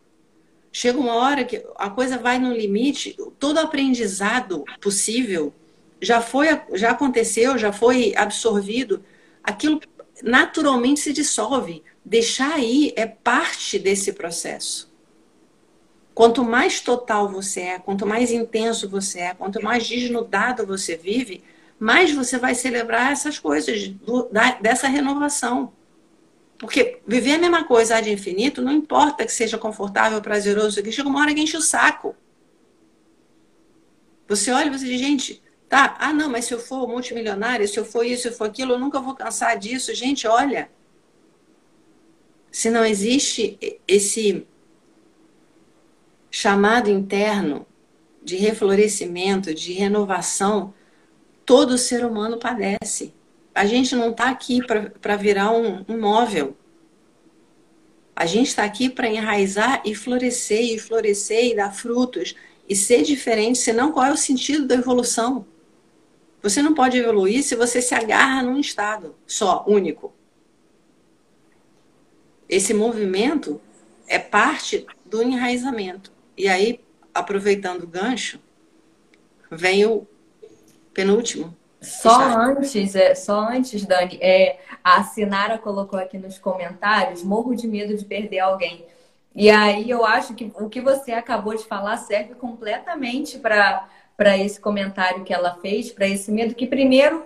Chega 0.71 0.97
uma 0.97 1.13
hora 1.13 1.43
que 1.43 1.63
a 1.75 1.89
coisa 1.89 2.17
vai 2.17 2.39
no 2.39 2.51
limite, 2.51 3.15
todo 3.37 3.59
aprendizado 3.59 4.63
possível 4.81 5.53
já 6.01 6.19
foi, 6.19 6.47
já 6.73 6.91
aconteceu, 6.91 7.57
já 7.57 7.71
foi 7.71 8.13
absorvido, 8.15 9.03
aquilo 9.43 9.79
naturalmente 10.23 10.99
se 10.99 11.13
dissolve. 11.13 11.83
Deixar 12.05 12.55
aí 12.55 12.93
é 12.95 13.05
parte 13.05 13.79
desse 13.79 14.13
processo. 14.13 14.91
Quanto 16.13 16.43
mais 16.43 16.79
total 16.79 17.29
você 17.29 17.61
é, 17.61 17.79
quanto 17.79 18.05
mais 18.05 18.31
intenso 18.31 18.87
você 18.87 19.19
é, 19.19 19.33
quanto 19.33 19.63
mais 19.63 19.87
desnudado 19.87 20.65
você 20.65 20.95
vive, 20.95 21.43
mais 21.79 22.11
você 22.11 22.37
vai 22.37 22.53
celebrar 22.53 23.11
essas 23.11 23.39
coisas 23.39 23.87
do, 23.87 24.29
da, 24.29 24.51
dessa 24.51 24.87
renovação. 24.87 25.73
Porque 26.57 26.99
viver 27.05 27.33
a 27.33 27.39
mesma 27.39 27.63
coisa 27.63 27.99
de 27.99 28.11
infinito, 28.11 28.61
não 28.61 28.71
importa 28.71 29.25
que 29.25 29.31
seja 29.31 29.57
confortável, 29.57 30.21
prazeroso, 30.21 30.81
que 30.83 30.91
chega 30.91 31.09
uma 31.09 31.19
hora 31.19 31.33
que 31.33 31.41
enche 31.41 31.57
o 31.57 31.61
saco. 31.61 32.15
Você 34.27 34.51
olha 34.51 34.67
e 34.67 34.77
você 34.77 34.85
diz, 34.85 34.99
gente, 34.99 35.43
tá, 35.67 35.97
ah 35.99 36.13
não, 36.13 36.29
mas 36.29 36.45
se 36.45 36.53
eu 36.53 36.59
for 36.59 36.87
multimilionário, 36.87 37.67
se 37.67 37.77
eu 37.77 37.83
for 37.83 38.05
isso, 38.05 38.21
se 38.21 38.27
eu 38.29 38.33
for 38.33 38.45
aquilo, 38.45 38.73
eu 38.73 38.79
nunca 38.79 39.01
vou 39.01 39.15
cansar 39.15 39.57
disso. 39.57 39.93
Gente, 39.93 40.27
olha, 40.27 40.69
se 42.53 42.69
não 42.69 42.85
existe 42.85 43.57
esse 43.87 44.45
chamado 46.29 46.87
interno 46.87 47.65
de 48.23 48.35
reflorescimento, 48.35 49.55
de 49.55 49.73
renovação, 49.73 50.71
todo 51.47 51.79
ser 51.79 52.05
humano 52.05 52.37
padece. 52.37 53.11
A 53.55 53.65
gente 53.65 53.95
não 53.95 54.11
está 54.11 54.29
aqui 54.29 54.59
para 55.01 55.15
virar 55.15 55.51
um, 55.51 55.83
um 55.89 55.99
móvel. 55.99 56.55
A 58.15 58.27
gente 58.27 58.49
está 58.49 58.63
aqui 58.63 58.87
para 58.87 59.09
enraizar 59.09 59.81
e 59.83 59.95
florescer, 59.95 60.75
e 60.75 60.77
florescer 60.77 61.45
e 61.45 61.55
dar 61.55 61.73
frutos 61.73 62.35
e 62.69 62.75
ser 62.75 63.01
diferente, 63.01 63.57
senão 63.57 63.91
qual 63.91 64.05
é 64.05 64.11
o 64.11 64.17
sentido 64.17 64.67
da 64.67 64.75
evolução? 64.75 65.43
Você 66.43 66.61
não 66.61 66.75
pode 66.75 66.99
evoluir 66.99 67.41
se 67.41 67.55
você 67.55 67.81
se 67.81 67.95
agarra 67.95 68.43
num 68.43 68.59
estado 68.59 69.15
só, 69.25 69.65
único. 69.67 70.13
Esse 72.53 72.71
movimento 72.71 73.59
é 74.07 74.19
parte 74.19 74.85
do 75.03 75.23
enraizamento. 75.23 76.11
E 76.37 76.47
aí, 76.47 76.79
aproveitando 77.11 77.81
o 77.81 77.87
gancho, 77.87 78.39
vem 79.49 79.83
o 79.87 80.05
penúltimo. 80.93 81.57
Só 81.81 82.15
antes, 82.15 82.95
é, 82.95 83.15
só 83.15 83.39
antes, 83.39 83.83
Dani, 83.87 84.19
é, 84.21 84.59
a 84.83 85.03
Sinara 85.03 85.57
colocou 85.57 85.97
aqui 85.97 86.19
nos 86.19 86.37
comentários, 86.37 87.23
morro 87.23 87.55
de 87.55 87.67
medo 87.67 87.97
de 87.97 88.05
perder 88.05 88.41
alguém. 88.41 88.85
E 89.33 89.49
aí 89.49 89.89
eu 89.89 90.05
acho 90.05 90.35
que 90.35 90.51
o 90.53 90.69
que 90.69 90.79
você 90.79 91.11
acabou 91.11 91.55
de 91.55 91.63
falar 91.63 91.97
serve 91.97 92.35
completamente 92.35 93.39
para 93.39 94.37
esse 94.37 94.59
comentário 94.59 95.23
que 95.23 95.33
ela 95.33 95.55
fez, 95.55 95.91
para 95.91 96.07
esse 96.07 96.31
medo, 96.31 96.53
que 96.53 96.67
primeiro 96.67 97.25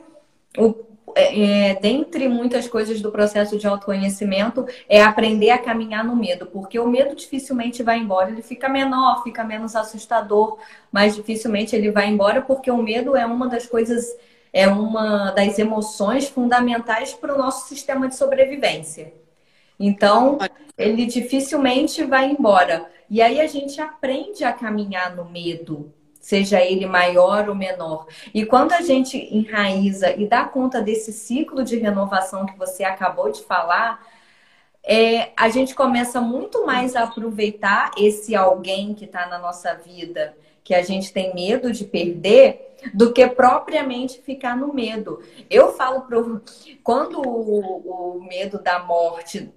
o, 0.57 0.73
é, 1.15 1.69
é, 1.69 1.75
dentre 1.75 2.27
muitas 2.27 2.67
coisas 2.67 3.01
do 3.01 3.11
processo 3.11 3.57
de 3.57 3.65
autoconhecimento, 3.65 4.65
é 4.89 5.01
aprender 5.01 5.49
a 5.51 5.57
caminhar 5.57 6.03
no 6.03 6.15
medo, 6.15 6.45
porque 6.45 6.77
o 6.77 6.87
medo 6.87 7.15
dificilmente 7.15 7.81
vai 7.81 7.97
embora, 7.97 8.29
ele 8.29 8.41
fica 8.41 8.67
menor, 8.67 9.23
fica 9.23 9.43
menos 9.43 9.75
assustador, 9.75 10.57
mas 10.91 11.15
dificilmente 11.15 11.75
ele 11.75 11.91
vai 11.91 12.07
embora, 12.07 12.41
porque 12.41 12.69
o 12.69 12.81
medo 12.81 13.15
é 13.15 13.25
uma 13.25 13.47
das 13.47 13.65
coisas, 13.65 14.05
é 14.51 14.67
uma 14.67 15.31
das 15.31 15.57
emoções 15.57 16.27
fundamentais 16.27 17.13
para 17.13 17.33
o 17.33 17.37
nosso 17.37 17.67
sistema 17.67 18.07
de 18.07 18.15
sobrevivência. 18.15 19.13
Então, 19.79 20.37
ele 20.77 21.05
dificilmente 21.05 22.03
vai 22.03 22.31
embora. 22.31 22.85
E 23.09 23.21
aí 23.21 23.39
a 23.39 23.47
gente 23.47 23.79
aprende 23.79 24.43
a 24.43 24.51
caminhar 24.51 25.15
no 25.15 25.25
medo, 25.25 25.93
seja 26.27 26.59
ele 26.59 26.85
maior 26.85 27.47
ou 27.47 27.55
menor. 27.55 28.05
E 28.33 28.45
quando 28.45 28.73
a 28.73 28.81
gente 28.81 29.17
enraiza 29.33 30.11
e 30.11 30.27
dá 30.27 30.43
conta 30.43 30.81
desse 30.81 31.13
ciclo 31.13 31.63
de 31.63 31.77
renovação 31.77 32.45
que 32.45 32.57
você 32.57 32.83
acabou 32.83 33.31
de 33.31 33.41
falar, 33.43 34.05
é, 34.83 35.31
a 35.37 35.47
gente 35.47 35.73
começa 35.73 36.19
muito 36.19 36.65
mais 36.65 36.97
a 36.97 37.03
aproveitar 37.03 37.91
esse 37.97 38.35
alguém 38.35 38.93
que 38.93 39.05
está 39.05 39.25
na 39.27 39.39
nossa 39.39 39.73
vida, 39.75 40.35
que 40.65 40.75
a 40.75 40.81
gente 40.81 41.13
tem 41.13 41.33
medo 41.33 41.71
de 41.71 41.85
perder, 41.85 42.75
do 42.93 43.13
que 43.13 43.25
propriamente 43.27 44.21
ficar 44.21 44.57
no 44.57 44.73
medo. 44.73 45.23
Eu 45.49 45.71
falo 45.77 46.01
pro 46.01 46.41
quando 46.83 47.21
o, 47.21 48.17
o 48.17 48.27
medo 48.27 48.61
da 48.61 48.79
morte 48.79 49.49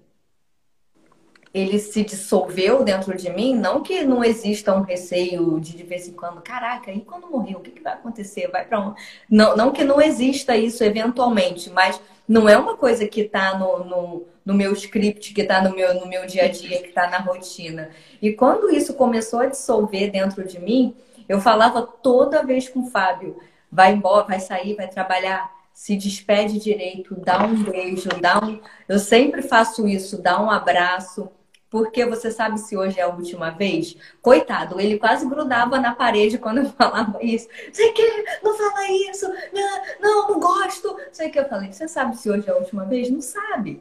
ele 1.53 1.79
se 1.81 2.05
dissolveu 2.05 2.85
dentro 2.85 3.17
de 3.17 3.29
mim, 3.29 3.57
não 3.57 3.83
que 3.83 4.05
não 4.05 4.23
exista 4.23 4.75
um 4.75 4.83
receio 4.83 5.59
de 5.59 5.77
de 5.77 5.83
vez 5.83 6.07
em 6.07 6.13
quando, 6.13 6.41
caraca, 6.41 6.93
e 6.93 7.01
quando 7.01 7.29
morrer, 7.29 7.57
o 7.57 7.61
que, 7.61 7.73
que 7.73 7.83
vai 7.83 7.95
acontecer? 7.95 8.49
Vai 8.49 8.65
para 8.65 8.95
não, 9.29 9.57
não 9.57 9.73
que 9.73 9.83
não 9.83 10.01
exista 10.01 10.57
isso 10.57 10.85
eventualmente, 10.85 11.69
mas 11.71 12.01
não 12.29 12.49
é 12.49 12.57
uma 12.57 12.77
coisa 12.77 13.07
que 13.09 13.23
está 13.23 13.59
no, 13.59 13.85
no, 13.85 14.27
no, 14.45 14.55
meu 14.55 14.73
script, 14.75 15.35
que 15.35 15.41
está 15.41 15.61
no 15.61 15.75
meu, 15.75 15.93
no 15.95 16.07
meu 16.07 16.25
dia 16.25 16.45
a 16.45 16.49
dia, 16.49 16.81
que 16.81 16.89
está 16.89 17.11
na 17.11 17.19
rotina. 17.19 17.91
E 18.23 18.33
quando 18.33 18.71
isso 18.71 18.95
começou 18.95 19.41
a 19.41 19.47
dissolver 19.47 20.13
dentro 20.13 20.45
de 20.47 20.61
mim, 20.61 20.95
eu 21.29 21.41
falava 21.41 21.83
toda 21.83 22.47
vez 22.47 22.69
com 22.69 22.81
o 22.81 22.91
Fábio, 22.91 23.37
vai 23.71 23.93
embora, 23.93 24.27
vai 24.27 24.39
sair, 24.39 24.77
vai 24.77 24.87
trabalhar, 24.87 25.51
se 25.75 25.97
despede 25.97 26.61
direito, 26.61 27.17
dá 27.17 27.45
um 27.45 27.65
beijo, 27.65 28.09
dá 28.21 28.39
um. 28.39 28.61
Eu 28.89 29.01
sempre 29.01 29.43
faço 29.43 29.89
isso, 29.89 30.23
dá 30.23 30.41
um 30.41 30.51
abraço 30.51 31.29
porque 31.71 32.05
você 32.05 32.33
sabe 32.33 32.59
se 32.59 32.77
hoje 32.77 32.99
é 32.99 33.05
a 33.05 33.09
última 33.09 33.51
vez? 33.51 33.97
Coitado, 34.21 34.81
ele 34.81 34.99
quase 34.99 35.27
grudava 35.27 35.79
na 35.79 35.95
parede 35.95 36.37
quando 36.37 36.59
eu 36.59 36.67
falava 36.77 37.23
isso. 37.23 37.49
Sei 37.73 37.93
que, 37.93 38.03
não 38.43 38.57
fala 38.57 38.91
isso, 39.09 39.33
não, 39.53 39.83
não, 40.01 40.29
não 40.31 40.41
gosto. 40.41 40.97
Sei 41.13 41.31
que 41.31 41.39
eu 41.39 41.49
falei, 41.49 41.73
você 41.73 41.87
sabe 41.87 42.17
se 42.17 42.29
hoje 42.29 42.49
é 42.49 42.53
a 42.53 42.57
última 42.57 42.85
vez? 42.85 43.09
Não 43.09 43.23
sabe. 43.23 43.81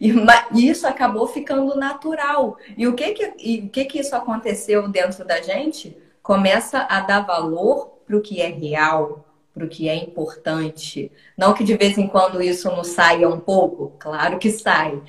E 0.00 0.68
isso 0.68 0.86
acabou 0.86 1.26
ficando 1.26 1.76
natural. 1.76 2.56
E 2.76 2.86
o 2.86 2.94
que 2.94 3.12
que, 3.12 3.34
e 3.38 3.60
o 3.66 3.68
que, 3.68 3.84
que 3.84 4.00
isso 4.00 4.14
aconteceu 4.14 4.88
dentro 4.88 5.24
da 5.24 5.40
gente? 5.42 5.96
Começa 6.22 6.86
a 6.88 7.00
dar 7.00 7.20
valor 7.20 7.98
para 8.06 8.16
o 8.16 8.20
que 8.20 8.40
é 8.40 8.48
real, 8.48 9.24
para 9.54 9.64
o 9.64 9.68
que 9.68 9.88
é 9.88 9.94
importante. 9.94 11.10
Não 11.36 11.52
que 11.52 11.64
de 11.64 11.76
vez 11.76 11.98
em 11.98 12.08
quando 12.08 12.42
isso 12.42 12.68
não 12.70 12.84
saia 12.84 13.28
um 13.28 13.38
pouco, 13.38 13.92
claro 13.98 14.38
que 14.38 14.50
sai. 14.50 15.00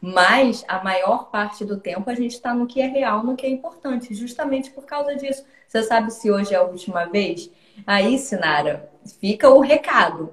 Mas 0.00 0.64
a 0.68 0.82
maior 0.82 1.28
parte 1.30 1.64
do 1.64 1.78
tempo 1.78 2.08
a 2.08 2.14
gente 2.14 2.34
está 2.34 2.54
no 2.54 2.66
que 2.66 2.80
é 2.80 2.86
real, 2.86 3.24
no 3.24 3.36
que 3.36 3.44
é 3.44 3.48
importante, 3.48 4.14
justamente 4.14 4.70
por 4.70 4.84
causa 4.84 5.16
disso. 5.16 5.44
Você 5.66 5.82
sabe 5.82 6.12
se 6.12 6.30
hoje 6.30 6.54
é 6.54 6.56
a 6.56 6.62
última 6.62 7.04
vez? 7.06 7.50
Aí, 7.86 8.18
Sinara, 8.18 8.90
fica 9.20 9.50
o 9.50 9.60
recado. 9.60 10.32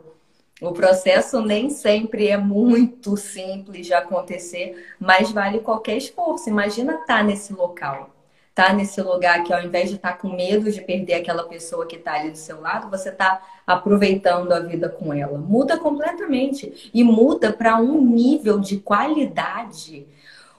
O 0.61 0.71
processo 0.71 1.41
nem 1.41 1.69
sempre 1.69 2.27
é 2.27 2.37
muito 2.37 3.17
simples 3.17 3.87
de 3.87 3.93
acontecer, 3.93 4.95
mas 4.99 5.31
vale 5.31 5.59
qualquer 5.59 5.97
esforço. 5.97 6.49
Imagina 6.49 6.93
estar 6.93 7.17
tá 7.17 7.23
nesse 7.23 7.51
local. 7.51 8.14
Tá 8.55 8.71
nesse 8.71 9.01
lugar 9.01 9.43
que 9.43 9.53
ao 9.53 9.61
invés 9.61 9.89
de 9.89 9.97
estar 9.97 10.13
tá 10.13 10.17
com 10.17 10.33
medo 10.33 10.71
de 10.71 10.81
perder 10.81 11.15
aquela 11.15 11.43
pessoa 11.43 11.85
que 11.85 11.97
está 11.97 12.13
ali 12.13 12.31
do 12.31 12.37
seu 12.37 12.61
lado, 12.61 12.89
você 12.89 13.09
está 13.09 13.43
aproveitando 13.67 14.53
a 14.53 14.61
vida 14.61 14.87
com 14.87 15.13
ela. 15.13 15.37
Muda 15.37 15.77
completamente 15.77 16.89
e 16.93 17.03
muda 17.03 17.51
para 17.51 17.77
um 17.77 18.01
nível 18.01 18.57
de 18.57 18.77
qualidade, 18.77 20.07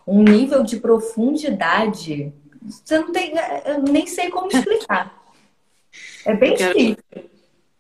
um 0.06 0.22
nível 0.22 0.62
de 0.62 0.78
profundidade. 0.78 2.34
Você 2.62 2.98
não 2.98 3.10
tem, 3.10 3.32
eu 3.64 3.82
nem 3.82 4.06
sei 4.06 4.28
como 4.28 4.48
explicar. 4.52 5.16
É 6.26 6.34
bem 6.34 6.54
quero, 6.54 6.74
difícil. 6.74 7.30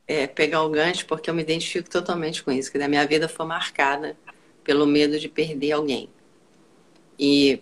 É, 0.08 0.26
pegar 0.26 0.62
o 0.62 0.70
gancho 0.70 1.04
porque 1.04 1.28
eu 1.28 1.34
me 1.34 1.42
identifico 1.42 1.90
totalmente 1.90 2.42
com 2.42 2.50
isso, 2.50 2.72
que 2.72 2.78
a 2.78 2.88
minha 2.88 3.06
vida 3.06 3.28
foi 3.28 3.44
marcada 3.44 4.16
pelo 4.64 4.86
medo 4.86 5.18
de 5.18 5.28
perder 5.28 5.72
alguém. 5.72 6.08
E 7.18 7.60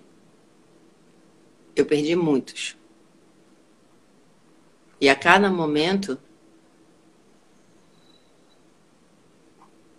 eu 1.77 1.87
perdi 1.87 2.15
muitos. 2.15 2.77
E 5.01 5.09
a 5.09 5.17
cada 5.17 5.51
momento 5.51 6.19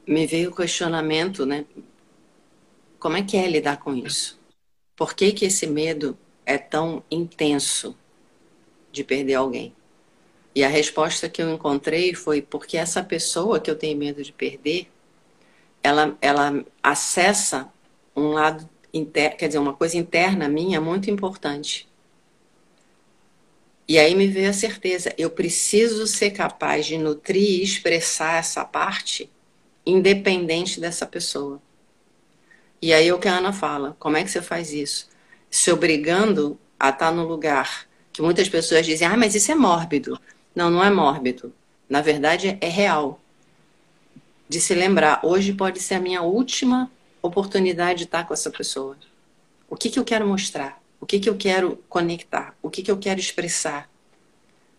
me 0.08 0.26
veio 0.26 0.52
o 0.52 0.56
questionamento, 0.56 1.46
né? 1.46 1.66
Como 3.00 3.18
é 3.18 3.24
que 3.24 3.38
é 3.38 3.48
lidar 3.48 3.78
com 3.78 3.94
isso? 3.94 4.40
Por 4.96 5.14
que, 5.14 5.32
que 5.32 5.46
esse 5.46 5.68
medo 5.68 6.18
é 6.46 6.58
tão 6.58 7.04
intenso 7.12 7.96
de 8.92 9.04
perder 9.04 9.36
alguém? 9.36 9.76
E 10.56 10.64
a 10.64 10.70
resposta 10.70 11.28
que 11.28 11.42
eu 11.42 11.52
encontrei 11.54 12.14
foi 12.14 12.42
porque 12.42 12.78
essa 12.78 13.04
pessoa 13.04 13.60
que 13.60 13.70
eu 13.70 13.76
tenho 13.76 13.98
medo 13.98 14.24
de 14.24 14.32
perder, 14.32 14.90
ela, 15.84 16.18
ela 16.22 16.66
acessa 16.82 17.70
um 18.16 18.30
lado 18.30 18.68
inter, 18.98 19.36
quer 19.36 19.48
dizer, 19.48 19.60
uma 19.60 19.74
coisa 19.74 19.98
interna 19.98 20.48
minha 20.48 20.80
muito 20.80 21.12
importante. 21.12 21.88
E 23.88 24.00
aí 24.00 24.16
me 24.16 24.28
veio 24.28 24.50
a 24.50 24.54
certeza, 24.54 25.14
eu 25.18 25.30
preciso 25.30 26.08
ser 26.08 26.32
capaz 26.32 26.86
de 26.86 26.98
nutrir 26.98 27.60
e 27.60 27.64
expressar 27.64 28.40
essa 28.40 28.66
parte 28.66 29.30
independente 29.86 30.80
dessa 30.80 31.06
pessoa. 31.06 31.62
E 32.82 32.94
aí 32.94 33.08
é 33.08 33.14
o 33.14 33.20
que 33.20 33.28
a 33.28 33.38
Ana 33.38 33.54
fala, 33.54 33.96
como 34.00 34.18
é 34.18 34.24
que 34.24 34.32
você 34.32 34.42
faz 34.42 34.74
isso? 34.74 35.10
Se 35.52 35.72
obrigando 35.72 36.58
a 36.80 36.90
estar 36.90 37.12
no 37.12 37.28
lugar 37.28 37.88
que 38.12 38.22
muitas 38.22 38.50
pessoas 38.50 38.86
dizem, 38.86 39.08
ah, 39.08 39.18
mas 39.18 39.36
isso 39.36 39.52
é 39.52 39.56
mórbido. 39.56 40.20
Não, 40.56 40.72
não 40.72 40.84
é 40.84 40.90
mórbido. 40.90 41.54
Na 41.88 42.02
verdade, 42.02 42.58
é 42.62 42.68
real. 42.68 43.20
De 44.48 44.60
se 44.62 44.74
lembrar, 44.74 45.20
hoje 45.22 45.54
pode 45.54 45.80
ser 45.80 45.96
a 45.96 46.00
minha 46.00 46.22
última 46.22 46.90
oportunidade 47.28 48.00
de 48.00 48.04
estar 48.06 48.26
com 48.26 48.34
essa 48.34 48.50
pessoa. 48.50 48.98
O 49.70 49.76
que, 49.76 49.90
que 49.90 50.00
eu 50.00 50.06
quero 50.06 50.28
mostrar? 50.28 50.82
O 51.00 51.06
que, 51.06 51.20
que 51.20 51.30
eu 51.30 51.36
quero 51.36 51.78
conectar? 51.90 52.56
O 52.62 52.70
que, 52.70 52.82
que 52.82 52.92
eu 52.92 52.98
quero 52.98 53.20
expressar? 53.20 53.90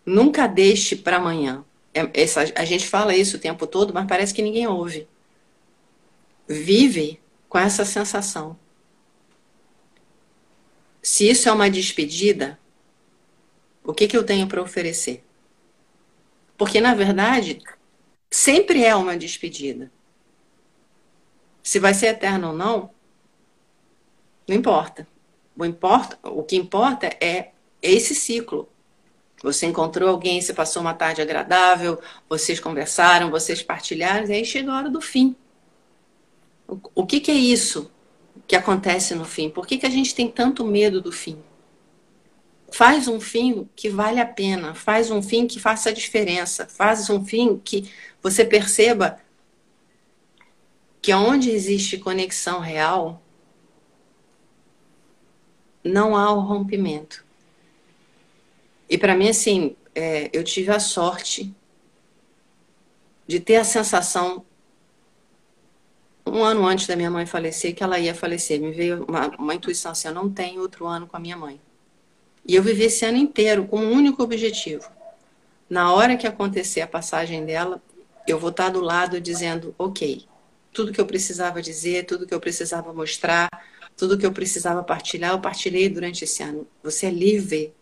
Nunca 0.05 0.47
deixe 0.47 0.95
para 0.95 1.17
amanhã. 1.17 1.63
É, 1.93 2.09
essa, 2.21 2.41
a 2.55 2.65
gente 2.65 2.87
fala 2.87 3.15
isso 3.15 3.37
o 3.37 3.39
tempo 3.39 3.65
todo, 3.67 3.93
mas 3.93 4.07
parece 4.07 4.33
que 4.33 4.41
ninguém 4.41 4.67
ouve. 4.67 5.07
Vive 6.47 7.19
com 7.49 7.57
essa 7.57 7.83
sensação. 7.83 8.57
Se 11.01 11.29
isso 11.29 11.47
é 11.47 11.51
uma 11.51 11.69
despedida, 11.69 12.59
o 13.83 13.93
que, 13.93 14.07
que 14.07 14.17
eu 14.17 14.25
tenho 14.25 14.47
para 14.47 14.61
oferecer? 14.61 15.23
Porque, 16.57 16.81
na 16.81 16.93
verdade, 16.93 17.61
sempre 18.29 18.83
é 18.83 18.95
uma 18.95 19.17
despedida. 19.17 19.91
Se 21.67 21.79
vai 21.79 21.93
ser 21.93 22.07
eterno 22.07 22.47
ou 22.47 22.53
não, 22.53 22.91
não 24.47 24.55
importa. 24.55 25.05
O, 25.53 25.65
importa, 25.65 26.17
o 26.23 26.41
que 26.41 26.55
importa 26.55 27.07
é 27.19 27.49
esse 27.81 28.15
ciclo. 28.15 28.69
Você 29.43 29.65
encontrou 29.65 30.07
alguém, 30.07 30.39
você 30.39 30.53
passou 30.53 30.81
uma 30.81 30.93
tarde 30.93 31.21
agradável, 31.21 31.99
vocês 32.29 32.57
conversaram, 32.57 33.29
vocês 33.29 33.61
partilharam, 33.61 34.25
e 34.27 34.31
aí 34.31 34.45
chega 34.45 34.71
a 34.71 34.77
hora 34.77 34.89
do 34.89 35.01
fim. 35.01 35.35
O, 36.65 36.79
o 36.95 37.05
que, 37.05 37.19
que, 37.19 37.31
é 37.31 37.35
isso 37.35 37.91
que 38.47 38.55
acontece 38.55 39.13
no 39.13 39.25
fim? 39.25 39.49
Por 39.49 39.67
que, 39.67 39.77
que 39.77 39.85
a 39.85 39.89
gente 39.89 40.15
tem 40.15 40.31
tanto 40.31 40.63
medo 40.63 41.01
do 41.01 41.11
fim? 41.11 41.37
Faz 42.71 43.09
um 43.09 43.19
fim 43.19 43.67
que 43.75 43.89
vale 43.89 44.21
a 44.21 44.25
pena, 44.25 44.73
faz 44.73 45.11
um 45.11 45.21
fim 45.21 45.45
que 45.45 45.59
faça 45.59 45.89
a 45.89 45.93
diferença, 45.93 46.65
faz 46.65 47.09
um 47.09 47.25
fim 47.25 47.61
que 47.61 47.91
você 48.23 48.45
perceba 48.45 49.19
que 51.07 51.13
onde 51.13 51.51
existe 51.51 51.97
conexão 51.97 52.59
real, 52.59 53.21
não 55.81 56.17
há 56.17 56.29
o 56.33 56.41
rompimento. 56.41 57.23
E 58.89 58.97
para 58.97 59.15
mim, 59.15 59.29
assim, 59.29 59.77
é, 59.95 60.29
eu 60.33 60.43
tive 60.43 60.69
a 60.69 60.81
sorte 60.81 61.55
de 63.25 63.39
ter 63.39 63.55
a 63.55 63.63
sensação, 63.63 64.45
um 66.25 66.43
ano 66.43 66.67
antes 66.67 66.87
da 66.87 66.97
minha 66.97 67.09
mãe 67.09 67.25
falecer, 67.25 67.73
que 67.73 67.81
ela 67.81 67.97
ia 67.97 68.13
falecer. 68.13 68.59
Me 68.59 68.73
veio 68.73 69.05
uma, 69.05 69.27
uma 69.37 69.55
intuição 69.55 69.93
assim: 69.93 70.09
eu 70.09 70.13
não 70.13 70.29
tenho 70.29 70.59
outro 70.59 70.85
ano 70.85 71.07
com 71.07 71.15
a 71.15 71.21
minha 71.21 71.37
mãe. 71.37 71.57
E 72.45 72.53
eu 72.53 72.61
vivi 72.61 72.83
esse 72.83 73.05
ano 73.05 73.17
inteiro 73.17 73.65
com 73.65 73.79
um 73.79 73.93
único 73.93 74.21
objetivo. 74.21 74.91
Na 75.69 75.93
hora 75.93 76.17
que 76.17 76.27
acontecer 76.27 76.81
a 76.81 76.87
passagem 76.87 77.45
dela, 77.45 77.81
eu 78.27 78.37
vou 78.37 78.49
estar 78.49 78.67
do 78.67 78.81
lado 78.81 79.21
dizendo: 79.21 79.73
ok, 79.77 80.27
tudo 80.77 80.91
que 80.91 81.01
eu 81.01 81.07
precisava 81.07 81.59
dizer, 81.59 82.05
tudo 82.05 82.27
que 82.27 82.33
eu 82.35 82.39
precisava 82.39 82.93
mostrar, 82.93 83.49
tudo 83.95 84.15
que 84.15 84.23
eu 84.23 84.31
precisava 84.31 84.83
partilhar, 84.83 85.31
eu 85.31 85.41
partilhei 85.41 85.89
durante 85.89 86.23
esse 86.23 86.43
ano. 86.43 86.67
Você 86.83 87.07
é 87.07 87.09
livre 87.09 87.73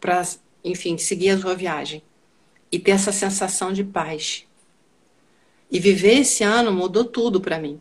para, 0.00 0.22
enfim, 0.64 0.96
seguir 0.96 1.28
a 1.28 1.38
sua 1.38 1.54
viagem 1.54 2.02
e 2.72 2.78
ter 2.78 2.92
essa 2.92 3.12
sensação 3.12 3.74
de 3.74 3.84
paz. 3.84 4.46
E 5.70 5.78
viver 5.78 6.20
esse 6.20 6.42
ano 6.42 6.72
mudou 6.72 7.04
tudo 7.04 7.42
para 7.42 7.58
mim. 7.58 7.78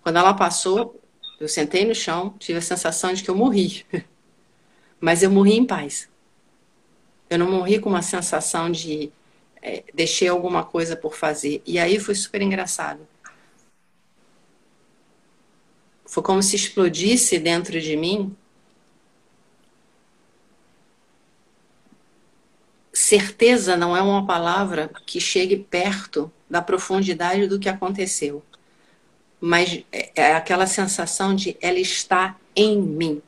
Quando 0.00 0.18
ela 0.20 0.32
passou, 0.32 1.02
eu 1.40 1.48
sentei 1.48 1.84
no 1.84 1.96
chão, 1.96 2.36
tive 2.38 2.60
a 2.60 2.62
sensação 2.62 3.12
de 3.12 3.24
que 3.24 3.30
eu 3.30 3.34
morri. 3.34 3.84
Mas 5.00 5.24
eu 5.24 5.30
morri 5.32 5.56
em 5.56 5.66
paz. 5.66 6.08
Eu 7.28 7.40
não 7.40 7.50
morri 7.50 7.80
com 7.80 7.88
uma 7.88 8.00
sensação 8.00 8.70
de 8.70 9.10
é, 9.62 9.84
deixei 9.94 10.28
alguma 10.28 10.64
coisa 10.64 10.96
por 10.96 11.14
fazer. 11.14 11.62
E 11.66 11.78
aí 11.78 11.98
foi 11.98 12.14
super 12.14 12.42
engraçado. 12.42 13.06
Foi 16.06 16.22
como 16.22 16.42
se 16.42 16.56
explodisse 16.56 17.38
dentro 17.38 17.80
de 17.80 17.96
mim 17.96 18.36
certeza 23.08 23.76
não 23.76 23.96
é 23.96 24.02
uma 24.02 24.26
palavra 24.26 24.90
que 25.06 25.20
chegue 25.20 25.56
perto 25.56 26.30
da 26.50 26.60
profundidade 26.60 27.46
do 27.46 27.58
que 27.58 27.68
aconteceu. 27.68 28.44
Mas 29.40 29.84
é, 29.92 30.10
é 30.14 30.34
aquela 30.34 30.66
sensação 30.66 31.34
de 31.34 31.56
ela 31.60 31.78
está 31.78 32.36
em 32.54 32.78
mim. 32.78 33.22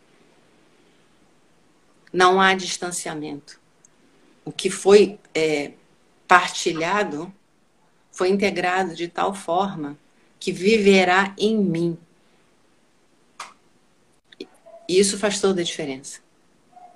Não 2.13 2.41
há 2.41 2.53
distanciamento. 2.53 3.61
O 4.45 4.51
que 4.53 4.69
foi 4.69 5.19
é, 5.33 5.73
partilhado 6.31 7.35
foi 8.13 8.29
integrado 8.29 8.95
de 8.95 9.09
tal 9.09 9.35
forma 9.35 9.99
que 10.39 10.53
viverá 10.53 11.35
em 11.37 11.57
mim. 11.57 11.99
E 14.89 14.97
isso 14.97 15.19
faz 15.19 15.41
toda 15.41 15.61
a 15.61 15.65
diferença. 15.65 16.21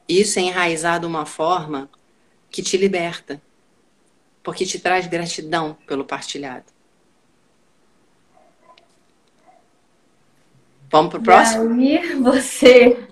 Isso 0.08 0.38
é 0.38 0.42
enraizado 0.42 1.08
uma 1.08 1.26
forma 1.26 1.90
que 2.48 2.62
te 2.62 2.76
liberta, 2.76 3.42
porque 4.40 4.64
te 4.64 4.78
traz 4.78 5.08
gratidão 5.08 5.76
pelo 5.84 6.04
partilhado. 6.04 6.66
Vamos 10.88 11.10
para 11.10 11.18
o 11.18 11.24
próximo? 11.24 11.80
E 11.80 11.98
aí, 11.98 12.14
você 12.22 13.08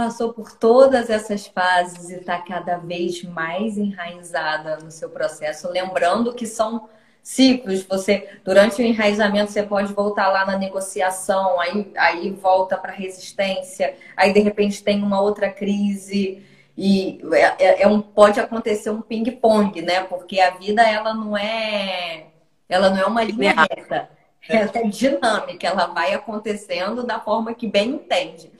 passou 0.00 0.32
por 0.32 0.50
todas 0.52 1.10
essas 1.10 1.46
fases 1.46 2.08
e 2.08 2.14
está 2.14 2.38
cada 2.38 2.78
vez 2.78 3.22
mais 3.22 3.76
enraizada 3.76 4.78
no 4.78 4.90
seu 4.90 5.10
processo, 5.10 5.70
lembrando 5.70 6.32
que 6.32 6.46
são 6.46 6.88
ciclos. 7.22 7.82
Você 7.82 8.26
durante 8.42 8.80
o 8.80 8.84
enraizamento 8.84 9.52
você 9.52 9.62
pode 9.62 9.92
voltar 9.92 10.28
lá 10.28 10.46
na 10.46 10.56
negociação, 10.56 11.60
aí 11.60 11.92
aí 11.94 12.30
volta 12.30 12.78
para 12.78 12.92
resistência, 12.92 13.94
aí 14.16 14.32
de 14.32 14.40
repente 14.40 14.82
tem 14.82 15.02
uma 15.02 15.20
outra 15.20 15.50
crise 15.50 16.42
e 16.78 17.20
é, 17.34 17.66
é, 17.66 17.82
é 17.82 17.86
um 17.86 18.00
pode 18.00 18.40
acontecer 18.40 18.88
um 18.88 19.02
ping 19.02 19.30
pong, 19.32 19.82
né? 19.82 20.04
Porque 20.04 20.40
a 20.40 20.52
vida 20.52 20.82
ela 20.82 21.12
não 21.12 21.36
é 21.36 22.28
ela 22.70 22.88
não 22.88 22.98
é 22.98 23.04
uma 23.04 23.22
linha 23.22 23.54
reta. 23.54 24.08
Ela 24.48 24.70
é 24.74 24.84
dinâmica, 24.84 25.66
ela 25.66 25.88
vai 25.88 26.14
acontecendo 26.14 27.04
da 27.04 27.20
forma 27.20 27.52
que 27.52 27.66
bem 27.66 27.90
entende. 27.90 28.50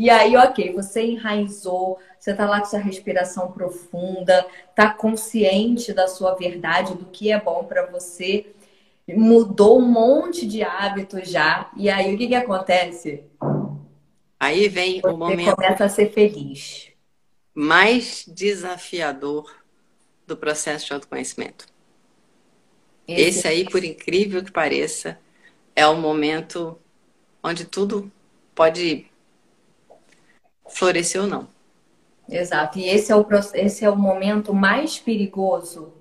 E 0.00 0.08
aí, 0.08 0.34
ok, 0.34 0.72
você 0.72 1.02
enraizou, 1.02 1.98
você 2.18 2.32
tá 2.32 2.48
lá 2.48 2.60
com 2.60 2.64
sua 2.64 2.78
respiração 2.78 3.52
profunda, 3.52 4.46
tá 4.74 4.94
consciente 4.94 5.92
da 5.92 6.08
sua 6.08 6.34
verdade, 6.34 6.94
do 6.94 7.04
que 7.04 7.30
é 7.30 7.38
bom 7.38 7.64
para 7.64 7.84
você, 7.84 8.46
mudou 9.06 9.78
um 9.78 9.84
monte 9.84 10.46
de 10.46 10.62
hábitos 10.62 11.28
já. 11.28 11.70
E 11.76 11.90
aí, 11.90 12.14
o 12.14 12.16
que 12.16 12.28
que 12.28 12.34
acontece? 12.34 13.24
Aí 14.40 14.70
vem 14.70 15.02
você 15.02 15.08
o 15.08 15.18
momento. 15.18 15.54
começa 15.54 15.84
a 15.84 15.88
ser 15.90 16.10
feliz. 16.14 16.88
Mais 17.52 18.24
desafiador 18.26 19.54
do 20.26 20.34
processo 20.34 20.86
de 20.86 20.94
autoconhecimento. 20.94 21.66
Esse, 23.06 23.40
Esse 23.40 23.48
aí, 23.48 23.68
por 23.68 23.84
incrível 23.84 24.42
que 24.42 24.50
pareça, 24.50 25.18
é 25.76 25.86
o 25.86 25.94
momento 25.94 26.78
onde 27.42 27.66
tudo 27.66 28.10
pode 28.54 29.09
florescer 30.70 31.20
ou 31.20 31.26
não. 31.26 31.48
Exato. 32.28 32.78
E 32.78 32.88
esse 32.88 33.10
é 33.12 33.16
o, 33.16 33.26
esse 33.54 33.84
é 33.84 33.90
o 33.90 33.96
momento 33.96 34.54
mais 34.54 34.98
perigoso. 34.98 35.92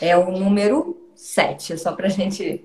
É 0.00 0.16
o 0.16 0.30
número 0.30 1.10
7, 1.14 1.78
só 1.78 1.92
para 1.92 2.08
gente 2.08 2.64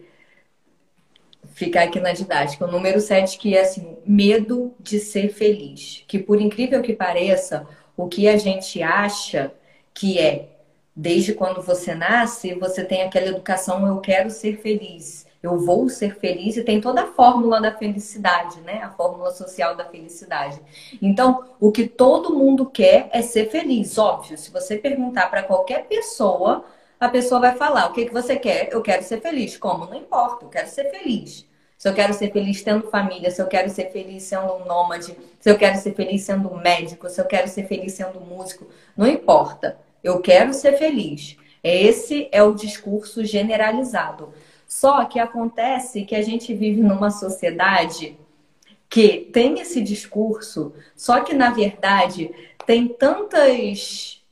ficar 1.54 1.84
aqui 1.84 2.00
na 2.00 2.12
didática. 2.12 2.66
O 2.66 2.72
número 2.72 3.00
7 3.00 3.38
que 3.38 3.56
é 3.56 3.62
assim, 3.62 3.98
medo 4.06 4.74
de 4.80 5.00
ser 5.00 5.30
feliz. 5.30 6.04
Que 6.08 6.18
por 6.18 6.42
incrível 6.42 6.82
que 6.82 6.94
pareça, 6.94 7.68
o 7.96 8.08
que 8.08 8.28
a 8.28 8.38
gente 8.38 8.82
acha 8.82 9.52
que 9.94 10.18
é 10.18 10.50
desde 10.96 11.34
quando 11.34 11.62
você 11.62 11.94
nasce, 11.94 12.56
você 12.56 12.84
tem 12.84 13.04
aquela 13.04 13.28
educação 13.28 13.86
eu 13.88 14.00
quero 14.00 14.30
ser 14.30 14.58
feliz 14.58 15.29
eu 15.42 15.58
vou 15.58 15.88
ser 15.88 16.16
feliz 16.20 16.58
e 16.58 16.64
tem 16.64 16.82
toda 16.82 17.04
a 17.04 17.08
fórmula 17.08 17.62
da 17.62 17.72
felicidade, 17.72 18.60
né? 18.62 18.82
A 18.84 18.90
fórmula 18.90 19.32
social 19.32 19.76
da 19.76 19.86
felicidade. 19.86 20.60
Então, 21.02 21.46
o 21.60 21.72
que 21.72 21.88
todo 21.88 22.36
mundo 22.36 22.66
quer 22.66 23.10
é 23.12 23.22
ser 23.22 23.50
feliz, 23.50 23.98
óbvio. 23.98 24.38
Se 24.38 24.52
você 24.52 24.78
perguntar 24.78 25.30
para 25.30 25.44
qualquer 25.44 25.86
pessoa, 25.86 26.66
a 27.00 27.08
pessoa 27.08 27.40
vai 27.40 27.56
falar: 27.56 27.88
"O 27.88 27.94
que 27.94 28.06
que 28.06 28.14
você 28.14 28.36
quer? 28.36 28.70
Eu 28.72 28.82
quero 28.82 29.04
ser 29.04 29.22
feliz". 29.22 29.58
Como? 29.58 29.86
Não 29.86 29.96
importa, 29.96 30.46
eu 30.46 30.50
quero 30.50 30.68
ser 30.68 30.92
feliz. 30.92 31.48
Se 31.78 31.88
eu 31.88 31.94
quero 31.94 32.14
ser 32.14 32.34
feliz 32.34 32.62
tendo 32.62 32.90
família, 32.90 33.32
se 33.32 33.42
eu 33.42 33.48
quero 33.48 33.70
ser 33.70 33.90
feliz 33.90 34.24
sendo 34.24 34.54
um 34.56 34.66
nômade, 34.66 35.16
se 35.40 35.50
eu 35.50 35.58
quero 35.58 35.78
ser 35.78 35.96
feliz 35.96 36.24
sendo 36.24 36.54
médico, 36.58 37.10
se 37.10 37.22
eu 37.22 37.26
quero 37.26 37.48
ser 37.48 37.68
feliz 37.68 37.94
sendo 37.94 38.20
músico, 38.20 38.68
não 38.98 39.08
importa. 39.08 39.80
Eu 40.04 40.20
quero 40.20 40.54
ser 40.54 40.78
feliz. 40.78 41.38
Esse 41.64 42.28
é 42.34 42.44
o 42.44 42.54
discurso 42.54 43.24
generalizado. 43.24 44.34
Só 44.70 45.04
que 45.06 45.20
acontece 45.20 46.06
que 46.06 46.16
a 46.16 46.22
gente 46.22 46.54
vive 46.54 46.82
numa 46.82 47.10
sociedade 47.10 48.16
que 48.88 49.28
tem 49.34 49.60
esse 49.60 49.82
discurso, 49.82 50.72
só 50.96 51.22
que 51.22 51.34
na 51.34 51.50
verdade 51.50 52.32
tem 52.68 52.88
tantas 52.88 54.24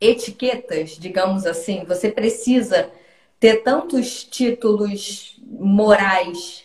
etiquetas, 0.00 0.92
digamos 0.98 1.44
assim, 1.44 1.84
você 1.84 2.10
precisa 2.10 2.90
ter 3.38 3.62
tantos 3.62 4.24
títulos 4.24 5.38
morais, 5.46 6.64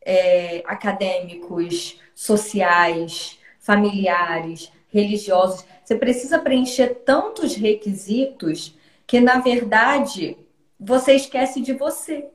é, 0.00 0.62
acadêmicos, 0.66 1.98
sociais, 2.14 3.40
familiares, 3.58 4.70
religiosos. 4.88 5.64
Você 5.84 5.96
precisa 5.96 6.38
preencher 6.38 6.94
tantos 7.04 7.56
requisitos 7.56 8.72
que, 9.04 9.20
na 9.20 9.40
verdade, 9.40 10.36
você 10.80 11.12
esquece 11.12 11.60
de 11.60 11.74
você. 11.74 12.30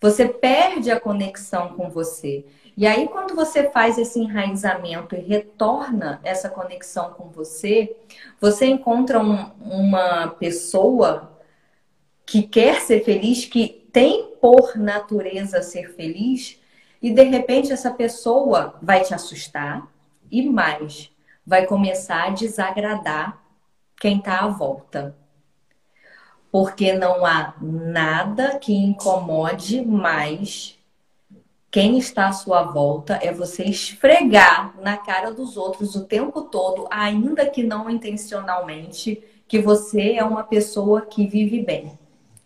Você 0.00 0.26
perde 0.28 0.90
a 0.90 0.98
conexão 0.98 1.74
com 1.74 1.90
você. 1.90 2.46
E 2.76 2.86
aí, 2.86 3.06
quando 3.08 3.34
você 3.34 3.70
faz 3.70 3.98
esse 3.98 4.18
enraizamento 4.18 5.14
e 5.14 5.20
retorna 5.20 6.20
essa 6.24 6.48
conexão 6.48 7.12
com 7.12 7.28
você, 7.28 7.94
você 8.40 8.66
encontra 8.66 9.20
um, 9.20 9.50
uma 9.60 10.28
pessoa 10.28 11.38
que 12.26 12.42
quer 12.42 12.80
ser 12.80 13.04
feliz, 13.04 13.44
que 13.44 13.88
tem 13.92 14.34
por 14.40 14.76
natureza 14.76 15.62
ser 15.62 15.94
feliz, 15.94 16.60
e 17.00 17.12
de 17.12 17.22
repente 17.22 17.72
essa 17.72 17.90
pessoa 17.90 18.78
vai 18.82 19.02
te 19.02 19.14
assustar 19.14 19.86
e 20.30 20.42
mais, 20.48 21.10
vai 21.46 21.66
começar 21.66 22.24
a 22.24 22.30
desagradar 22.30 23.42
quem 24.00 24.18
está 24.18 24.40
à 24.40 24.48
volta 24.48 25.14
porque 26.54 26.92
não 26.92 27.26
há 27.26 27.52
nada 27.60 28.60
que 28.60 28.72
incomode 28.72 29.84
mais 29.84 30.78
quem 31.68 31.98
está 31.98 32.28
à 32.28 32.32
sua 32.32 32.62
volta 32.62 33.18
é 33.20 33.32
você 33.32 33.64
esfregar 33.64 34.72
na 34.80 34.96
cara 34.96 35.32
dos 35.32 35.56
outros 35.56 35.96
o 35.96 36.04
tempo 36.04 36.42
todo, 36.42 36.86
ainda 36.88 37.44
que 37.44 37.64
não 37.64 37.90
intencionalmente, 37.90 39.20
que 39.48 39.58
você 39.58 40.12
é 40.12 40.22
uma 40.22 40.44
pessoa 40.44 41.00
que 41.00 41.26
vive 41.26 41.60
bem, 41.60 41.98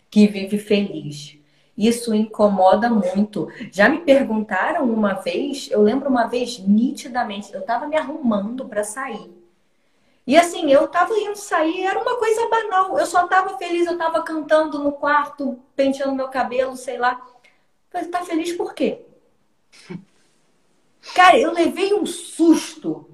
que 0.08 0.26
vive 0.26 0.56
feliz. 0.56 1.36
Isso 1.76 2.14
incomoda 2.14 2.88
muito. 2.88 3.48
Já 3.70 3.90
me 3.90 3.98
perguntaram 3.98 4.90
uma 4.90 5.12
vez, 5.12 5.68
eu 5.70 5.82
lembro 5.82 6.08
uma 6.08 6.26
vez 6.26 6.58
nitidamente, 6.60 7.52
eu 7.52 7.60
estava 7.60 7.86
me 7.86 7.96
arrumando 7.98 8.64
para 8.64 8.84
sair. 8.84 9.37
E 10.28 10.36
assim, 10.36 10.70
eu 10.70 10.86
tava 10.88 11.14
indo 11.14 11.36
sair, 11.36 11.86
era 11.86 11.98
uma 11.98 12.18
coisa 12.18 12.46
banal. 12.50 12.98
Eu 12.98 13.06
só 13.06 13.26
tava 13.26 13.56
feliz, 13.56 13.86
eu 13.86 13.96
tava 13.96 14.22
cantando 14.22 14.78
no 14.78 14.92
quarto, 14.92 15.58
penteando 15.74 16.14
meu 16.14 16.28
cabelo, 16.28 16.76
sei 16.76 16.98
lá. 16.98 17.26
Falei, 17.88 18.08
tá 18.08 18.22
feliz 18.22 18.52
por 18.52 18.74
quê? 18.74 19.06
Cara, 21.14 21.38
eu 21.38 21.50
levei 21.50 21.94
um 21.94 22.04
susto. 22.04 23.08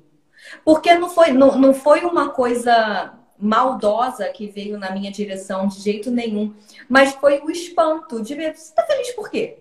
Porque 0.65 0.93
não 0.97 1.09
foi, 1.09 1.31
não, 1.31 1.57
não 1.57 1.73
foi 1.73 2.01
uma 2.05 2.31
coisa 2.31 3.15
maldosa 3.39 4.29
que 4.31 4.49
veio 4.49 4.77
na 4.77 4.91
minha 4.91 5.13
direção 5.13 5.69
de 5.69 5.81
jeito 5.81 6.11
nenhum. 6.11 6.53
Mas 6.89 7.15
foi 7.15 7.39
o 7.43 7.49
espanto 7.49 8.21
de 8.23 8.35
ver, 8.35 8.57
você 8.57 8.75
tá 8.75 8.85
feliz 8.85 9.13
por 9.13 9.31
quê? 9.31 9.59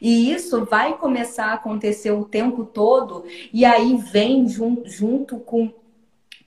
E 0.00 0.32
isso 0.32 0.64
vai 0.64 0.98
começar 0.98 1.46
a 1.46 1.54
acontecer 1.54 2.10
o 2.10 2.24
tempo 2.24 2.64
todo, 2.64 3.24
e 3.52 3.64
aí 3.64 3.96
vem 3.96 4.48
junto, 4.48 4.88
junto 4.88 5.38
com 5.38 5.79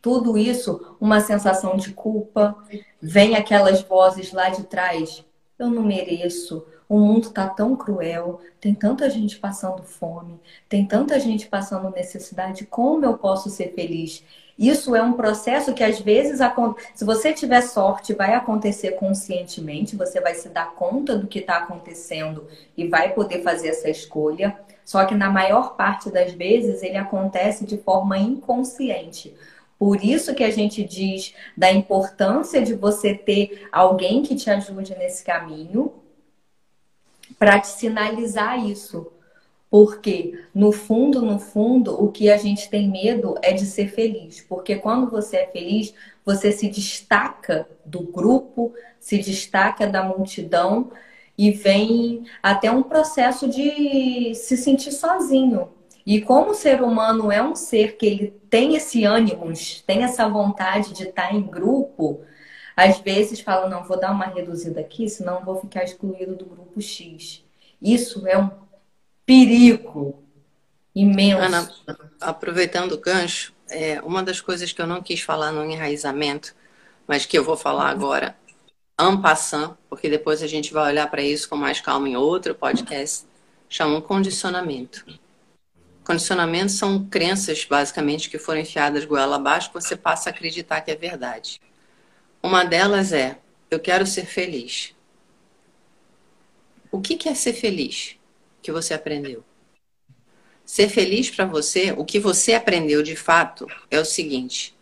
tudo 0.03 0.37
isso, 0.37 0.97
uma 0.99 1.21
sensação 1.21 1.77
de 1.77 1.93
culpa, 1.93 2.57
vem 3.01 3.37
aquelas 3.37 3.81
vozes 3.81 4.33
lá 4.33 4.49
de 4.49 4.63
trás. 4.63 5.23
Eu 5.57 5.69
não 5.69 5.81
mereço, 5.81 6.65
o 6.89 6.99
mundo 6.99 7.29
está 7.29 7.47
tão 7.47 7.73
cruel, 7.73 8.41
tem 8.59 8.75
tanta 8.75 9.09
gente 9.09 9.37
passando 9.37 9.81
fome, 9.81 10.41
tem 10.67 10.85
tanta 10.85 11.17
gente 11.21 11.47
passando 11.47 11.89
necessidade, 11.89 12.65
como 12.65 13.05
eu 13.05 13.17
posso 13.17 13.49
ser 13.49 13.73
feliz? 13.73 14.21
Isso 14.59 14.93
é 14.93 15.01
um 15.01 15.13
processo 15.13 15.73
que 15.73 15.83
às 15.85 16.01
vezes, 16.01 16.39
se 16.93 17.05
você 17.05 17.31
tiver 17.31 17.61
sorte, 17.61 18.13
vai 18.13 18.33
acontecer 18.33 18.91
conscientemente, 18.91 19.95
você 19.95 20.19
vai 20.19 20.35
se 20.35 20.49
dar 20.49 20.73
conta 20.75 21.17
do 21.17 21.27
que 21.27 21.39
está 21.39 21.59
acontecendo 21.59 22.45
e 22.75 22.89
vai 22.89 23.13
poder 23.13 23.41
fazer 23.41 23.69
essa 23.69 23.89
escolha. 23.89 24.59
Só 24.83 25.05
que 25.05 25.15
na 25.15 25.29
maior 25.29 25.77
parte 25.77 26.11
das 26.11 26.33
vezes 26.33 26.83
ele 26.83 26.97
acontece 26.97 27.65
de 27.65 27.77
forma 27.77 28.17
inconsciente. 28.17 29.33
Por 29.83 30.01
isso 30.01 30.33
que 30.33 30.45
a 30.45 30.49
gente 30.49 30.81
diz 30.81 31.33
da 31.57 31.69
importância 31.69 32.61
de 32.61 32.73
você 32.73 33.13
ter 33.13 33.67
alguém 33.69 34.23
que 34.23 34.33
te 34.33 34.49
ajude 34.49 34.95
nesse 34.97 35.25
caminho 35.25 35.91
para 37.37 37.59
te 37.59 37.67
sinalizar 37.67 38.65
isso. 38.65 39.11
Porque, 39.69 40.39
no 40.55 40.71
fundo, 40.71 41.21
no 41.21 41.37
fundo, 41.37 42.01
o 42.01 42.09
que 42.09 42.31
a 42.31 42.37
gente 42.37 42.69
tem 42.69 42.89
medo 42.89 43.35
é 43.41 43.51
de 43.51 43.65
ser 43.65 43.89
feliz. 43.89 44.39
Porque 44.39 44.77
quando 44.77 45.11
você 45.11 45.35
é 45.35 45.47
feliz, 45.47 45.93
você 46.23 46.53
se 46.53 46.69
destaca 46.69 47.67
do 47.83 48.03
grupo, 48.03 48.73
se 49.01 49.17
destaca 49.17 49.85
da 49.85 50.01
multidão 50.01 50.93
e 51.37 51.51
vem 51.51 52.23
até 52.41 52.71
um 52.71 52.83
processo 52.83 53.49
de 53.49 54.33
se 54.33 54.55
sentir 54.55 54.93
sozinho. 54.93 55.67
E 56.05 56.21
como 56.21 56.51
o 56.51 56.55
ser 56.55 56.81
humano 56.81 57.31
é 57.31 57.41
um 57.41 57.55
ser 57.55 57.95
que 57.95 58.05
ele 58.05 58.33
tem 58.49 58.75
esse 58.75 59.05
ânimo, 59.05 59.51
tem 59.87 60.03
essa 60.03 60.27
vontade 60.27 60.93
de 60.93 61.03
estar 61.03 61.33
em 61.33 61.41
grupo, 61.41 62.21
às 62.75 62.99
vezes 62.99 63.39
fala, 63.39 63.69
não, 63.69 63.83
vou 63.83 63.99
dar 63.99 64.11
uma 64.11 64.25
reduzida 64.25 64.81
aqui, 64.81 65.07
senão 65.07 65.45
vou 65.45 65.59
ficar 65.61 65.83
excluído 65.83 66.35
do 66.35 66.45
grupo 66.45 66.81
X. 66.81 67.43
Isso 67.81 68.27
é 68.27 68.37
um 68.37 68.49
perigo 69.25 70.23
imenso. 70.93 71.41
Ana, 71.41 71.71
aproveitando 72.19 72.93
o 72.93 72.97
gancho, 72.97 73.53
é, 73.69 74.01
uma 74.01 74.21
das 74.21 74.41
coisas 74.41 74.71
que 74.71 74.81
eu 74.81 74.87
não 74.87 75.01
quis 75.01 75.21
falar 75.21 75.51
no 75.51 75.63
enraizamento, 75.63 76.53
mas 77.07 77.25
que 77.25 77.37
eu 77.37 77.43
vou 77.43 77.55
falar 77.55 77.89
agora, 77.89 78.35
en 78.99 79.21
passant, 79.21 79.75
porque 79.89 80.09
depois 80.09 80.43
a 80.43 80.47
gente 80.47 80.73
vai 80.73 80.91
olhar 80.91 81.09
para 81.09 81.21
isso 81.21 81.49
com 81.49 81.55
mais 81.55 81.81
calma 81.81 82.07
em 82.07 82.15
outro 82.15 82.53
podcast, 82.53 83.25
chama 83.69 83.97
um 83.97 84.01
condicionamento. 84.01 85.05
Condicionamentos 86.03 86.75
são 86.75 87.05
crenças, 87.07 87.63
basicamente, 87.63 88.29
que 88.29 88.37
foram 88.37 88.59
enfiadas 88.59 89.05
goela 89.05 89.37
abaixo 89.37 89.69
que 89.69 89.75
você 89.75 89.95
passa 89.95 90.29
a 90.29 90.31
acreditar 90.31 90.81
que 90.81 90.91
é 90.91 90.95
verdade. 90.95 91.61
Uma 92.41 92.65
delas 92.65 93.13
é: 93.13 93.39
eu 93.71 93.79
quero 93.79 94.05
ser 94.05 94.25
feliz. 94.25 94.93
O 96.91 96.99
que 97.01 97.27
é 97.27 97.33
ser 97.33 97.53
feliz 97.53 98.17
que 98.61 98.71
você 98.71 98.93
aprendeu? 98.93 99.43
Ser 100.65 100.89
feliz 100.89 101.29
para 101.29 101.45
você, 101.45 101.91
o 101.91 102.05
que 102.05 102.19
você 102.19 102.53
aprendeu 102.53 103.01
de 103.01 103.15
fato 103.15 103.65
é 103.89 103.99
o 103.99 104.05
seguinte: 104.05 104.77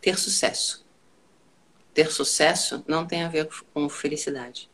ter 0.00 0.18
sucesso. 0.18 0.84
Ter 1.94 2.10
sucesso 2.10 2.84
não 2.86 3.06
tem 3.06 3.22
a 3.22 3.28
ver 3.28 3.48
com 3.72 3.88
felicidade. 3.88 4.70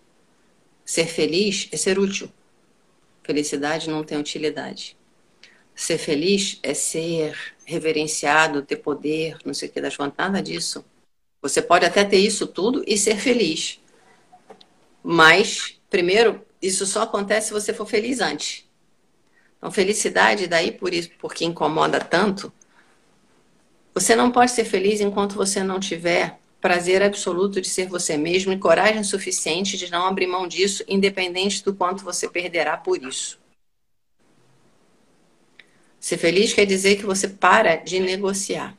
Ser 0.85 1.07
feliz 1.07 1.68
é 1.70 1.76
ser 1.76 1.99
útil. 1.99 2.33
Felicidade 3.22 3.89
não 3.89 4.03
tem 4.03 4.18
utilidade. 4.18 4.97
Ser 5.81 5.97
feliz 5.97 6.59
é 6.62 6.74
ser 6.74 7.35
reverenciado, 7.64 8.61
ter 8.61 8.76
poder, 8.76 9.39
não 9.47 9.55
sei 9.55 9.66
o 9.66 9.72
que 9.72 9.81
das 9.81 9.97
contas, 9.97 10.14
nada 10.18 10.43
disso. 10.43 10.85
Você 11.41 11.62
pode 11.62 11.87
até 11.87 12.05
ter 12.05 12.18
isso 12.18 12.47
tudo 12.47 12.85
e 12.87 12.99
ser 12.99 13.16
feliz. 13.16 13.81
Mas, 15.03 15.81
primeiro, 15.89 16.45
isso 16.61 16.85
só 16.85 17.05
acontece 17.05 17.47
se 17.47 17.55
você 17.55 17.72
for 17.72 17.87
feliz 17.87 18.20
antes. 18.20 18.68
Então, 19.57 19.70
felicidade, 19.70 20.47
daí 20.47 20.70
por 20.70 20.93
isso, 20.93 21.12
porque 21.18 21.47
incomoda 21.47 21.99
tanto, 21.99 22.53
você 23.95 24.14
não 24.14 24.31
pode 24.31 24.51
ser 24.51 24.66
feliz 24.66 25.01
enquanto 25.01 25.35
você 25.35 25.62
não 25.62 25.81
tiver 25.81 26.39
prazer 26.61 27.03
absoluto 27.03 27.59
de 27.59 27.70
ser 27.70 27.89
você 27.89 28.18
mesmo 28.18 28.53
e 28.53 28.59
coragem 28.59 29.03
suficiente 29.03 29.78
de 29.78 29.91
não 29.91 30.05
abrir 30.05 30.26
mão 30.26 30.47
disso, 30.47 30.85
independente 30.87 31.64
do 31.64 31.74
quanto 31.74 32.05
você 32.05 32.28
perderá 32.28 32.76
por 32.76 33.03
isso. 33.03 33.39
Ser 36.11 36.18
feliz 36.18 36.52
quer 36.52 36.66
dizer 36.66 36.96
que 36.96 37.06
você 37.06 37.28
para 37.28 37.76
de 37.76 38.00
negociar. 38.00 38.76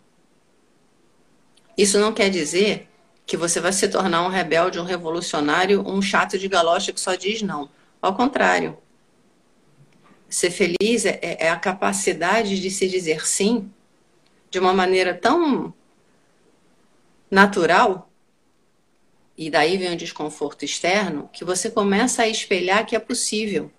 Isso 1.78 1.98
não 1.98 2.12
quer 2.12 2.30
dizer 2.30 2.90
que 3.26 3.38
você 3.38 3.62
vai 3.62 3.72
se 3.72 3.88
tornar 3.88 4.26
um 4.26 4.28
rebelde, 4.28 4.78
um 4.78 4.84
revolucionário, 4.84 5.82
um 5.88 6.02
chato 6.02 6.38
de 6.38 6.50
galocha 6.50 6.92
que 6.92 7.00
só 7.00 7.16
diz 7.16 7.42
não. 7.42 7.70
Ao 8.02 8.14
contrário. 8.14 8.78
Ser 10.28 10.52
feliz 10.52 11.06
é, 11.06 11.20
é 11.22 11.50
a 11.50 11.56
capacidade 11.56 12.60
de 12.60 12.70
se 12.70 12.86
dizer 12.90 13.26
sim 13.26 13.72
de 14.50 14.60
uma 14.60 14.74
maneira 14.74 15.14
tão 15.14 15.74
natural, 17.32 18.12
e 19.38 19.50
daí 19.50 19.78
vem 19.78 19.94
o 19.94 19.98
desconforto 19.98 20.66
externo, 20.66 21.30
que 21.32 21.46
você 21.46 21.72
começa 21.72 22.24
a 22.24 22.28
espelhar 22.28 22.86
que 22.86 22.94
é 22.94 23.00
possível. 23.00 23.72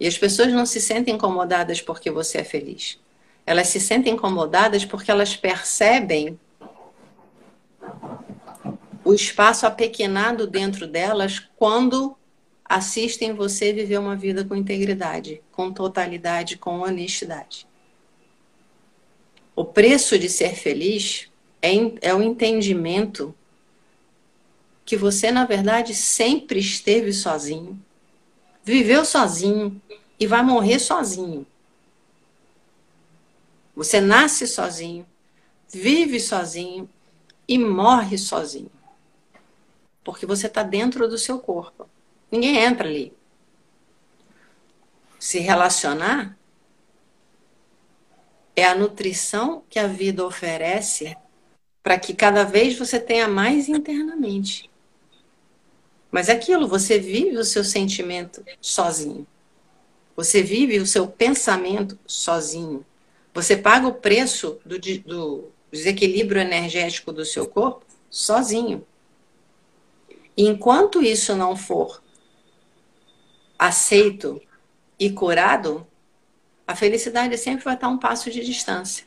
E 0.00 0.06
as 0.06 0.16
pessoas 0.16 0.50
não 0.50 0.64
se 0.64 0.80
sentem 0.80 1.14
incomodadas 1.14 1.82
porque 1.82 2.10
você 2.10 2.38
é 2.38 2.44
feliz. 2.44 2.98
Elas 3.44 3.68
se 3.68 3.78
sentem 3.78 4.14
incomodadas 4.14 4.82
porque 4.82 5.10
elas 5.10 5.36
percebem 5.36 6.40
o 9.04 9.12
espaço 9.12 9.66
apequenado 9.66 10.46
dentro 10.46 10.86
delas 10.86 11.38
quando 11.56 12.16
assistem 12.64 13.34
você 13.34 13.72
viver 13.72 13.98
uma 13.98 14.16
vida 14.16 14.44
com 14.44 14.56
integridade, 14.56 15.42
com 15.52 15.72
totalidade, 15.72 16.56
com 16.56 16.80
honestidade. 16.80 17.66
O 19.54 19.64
preço 19.64 20.18
de 20.18 20.28
ser 20.28 20.54
feliz 20.54 21.28
é, 21.60 21.72
é 22.00 22.14
o 22.14 22.22
entendimento 22.22 23.34
que 24.84 24.96
você, 24.96 25.30
na 25.30 25.44
verdade, 25.44 25.94
sempre 25.94 26.58
esteve 26.58 27.12
sozinho, 27.12 27.78
viveu 28.70 29.04
sozinho 29.04 29.82
e 30.18 30.26
vai 30.26 30.42
morrer 30.44 30.78
sozinho. 30.78 31.44
Você 33.74 34.00
nasce 34.00 34.46
sozinho, 34.46 35.04
vive 35.68 36.20
sozinho 36.20 36.88
e 37.48 37.58
morre 37.58 38.16
sozinho. 38.16 38.70
Porque 40.04 40.24
você 40.24 40.46
está 40.46 40.62
dentro 40.62 41.08
do 41.08 41.18
seu 41.18 41.40
corpo. 41.40 41.88
Ninguém 42.30 42.58
entra 42.58 42.88
ali. 42.88 43.12
Se 45.18 45.40
relacionar 45.40 46.38
é 48.54 48.64
a 48.64 48.74
nutrição 48.74 49.64
que 49.68 49.80
a 49.80 49.88
vida 49.88 50.24
oferece 50.24 51.16
para 51.82 51.98
que 51.98 52.14
cada 52.14 52.44
vez 52.44 52.78
você 52.78 53.00
tenha 53.00 53.26
mais 53.26 53.68
internamente. 53.68 54.69
Mas 56.10 56.28
é 56.28 56.32
aquilo, 56.32 56.66
você 56.66 56.98
vive 56.98 57.36
o 57.36 57.44
seu 57.44 57.62
sentimento 57.62 58.44
sozinho. 58.60 59.26
Você 60.16 60.42
vive 60.42 60.78
o 60.78 60.86
seu 60.86 61.06
pensamento 61.06 61.98
sozinho. 62.06 62.84
Você 63.32 63.56
paga 63.56 63.86
o 63.86 63.94
preço 63.94 64.58
do, 64.66 64.78
do 64.78 65.50
desequilíbrio 65.70 66.40
energético 66.40 67.12
do 67.12 67.24
seu 67.24 67.46
corpo 67.46 67.86
sozinho. 68.10 68.84
E 70.36 70.46
enquanto 70.46 71.02
isso 71.02 71.36
não 71.36 71.56
for 71.56 72.02
aceito 73.58 74.40
e 74.98 75.10
curado, 75.10 75.86
a 76.66 76.74
felicidade 76.74 77.36
sempre 77.36 77.64
vai 77.64 77.74
estar 77.74 77.88
um 77.88 77.98
passo 77.98 78.30
de 78.30 78.44
distância. 78.44 79.04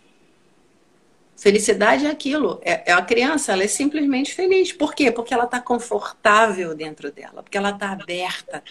Felicidade 1.35 2.05
é 2.05 2.09
aquilo. 2.09 2.59
É, 2.63 2.91
é 2.91 2.93
a 2.93 3.01
criança, 3.01 3.51
ela 3.51 3.63
é 3.63 3.67
simplesmente 3.67 4.33
feliz. 4.33 4.71
Por 4.71 4.93
quê? 4.93 5.11
Porque 5.11 5.33
ela 5.33 5.45
está 5.45 5.59
confortável 5.59 6.75
dentro 6.75 7.11
dela, 7.11 7.43
porque 7.43 7.57
ela 7.57 7.71
está 7.71 7.91
aberta, 7.91 8.63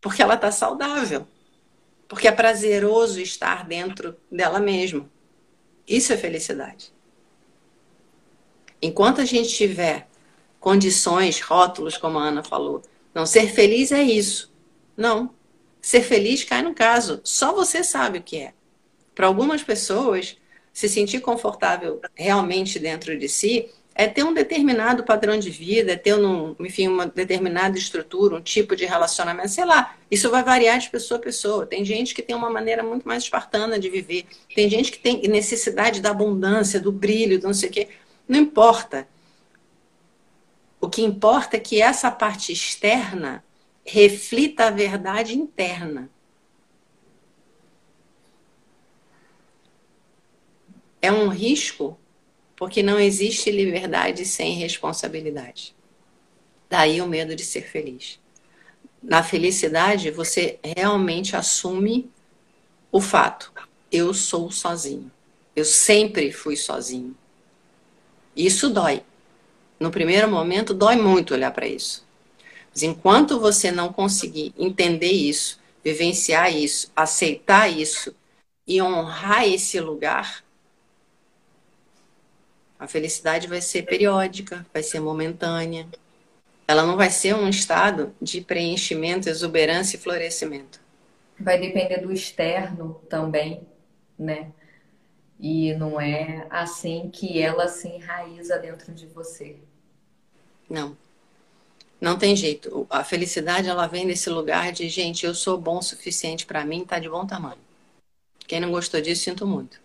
porque 0.00 0.22
ela 0.22 0.34
está 0.34 0.50
saudável, 0.50 1.26
porque 2.08 2.28
é 2.28 2.32
prazeroso 2.32 3.20
estar 3.20 3.66
dentro 3.66 4.16
dela 4.30 4.60
mesma. 4.60 5.08
Isso 5.86 6.12
é 6.12 6.16
felicidade. 6.16 6.92
Enquanto 8.82 9.20
a 9.20 9.24
gente 9.24 9.50
tiver 9.50 10.08
condições, 10.58 11.40
rótulos, 11.40 11.96
como 11.96 12.18
a 12.18 12.28
Ana 12.28 12.42
falou, 12.42 12.82
não 13.14 13.26
ser 13.26 13.48
feliz 13.52 13.92
é 13.92 14.02
isso. 14.02 14.52
Não. 14.96 15.34
Ser 15.80 16.02
feliz 16.02 16.44
cai 16.44 16.62
no 16.62 16.74
caso. 16.74 17.20
Só 17.24 17.52
você 17.52 17.82
sabe 17.82 18.18
o 18.18 18.22
que 18.22 18.36
é. 18.36 18.54
Para 19.14 19.26
algumas 19.26 19.62
pessoas, 19.62 20.36
se 20.72 20.88
sentir 20.88 21.20
confortável 21.20 22.00
realmente 22.14 22.78
dentro 22.78 23.18
de 23.18 23.28
si 23.28 23.70
é 23.94 24.06
ter 24.06 24.24
um 24.24 24.32
determinado 24.32 25.04
padrão 25.04 25.38
de 25.38 25.50
vida, 25.50 25.92
é 25.92 25.96
ter, 25.96 26.14
um, 26.14 26.54
enfim, 26.60 26.88
uma 26.88 27.06
determinada 27.06 27.76
estrutura, 27.76 28.36
um 28.36 28.40
tipo 28.40 28.74
de 28.74 28.86
relacionamento, 28.86 29.50
sei 29.50 29.64
lá. 29.64 29.94
Isso 30.10 30.30
vai 30.30 30.42
variar 30.42 30.78
de 30.78 30.88
pessoa 30.88 31.18
a 31.18 31.22
pessoa. 31.22 31.66
Tem 31.66 31.84
gente 31.84 32.14
que 32.14 32.22
tem 32.22 32.34
uma 32.34 32.48
maneira 32.48 32.82
muito 32.82 33.06
mais 33.06 33.24
espartana 33.24 33.78
de 33.78 33.90
viver. 33.90 34.24
Tem 34.54 34.70
gente 34.70 34.90
que 34.90 34.98
tem 34.98 35.20
necessidade 35.28 36.00
da 36.00 36.12
abundância, 36.12 36.80
do 36.80 36.90
brilho, 36.90 37.38
do 37.38 37.46
não 37.46 37.52
sei 37.52 37.68
o 37.68 37.72
quê. 37.72 37.88
Não 38.26 38.38
importa. 38.38 39.06
O 40.80 40.88
que 40.88 41.02
importa 41.02 41.58
é 41.58 41.60
que 41.60 41.82
essa 41.82 42.10
parte 42.10 42.52
externa 42.52 43.44
reflita 43.84 44.68
a 44.68 44.70
verdade 44.70 45.36
interna. 45.36 46.08
É 51.02 51.10
um 51.10 51.28
risco 51.28 51.98
porque 52.56 52.82
não 52.82 53.00
existe 53.00 53.50
liberdade 53.50 54.24
sem 54.26 54.54
responsabilidade. 54.54 55.74
Daí 56.68 57.00
o 57.00 57.06
medo 57.06 57.34
de 57.34 57.42
ser 57.42 57.62
feliz. 57.62 58.20
Na 59.02 59.22
felicidade, 59.22 60.10
você 60.10 60.58
realmente 60.62 61.34
assume 61.34 62.10
o 62.92 63.00
fato: 63.00 63.50
eu 63.90 64.12
sou 64.12 64.50
sozinho. 64.50 65.10
Eu 65.56 65.64
sempre 65.64 66.30
fui 66.32 66.56
sozinho. 66.56 67.16
Isso 68.36 68.70
dói. 68.70 69.02
No 69.78 69.90
primeiro 69.90 70.30
momento, 70.30 70.74
dói 70.74 70.96
muito 70.96 71.34
olhar 71.34 71.50
para 71.50 71.66
isso. 71.66 72.06
Mas 72.70 72.82
enquanto 72.82 73.40
você 73.40 73.72
não 73.72 73.92
conseguir 73.92 74.54
entender 74.56 75.10
isso, 75.10 75.58
vivenciar 75.82 76.54
isso, 76.54 76.92
aceitar 76.94 77.68
isso 77.68 78.14
e 78.66 78.80
honrar 78.80 79.48
esse 79.48 79.80
lugar, 79.80 80.44
a 82.80 82.88
felicidade 82.88 83.46
vai 83.46 83.60
ser 83.60 83.82
periódica, 83.82 84.64
vai 84.72 84.82
ser 84.82 85.00
momentânea. 85.00 85.86
Ela 86.66 86.86
não 86.86 86.96
vai 86.96 87.10
ser 87.10 87.34
um 87.34 87.46
estado 87.46 88.14
de 88.22 88.40
preenchimento, 88.40 89.28
exuberância 89.28 89.98
e 89.98 90.00
florescimento. 90.00 90.80
Vai 91.38 91.60
depender 91.60 91.98
do 91.98 92.10
externo 92.10 92.94
também, 93.06 93.60
né? 94.18 94.50
E 95.38 95.74
não 95.74 96.00
é 96.00 96.46
assim 96.48 97.10
que 97.12 97.38
ela 97.40 97.68
se 97.68 97.86
enraiza 97.86 98.58
dentro 98.58 98.94
de 98.94 99.06
você. 99.06 99.56
Não. 100.68 100.96
Não 102.00 102.16
tem 102.16 102.34
jeito. 102.34 102.86
A 102.88 103.04
felicidade 103.04 103.68
ela 103.68 103.86
vem 103.86 104.06
desse 104.06 104.30
lugar 104.30 104.72
de, 104.72 104.88
gente, 104.88 105.26
eu 105.26 105.34
sou 105.34 105.58
bom 105.58 105.78
o 105.78 105.82
suficiente 105.82 106.46
para 106.46 106.64
mim, 106.64 106.84
tá 106.84 106.98
de 106.98 107.10
bom 107.10 107.26
tamanho. 107.26 107.60
Quem 108.46 108.58
não 108.58 108.70
gostou 108.70 109.02
disso, 109.02 109.24
sinto 109.24 109.46
muito. 109.46 109.78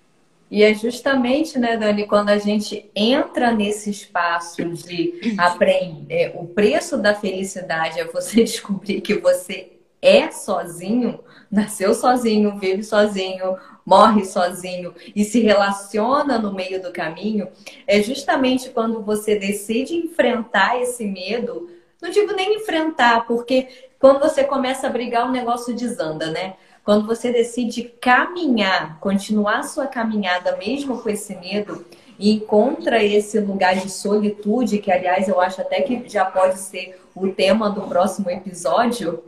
E 0.50 0.64
é 0.64 0.74
justamente, 0.74 1.58
né, 1.58 1.76
Dani, 1.76 2.06
quando 2.06 2.30
a 2.30 2.38
gente 2.38 2.89
entra 2.96 3.52
nesse 3.52 3.89
espaço 3.89 4.64
de 4.64 5.36
aprender, 5.38 6.34
o 6.36 6.46
preço 6.46 6.98
da 6.98 7.16
felicidade 7.16 8.00
é 8.00 8.06
você 8.06 8.43
descobrir 8.46 9.02
que 9.02 9.16
você 9.16 9.72
é 10.02 10.30
sozinho, 10.30 11.20
nasceu 11.50 11.93
sozinho, 11.96 12.60
vive 12.60 12.84
sozinho, 12.84 13.58
morre 13.84 14.24
sozinho 14.24 14.93
e 15.16 15.24
se 15.24 15.39
relaciona 15.39 16.38
no 16.38 16.54
meio 16.54 16.82
do 16.82 16.91
caminho, 16.91 17.48
é 17.88 18.02
justamente 18.04 18.70
quando 18.70 19.02
você 19.02 19.36
decide 19.36 19.96
enfrentar 19.96 20.80
esse 20.80 21.06
medo 21.06 21.70
não 22.06 22.12
digo 22.12 22.34
nem 22.34 22.58
enfrentar, 22.58 23.26
porque 23.26 23.68
quando 24.00 24.20
você 24.20 24.43
começa 24.43 24.86
a 24.86 24.89
brigar, 24.91 25.28
o 25.28 25.32
negócio 25.32 25.74
desanda, 25.74 26.30
né? 26.30 26.56
Quando 26.86 27.08
você 27.08 27.34
decide 27.34 27.84
caminhar, 28.00 29.00
continuar 29.00 29.64
sua 29.64 29.88
caminhada 29.88 30.56
mesmo 30.56 31.02
com 31.02 31.10
esse 31.10 31.36
medo, 31.36 31.84
e 32.18 32.32
encontra 32.32 33.04
esse 33.04 33.40
lugar 33.40 33.76
de 33.76 33.90
solitude, 33.90 34.78
que 34.78 34.92
aliás 34.92 35.28
eu 35.28 35.42
acho 35.42 35.60
até 35.60 35.82
que 35.82 36.08
já 36.08 36.24
pode 36.24 36.60
ser 36.60 37.02
o 37.16 37.28
tema 37.30 37.72
do 37.72 37.82
próximo 37.82 38.30
episódio, 38.30 39.24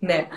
né? 0.00 0.28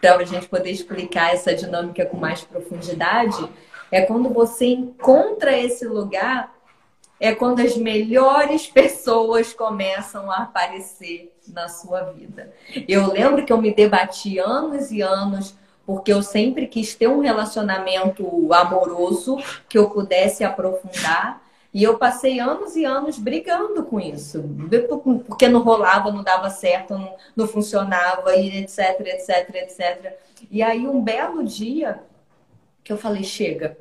Para 0.00 0.16
a 0.16 0.24
gente 0.24 0.46
poder 0.46 0.70
explicar 0.70 1.32
essa 1.32 1.54
dinâmica 1.54 2.04
com 2.04 2.18
mais 2.18 2.42
profundidade, 2.42 3.48
é 3.90 4.02
quando 4.02 4.28
você 4.28 4.66
encontra 4.66 5.56
esse 5.56 5.86
lugar, 5.86 6.54
é 7.18 7.34
quando 7.34 7.60
as 7.60 7.74
melhores 7.76 8.66
pessoas 8.66 9.54
começam 9.54 10.30
a 10.30 10.42
aparecer 10.42 11.34
na 11.48 11.68
sua 11.68 12.02
vida. 12.02 12.52
Eu 12.86 13.10
lembro 13.10 13.44
que 13.44 13.52
eu 13.52 13.60
me 13.60 13.74
debati 13.74 14.38
anos 14.38 14.92
e 14.92 15.00
anos 15.00 15.56
porque 15.88 16.12
eu 16.12 16.22
sempre 16.22 16.66
quis 16.66 16.94
ter 16.94 17.08
um 17.08 17.20
relacionamento 17.20 18.52
amoroso 18.52 19.38
que 19.66 19.78
eu 19.78 19.88
pudesse 19.88 20.44
aprofundar. 20.44 21.42
E 21.72 21.82
eu 21.82 21.96
passei 21.96 22.38
anos 22.38 22.76
e 22.76 22.84
anos 22.84 23.18
brigando 23.18 23.82
com 23.82 23.98
isso, 23.98 24.44
porque 25.26 25.48
não 25.48 25.62
rolava, 25.62 26.12
não 26.12 26.22
dava 26.22 26.50
certo, 26.50 26.92
não, 26.92 27.16
não 27.34 27.48
funcionava, 27.48 28.36
e 28.36 28.58
etc, 28.58 29.00
etc, 29.00 29.54
etc. 29.54 30.18
E 30.50 30.62
aí, 30.62 30.86
um 30.86 31.02
belo 31.02 31.42
dia, 31.42 32.02
que 32.84 32.92
eu 32.92 32.98
falei: 32.98 33.24
chega, 33.24 33.78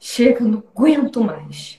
chega, 0.00 0.42
não 0.42 0.62
aguento 0.74 1.22
mais. 1.22 1.76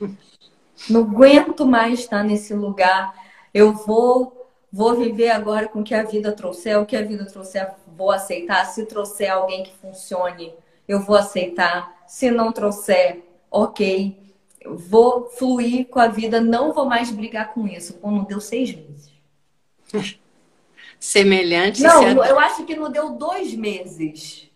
Não 0.88 1.02
aguento 1.02 1.66
mais 1.66 2.02
estar 2.02 2.24
nesse 2.24 2.54
lugar. 2.54 3.16
Eu 3.52 3.74
vou, 3.74 4.48
vou 4.72 4.94
viver 4.94 5.30
agora 5.30 5.68
com 5.68 5.80
o 5.80 5.84
que 5.84 5.96
a 5.96 6.04
vida 6.04 6.32
trouxer, 6.32 6.80
o 6.80 6.86
que 6.86 6.96
a 6.96 7.02
vida 7.02 7.26
trouxer, 7.26 7.68
vou 7.98 8.12
aceitar. 8.12 8.64
Se 8.66 8.86
trouxer 8.86 9.32
alguém 9.32 9.64
que 9.64 9.76
funcione, 9.82 10.54
eu 10.88 11.02
vou 11.02 11.16
aceitar. 11.16 12.04
Se 12.08 12.32
não 12.32 12.52
trouxer, 12.52 13.24
ok 13.52 14.28
vou 14.76 15.30
fluir 15.30 15.88
com 15.88 16.00
a 16.00 16.08
vida, 16.08 16.42
não 16.42 16.74
vou 16.74 16.86
mais 16.86 17.10
brigar 17.12 17.54
com 17.54 17.68
isso. 17.68 17.94
Pô, 17.96 18.12
não 18.12 18.24
deu 18.24 18.40
seis 18.40 18.74
meses. 18.74 19.12
Semelhante. 21.00 21.82
Não, 21.82 22.04
eu 22.26 22.40
acho 22.40 22.66
que 22.66 22.76
não 22.76 22.92
deu 22.92 23.12
dois 23.12 23.54
meses. 23.54 24.50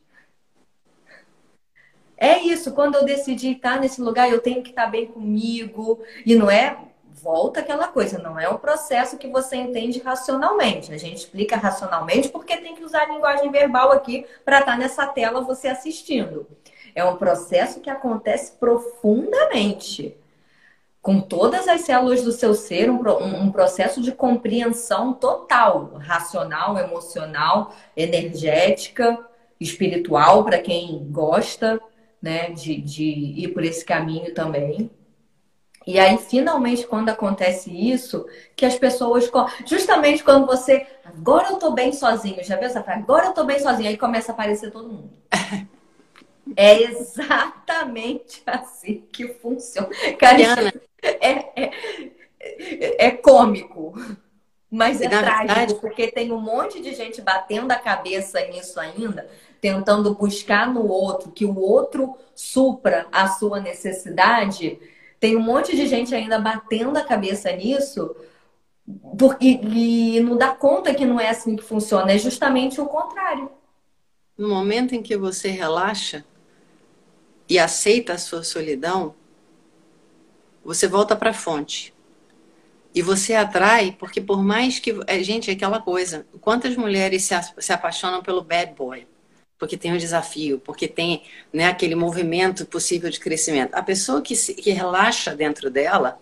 É 2.17 2.39
isso, 2.39 2.73
quando 2.73 2.95
eu 2.95 3.05
decidi 3.05 3.53
estar 3.53 3.79
nesse 3.79 3.99
lugar, 3.99 4.29
eu 4.29 4.41
tenho 4.41 4.61
que 4.61 4.69
estar 4.69 4.87
bem 4.87 5.07
comigo. 5.07 5.99
E 6.25 6.35
não 6.35 6.51
é, 6.51 6.77
volta 7.21 7.59
aquela 7.59 7.87
coisa, 7.87 8.17
não 8.17 8.39
é 8.39 8.49
um 8.49 8.57
processo 8.57 9.17
que 9.17 9.27
você 9.27 9.55
entende 9.55 9.99
racionalmente. 9.99 10.93
A 10.93 10.97
gente 10.97 11.17
explica 11.17 11.55
racionalmente 11.55 12.29
porque 12.29 12.57
tem 12.57 12.75
que 12.75 12.83
usar 12.83 13.03
a 13.03 13.13
linguagem 13.13 13.51
verbal 13.51 13.91
aqui 13.91 14.25
para 14.43 14.59
estar 14.59 14.77
nessa 14.77 15.05
tela 15.07 15.41
você 15.41 15.67
assistindo. 15.67 16.47
É 16.93 17.03
um 17.05 17.15
processo 17.15 17.79
que 17.79 17.89
acontece 17.89 18.53
profundamente, 18.53 20.17
com 21.01 21.19
todas 21.19 21.67
as 21.67 21.81
células 21.81 22.23
do 22.23 22.31
seu 22.31 22.53
ser, 22.53 22.89
um, 22.89 23.01
um 23.43 23.51
processo 23.51 24.01
de 24.01 24.11
compreensão 24.11 25.13
total, 25.13 25.93
racional, 25.95 26.77
emocional, 26.77 27.73
energética, 27.95 29.17
espiritual, 29.59 30.43
para 30.43 30.59
quem 30.59 31.07
gosta 31.09 31.81
né, 32.21 32.51
de, 32.51 32.79
de 32.79 33.03
ir 33.03 33.47
por 33.49 33.63
esse 33.63 33.83
caminho 33.83 34.33
também. 34.33 34.89
E 35.85 35.99
aí, 35.99 36.17
finalmente, 36.17 36.85
quando 36.85 37.09
acontece 37.09 37.71
isso, 37.71 38.25
que 38.55 38.65
as 38.65 38.77
pessoas. 38.77 39.29
Justamente 39.65 40.23
quando 40.23 40.45
você. 40.45 40.85
Agora 41.03 41.49
eu 41.49 41.57
tô 41.57 41.71
bem 41.71 41.91
sozinho, 41.91 42.43
já 42.43 42.57
pensa? 42.57 42.83
Agora 42.85 43.27
eu 43.27 43.33
tô 43.33 43.43
bem 43.43 43.59
sozinho. 43.59 43.89
Aí 43.89 43.97
começa 43.97 44.31
a 44.31 44.33
aparecer 44.33 44.71
todo 44.71 44.89
mundo. 44.89 45.11
É 46.55 46.81
exatamente 46.81 48.41
assim 48.45 49.05
que 49.11 49.27
funciona. 49.35 49.89
Cara, 50.19 50.73
é, 51.01 51.71
é, 52.49 53.05
é, 53.07 53.11
cômico, 53.11 53.93
mas 54.69 55.01
é 55.01 55.07
trágico, 55.07 55.47
verdade... 55.47 55.75
porque 55.75 56.11
tem 56.11 56.31
um 56.31 56.41
monte 56.41 56.81
de 56.81 56.93
gente 56.93 57.21
batendo 57.21 57.71
a 57.71 57.75
cabeça 57.75 58.41
nisso 58.47 58.79
ainda, 58.79 59.29
tentando 59.61 60.13
buscar 60.15 60.67
no 60.67 60.87
outro, 60.87 61.31
que 61.31 61.45
o 61.45 61.57
outro 61.57 62.17
supra 62.35 63.07
a 63.11 63.27
sua 63.27 63.59
necessidade. 63.59 64.79
Tem 65.21 65.37
um 65.37 65.41
monte 65.41 65.73
de 65.73 65.87
gente 65.87 66.13
ainda 66.13 66.37
batendo 66.39 66.97
a 66.97 67.03
cabeça 67.03 67.49
nisso, 67.53 68.13
porque, 69.17 69.61
e 69.63 70.19
não 70.19 70.35
dá 70.35 70.49
conta 70.49 70.93
que 70.93 71.05
não 71.05 71.17
é 71.17 71.29
assim 71.29 71.55
que 71.55 71.63
funciona, 71.63 72.11
é 72.11 72.17
justamente 72.17 72.81
o 72.81 72.87
contrário. 72.87 73.49
No 74.37 74.49
momento 74.49 74.93
em 74.93 75.01
que 75.01 75.15
você 75.15 75.49
relaxa, 75.49 76.25
e 77.51 77.59
aceita 77.59 78.13
a 78.13 78.17
sua 78.17 78.43
solidão, 78.43 79.13
você 80.63 80.87
volta 80.87 81.17
para 81.17 81.31
a 81.31 81.33
fonte. 81.33 81.93
E 82.95 83.01
você 83.01 83.35
atrai, 83.35 83.95
porque 83.99 84.21
por 84.21 84.41
mais 84.41 84.79
que. 84.79 84.97
É, 85.05 85.21
gente, 85.21 85.49
é 85.51 85.53
aquela 85.53 85.81
coisa. 85.81 86.25
Quantas 86.39 86.77
mulheres 86.77 87.23
se, 87.23 87.35
se 87.59 87.73
apaixonam 87.73 88.23
pelo 88.23 88.41
bad 88.41 88.73
boy? 88.73 89.05
Porque 89.61 89.77
tem 89.77 89.93
um 89.93 89.97
desafio, 89.97 90.57
porque 90.57 90.87
tem 90.87 91.21
né, 91.53 91.67
aquele 91.67 91.93
movimento 91.93 92.65
possível 92.65 93.11
de 93.11 93.19
crescimento. 93.19 93.75
A 93.75 93.83
pessoa 93.83 94.19
que, 94.19 94.35
se, 94.35 94.55
que 94.55 94.71
relaxa 94.71 95.35
dentro 95.35 95.69
dela, 95.69 96.19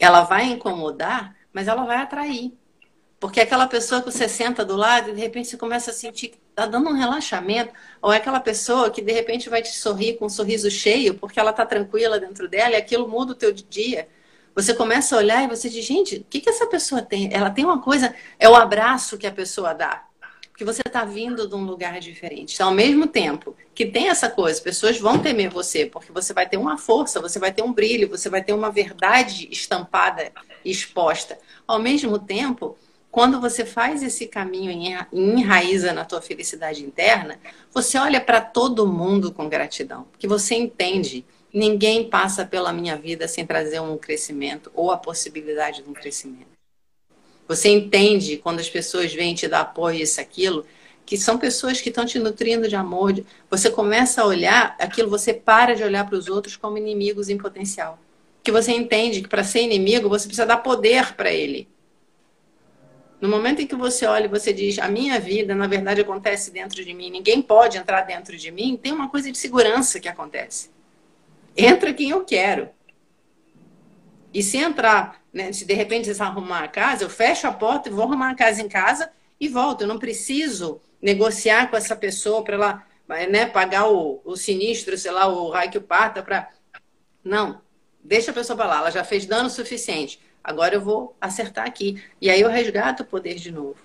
ela 0.00 0.22
vai 0.22 0.44
incomodar, 0.46 1.36
mas 1.52 1.68
ela 1.68 1.84
vai 1.84 1.98
atrair. 1.98 2.50
Porque 3.20 3.42
aquela 3.42 3.66
pessoa 3.66 4.00
que 4.00 4.10
você 4.10 4.26
senta 4.26 4.64
do 4.64 4.74
lado 4.74 5.10
e 5.10 5.12
de 5.12 5.20
repente 5.20 5.48
você 5.48 5.58
começa 5.58 5.90
a 5.90 5.94
sentir 5.94 6.28
que 6.28 6.38
tá 6.54 6.64
dando 6.64 6.88
um 6.88 6.94
relaxamento, 6.94 7.74
ou 8.00 8.10
é 8.10 8.16
aquela 8.16 8.40
pessoa 8.40 8.90
que 8.90 9.02
de 9.02 9.12
repente 9.12 9.50
vai 9.50 9.60
te 9.60 9.76
sorrir 9.76 10.14
com 10.14 10.24
um 10.24 10.30
sorriso 10.30 10.70
cheio, 10.70 11.12
porque 11.12 11.38
ela 11.38 11.52
tá 11.52 11.66
tranquila 11.66 12.18
dentro 12.18 12.48
dela 12.48 12.72
e 12.72 12.76
aquilo 12.76 13.06
muda 13.06 13.32
o 13.32 13.34
teu 13.34 13.52
dia. 13.52 14.08
Você 14.54 14.72
começa 14.72 15.14
a 15.14 15.18
olhar 15.18 15.44
e 15.44 15.46
você 15.46 15.68
diz, 15.68 15.84
gente, 15.84 16.16
o 16.16 16.24
que, 16.24 16.40
que 16.40 16.48
essa 16.48 16.66
pessoa 16.66 17.02
tem? 17.02 17.28
Ela 17.34 17.50
tem 17.50 17.66
uma 17.66 17.82
coisa, 17.82 18.14
é 18.38 18.48
o 18.48 18.56
abraço 18.56 19.18
que 19.18 19.26
a 19.26 19.32
pessoa 19.32 19.74
dá. 19.74 20.06
Porque 20.62 20.74
você 20.74 20.82
está 20.86 21.04
vindo 21.04 21.48
de 21.48 21.56
um 21.56 21.64
lugar 21.64 21.98
diferente. 21.98 22.54
Então, 22.54 22.68
ao 22.68 22.74
mesmo 22.74 23.08
tempo 23.08 23.56
que 23.74 23.84
tem 23.84 24.08
essa 24.08 24.30
coisa, 24.30 24.60
pessoas 24.60 24.96
vão 24.96 25.18
temer 25.18 25.50
você, 25.50 25.86
porque 25.86 26.12
você 26.12 26.32
vai 26.32 26.48
ter 26.48 26.56
uma 26.56 26.78
força, 26.78 27.20
você 27.20 27.40
vai 27.40 27.52
ter 27.52 27.62
um 27.62 27.72
brilho, 27.72 28.08
você 28.08 28.30
vai 28.30 28.44
ter 28.44 28.52
uma 28.52 28.70
verdade 28.70 29.48
estampada, 29.50 30.30
exposta. 30.64 31.36
Ao 31.66 31.80
mesmo 31.80 32.16
tempo, 32.16 32.78
quando 33.10 33.40
você 33.40 33.64
faz 33.64 34.04
esse 34.04 34.28
caminho 34.28 34.70
e 34.70 34.94
enraiza 35.12 35.92
na 35.92 36.04
tua 36.04 36.22
felicidade 36.22 36.84
interna, 36.84 37.40
você 37.72 37.98
olha 37.98 38.20
para 38.20 38.40
todo 38.40 38.86
mundo 38.86 39.32
com 39.32 39.48
gratidão, 39.48 40.04
porque 40.12 40.28
você 40.28 40.54
entende, 40.54 41.24
ninguém 41.52 42.08
passa 42.08 42.46
pela 42.46 42.72
minha 42.72 42.96
vida 42.96 43.26
sem 43.26 43.44
trazer 43.44 43.80
um 43.80 43.98
crescimento 43.98 44.70
ou 44.76 44.92
a 44.92 44.96
possibilidade 44.96 45.82
de 45.82 45.90
um 45.90 45.92
crescimento. 45.92 46.51
Você 47.48 47.68
entende 47.68 48.36
quando 48.36 48.60
as 48.60 48.68
pessoas 48.68 49.12
vêm 49.12 49.34
te 49.34 49.48
dar 49.48 49.60
apoio 49.60 50.02
isso 50.02 50.20
aquilo, 50.20 50.64
que 51.04 51.16
são 51.16 51.38
pessoas 51.38 51.80
que 51.80 51.88
estão 51.88 52.06
te 52.06 52.18
nutrindo 52.18 52.68
de 52.68 52.76
amor. 52.76 53.22
Você 53.50 53.70
começa 53.70 54.22
a 54.22 54.26
olhar 54.26 54.76
aquilo, 54.78 55.10
você 55.10 55.34
para 55.34 55.74
de 55.74 55.82
olhar 55.82 56.06
para 56.08 56.16
os 56.16 56.28
outros 56.28 56.56
como 56.56 56.78
inimigos 56.78 57.28
em 57.28 57.36
potencial. 57.36 57.98
Que 58.42 58.52
você 58.52 58.72
entende 58.72 59.20
que 59.20 59.28
para 59.28 59.44
ser 59.44 59.62
inimigo 59.62 60.08
você 60.08 60.26
precisa 60.26 60.46
dar 60.46 60.58
poder 60.58 61.14
para 61.14 61.32
ele. 61.32 61.68
No 63.20 63.28
momento 63.28 63.62
em 63.62 63.66
que 63.68 63.76
você 63.76 64.04
olha 64.04 64.24
e 64.24 64.28
você 64.28 64.52
diz, 64.52 64.80
a 64.80 64.88
minha 64.88 65.20
vida, 65.20 65.54
na 65.54 65.68
verdade, 65.68 66.00
acontece 66.00 66.50
dentro 66.50 66.84
de 66.84 66.92
mim, 66.92 67.08
ninguém 67.08 67.40
pode 67.40 67.78
entrar 67.78 68.02
dentro 68.02 68.36
de 68.36 68.50
mim, 68.50 68.76
tem 68.76 68.90
uma 68.90 69.08
coisa 69.08 69.30
de 69.30 69.38
segurança 69.38 70.00
que 70.00 70.08
acontece. 70.08 70.70
Entra 71.56 71.92
quem 71.92 72.10
eu 72.10 72.24
quero. 72.24 72.68
E 74.34 74.42
se 74.42 74.56
entrar, 74.56 75.21
né, 75.32 75.52
se 75.52 75.64
de 75.64 75.74
repente 75.74 76.12
você 76.12 76.22
arrumar 76.22 76.64
a 76.64 76.68
casa, 76.68 77.04
eu 77.04 77.10
fecho 77.10 77.46
a 77.46 77.52
porta 77.52 77.88
e 77.88 77.92
vou 77.92 78.04
arrumar 78.04 78.30
a 78.30 78.34
casa 78.34 78.60
em 78.60 78.68
casa 78.68 79.10
e 79.40 79.48
volto. 79.48 79.82
Eu 79.82 79.88
não 79.88 79.98
preciso 79.98 80.80
negociar 81.00 81.70
com 81.70 81.76
essa 81.76 81.96
pessoa 81.96 82.44
para 82.44 82.54
ela 82.54 82.86
né, 83.30 83.46
pagar 83.46 83.88
o, 83.88 84.20
o 84.24 84.36
sinistro, 84.36 84.96
sei 84.96 85.10
lá, 85.10 85.26
o 85.26 85.50
raio 85.50 85.70
que 85.70 85.80
parta 85.80 86.22
para. 86.22 86.50
Não, 87.24 87.60
deixa 88.02 88.30
a 88.30 88.34
pessoa 88.34 88.56
para 88.56 88.66
lá, 88.66 88.78
ela 88.78 88.90
já 88.90 89.04
fez 89.04 89.26
dano 89.26 89.48
suficiente 89.48 90.20
agora 90.42 90.74
eu 90.74 90.80
vou 90.80 91.14
acertar 91.20 91.66
aqui. 91.66 92.02
E 92.20 92.28
aí 92.28 92.40
eu 92.40 92.48
resgato 92.48 93.00
o 93.00 93.06
poder 93.06 93.34
de 93.34 93.50
novo. 93.50 93.76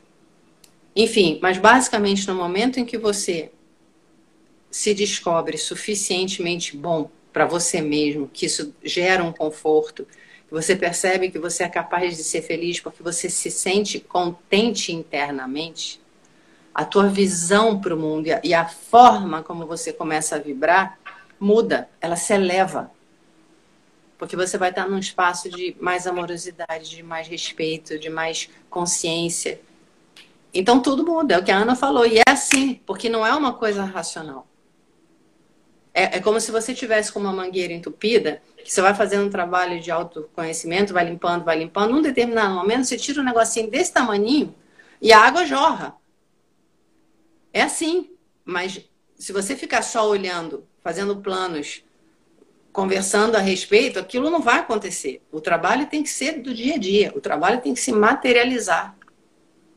Enfim, 0.96 1.40
mas 1.42 1.58
basicamente 1.58 2.28
no 2.28 2.36
momento 2.36 2.80
em 2.80 2.86
que 2.86 2.98
você 2.98 3.52
se 4.72 4.94
descobre 4.94 5.58
suficientemente 5.58 6.76
bom 6.76 7.10
para 7.32 7.46
você 7.46 7.82
mesmo, 7.82 8.28
que 8.28 8.48
isso 8.48 8.74
gera 8.84 9.24
um 9.24 9.32
conforto, 9.32 10.08
você 10.50 10.76
percebe 10.76 11.30
que 11.30 11.38
você 11.38 11.64
é 11.64 11.70
capaz 11.70 12.16
de 12.16 12.24
ser 12.24 12.42
feliz 12.42 12.80
porque 12.80 13.04
você 13.04 13.30
se 13.30 13.52
sente 13.52 14.00
contente 14.00 14.94
internamente, 14.94 16.02
a 16.74 16.86
tua 16.86 17.08
visão 17.08 17.82
para 17.82 17.94
o 17.94 17.98
mundo 17.98 18.28
e 18.44 18.54
a 18.54 18.68
forma 18.68 19.44
como 19.44 19.66
você 19.66 19.92
começa 19.92 20.36
a 20.36 20.40
vibrar 20.40 20.98
muda, 21.40 21.90
ela 22.00 22.16
se 22.16 22.34
eleva. 22.34 22.92
Porque 24.18 24.36
você 24.36 24.58
vai 24.58 24.70
estar 24.70 24.88
num 24.88 24.98
espaço 24.98 25.50
de 25.50 25.76
mais 25.80 26.08
amorosidade, 26.08 26.90
de 26.90 27.04
mais 27.04 27.28
respeito, 27.28 28.00
de 28.00 28.10
mais 28.10 28.50
consciência. 28.70 29.60
Então 30.54 30.82
tudo 30.82 31.06
muda, 31.06 31.36
é 31.36 31.38
o 31.38 31.44
que 31.44 31.52
a 31.52 31.58
Ana 31.58 31.76
falou. 31.76 32.06
E 32.06 32.20
é 32.20 32.24
assim, 32.28 32.76
porque 32.86 33.10
não 33.10 33.26
é 33.26 33.34
uma 33.34 33.54
coisa 33.54 33.84
racional. 33.84 34.48
É, 35.94 36.18
é 36.18 36.20
como 36.20 36.40
se 36.40 36.52
você 36.52 36.74
tivesse 36.74 37.12
com 37.12 37.20
uma 37.20 37.34
mangueira 37.34 37.74
entupida, 37.74 38.42
que 38.68 38.74
você 38.74 38.82
vai 38.82 38.94
fazendo 38.94 39.26
um 39.26 39.30
trabalho 39.30 39.80
de 39.80 39.90
autoconhecimento, 39.90 40.94
vai 40.94 41.06
limpando, 41.06 41.46
vai 41.46 41.58
limpando. 41.58 41.94
Num 41.94 42.02
determinado 42.02 42.54
momento, 42.54 42.84
você 42.84 42.98
tira 42.98 43.22
um 43.22 43.24
negocinho 43.24 43.72
desse 43.72 43.94
tamaninho 43.94 44.54
e 45.02 45.14
a 45.14 45.22
água 45.22 45.46
jorra. 45.46 45.96
É 47.54 47.62
assim. 47.62 48.12
Mas 48.44 48.82
se 49.18 49.32
você 49.32 49.56
ficar 49.56 49.82
só 49.84 50.06
olhando, 50.10 50.68
fazendo 50.84 51.16
planos, 51.16 51.82
conversando 52.74 53.38
a 53.38 53.40
respeito, 53.40 54.00
aquilo 54.00 54.30
não 54.30 54.42
vai 54.42 54.60
acontecer. 54.60 55.22
O 55.32 55.40
trabalho 55.40 55.88
tem 55.88 56.04
que 56.04 56.10
ser 56.10 56.42
do 56.42 56.54
dia 56.54 56.76
a 56.76 56.78
dia. 56.78 57.14
O 57.16 57.22
trabalho 57.22 57.62
tem 57.62 57.74
que 57.74 57.80
se 57.80 57.94
materializar. 57.94 58.98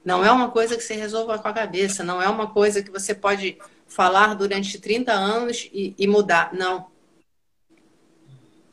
Não 0.05 0.25
é 0.25 0.33
uma 0.33 0.51
coisa 0.51 0.77
que 0.77 0.83
você 0.83 0.95
resolva 0.95 1.39
com 1.39 1.47
a 1.47 1.53
cabeça, 1.53 2.03
não 2.03 2.21
é 2.21 2.29
uma 2.29 2.49
coisa 2.49 2.83
que 2.83 2.91
você 2.91 3.15
pode 3.15 3.57
falar 3.87 4.35
durante 4.35 4.81
30 4.81 5.13
anos 5.13 5.71
e, 5.73 5.95
e 5.97 6.09
mudar. 6.09 6.53
Não. 6.53 6.91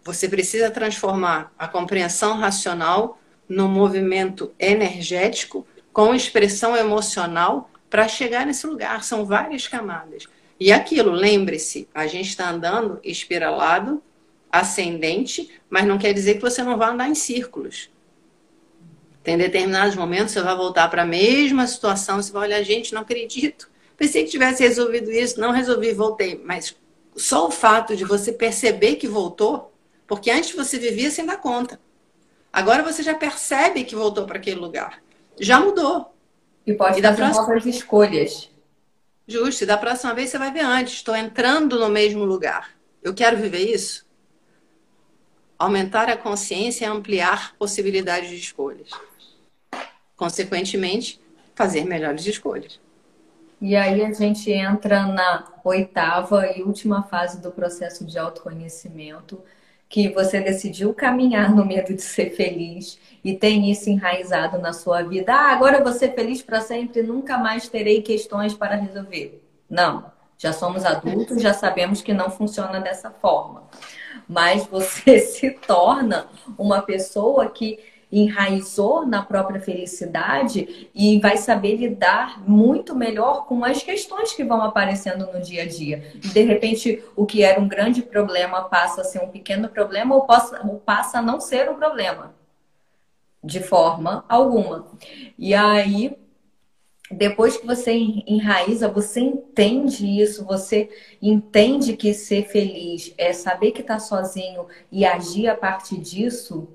Você 0.07 0.29
precisa 0.29 0.71
transformar 0.71 1.53
a 1.59 1.67
compreensão 1.67 2.37
racional 2.37 3.19
num 3.47 3.67
movimento 3.67 4.53
energético 4.57 5.67
com 5.91 6.15
expressão 6.15 6.77
emocional 6.77 7.69
para 7.89 8.07
chegar 8.07 8.45
nesse 8.45 8.65
lugar. 8.65 9.03
São 9.03 9.25
várias 9.25 9.67
camadas. 9.67 10.23
E 10.57 10.71
aquilo, 10.71 11.11
lembre-se, 11.11 11.89
a 11.93 12.07
gente 12.07 12.29
está 12.29 12.49
andando 12.49 13.01
espiralado, 13.03 14.01
ascendente, 14.49 15.51
mas 15.69 15.85
não 15.85 15.97
quer 15.97 16.13
dizer 16.13 16.35
que 16.35 16.41
você 16.41 16.63
não 16.63 16.77
vai 16.77 16.89
andar 16.89 17.09
em 17.09 17.15
círculos. 17.15 17.89
Tem 19.21 19.37
determinados 19.37 19.97
momentos 19.97 20.31
você 20.31 20.41
vai 20.41 20.55
voltar 20.55 20.87
para 20.87 21.01
a 21.01 21.05
mesma 21.05 21.67
situação, 21.67 22.15
você 22.15 22.31
vai 22.31 22.43
olhar, 22.43 22.63
gente, 22.63 22.93
não 22.93 23.01
acredito. 23.01 23.69
Pensei 23.97 24.23
que 24.23 24.31
tivesse 24.31 24.63
resolvido 24.63 25.11
isso, 25.11 25.37
não 25.37 25.51
resolvi, 25.51 25.91
voltei. 25.91 26.41
Mas 26.45 26.77
só 27.13 27.45
o 27.47 27.51
fato 27.51 27.93
de 27.93 28.05
você 28.05 28.31
perceber 28.31 28.95
que 28.95 29.05
voltou, 29.05 29.73
porque 30.07 30.31
antes 30.31 30.55
você 30.55 30.79
vivia 30.79 31.11
sem 31.11 31.25
dar 31.25 31.37
conta. 31.37 31.79
Agora 32.51 32.81
você 32.81 33.03
já 33.03 33.13
percebe 33.13 33.83
que 33.83 33.95
voltou 33.95 34.25
para 34.25 34.37
aquele 34.37 34.59
lugar. 34.59 35.01
Já 35.39 35.59
mudou. 35.59 36.13
E 36.65 36.73
pode 36.73 36.99
e 36.99 37.01
fazer 37.01 37.15
próxima... 37.17 37.47
novas 37.47 37.65
escolhas. 37.65 38.49
Justo. 39.27 39.63
E 39.63 39.67
da 39.67 39.77
próxima 39.77 40.13
vez 40.13 40.29
você 40.29 40.37
vai 40.37 40.51
ver 40.51 40.61
antes. 40.61 40.95
Estou 40.95 41.15
entrando 41.15 41.79
no 41.79 41.89
mesmo 41.89 42.23
lugar. 42.23 42.71
Eu 43.03 43.13
quero 43.13 43.37
viver 43.37 43.69
isso? 43.69 44.07
Aumentar 45.59 46.09
a 46.09 46.17
consciência 46.17 46.85
e 46.85 46.87
ampliar 46.87 47.55
possibilidades 47.57 48.29
de 48.29 48.37
escolhas 48.37 48.89
consequentemente, 50.17 51.21
fazer 51.55 51.85
melhores 51.85 52.25
escolhas. 52.25 52.79
E 53.61 53.75
aí 53.75 54.03
a 54.03 54.11
gente 54.11 54.51
entra 54.51 55.05
na 55.05 55.47
oitava 55.63 56.47
e 56.47 56.63
última 56.63 57.03
fase 57.03 57.41
do 57.41 57.51
processo 57.51 58.05
de 58.05 58.17
autoconhecimento, 58.17 59.41
que 59.89 60.09
você 60.09 60.41
decidiu 60.41 60.93
caminhar 60.93 61.53
no 61.55 61.65
medo 61.65 61.93
de 61.93 62.01
ser 62.01 62.31
feliz 62.31 62.99
e 63.23 63.33
tem 63.35 63.71
isso 63.71 63.89
enraizado 63.89 64.57
na 64.57 64.73
sua 64.73 65.01
vida. 65.01 65.33
Ah, 65.33 65.51
agora 65.53 65.77
eu 65.77 65.83
vou 65.83 65.93
ser 65.93 66.13
feliz 66.13 66.41
para 66.41 66.61
sempre, 66.61 67.01
nunca 67.01 67.37
mais 67.37 67.69
terei 67.69 68.01
questões 68.01 68.53
para 68.53 68.75
resolver. 68.75 69.41
Não, 69.69 70.11
já 70.37 70.53
somos 70.53 70.85
adultos, 70.85 71.41
já 71.41 71.53
sabemos 71.53 72.01
que 72.01 72.13
não 72.13 72.29
funciona 72.29 72.79
dessa 72.79 73.09
forma. 73.09 73.63
Mas 74.27 74.65
você 74.67 75.19
se 75.19 75.51
torna 75.51 76.27
uma 76.57 76.81
pessoa 76.81 77.49
que 77.49 77.79
enraizou 78.11 79.05
na 79.05 79.21
própria 79.21 79.59
felicidade 79.59 80.89
e 80.95 81.19
vai 81.19 81.37
saber 81.37 81.75
lidar 81.75 82.41
muito 82.47 82.95
melhor 82.95 83.45
com 83.45 83.63
as 83.65 83.83
questões 83.83 84.33
que 84.33 84.43
vão 84.43 84.61
aparecendo 84.61 85.31
no 85.31 85.41
dia 85.41 85.63
a 85.63 85.67
dia. 85.67 86.11
De 86.15 86.41
repente, 86.41 87.03
o 87.15 87.25
que 87.25 87.43
era 87.43 87.59
um 87.59 87.67
grande 87.67 88.01
problema 88.01 88.63
passa 88.63 89.01
a 89.01 89.03
ser 89.03 89.19
um 89.19 89.29
pequeno 89.29 89.67
problema 89.69 90.15
ou 90.15 90.25
passa 90.79 91.19
a 91.19 91.21
não 91.21 91.39
ser 91.39 91.69
um 91.69 91.75
problema. 91.75 92.33
De 93.43 93.59
forma 93.59 94.25
alguma. 94.27 94.87
E 95.37 95.53
aí, 95.53 96.17
depois 97.11 97.55
que 97.55 97.65
você 97.65 97.93
enraiza, 97.93 98.89
você 98.89 99.19
entende 99.19 100.05
isso, 100.05 100.43
você 100.45 100.89
entende 101.21 101.95
que 101.95 102.13
ser 102.13 102.47
feliz 102.47 103.13
é 103.17 103.31
saber 103.31 103.71
que 103.71 103.81
está 103.81 103.99
sozinho 103.99 104.65
e 104.91 105.05
agir 105.05 105.47
a 105.47 105.55
partir 105.55 105.97
disso 105.97 106.67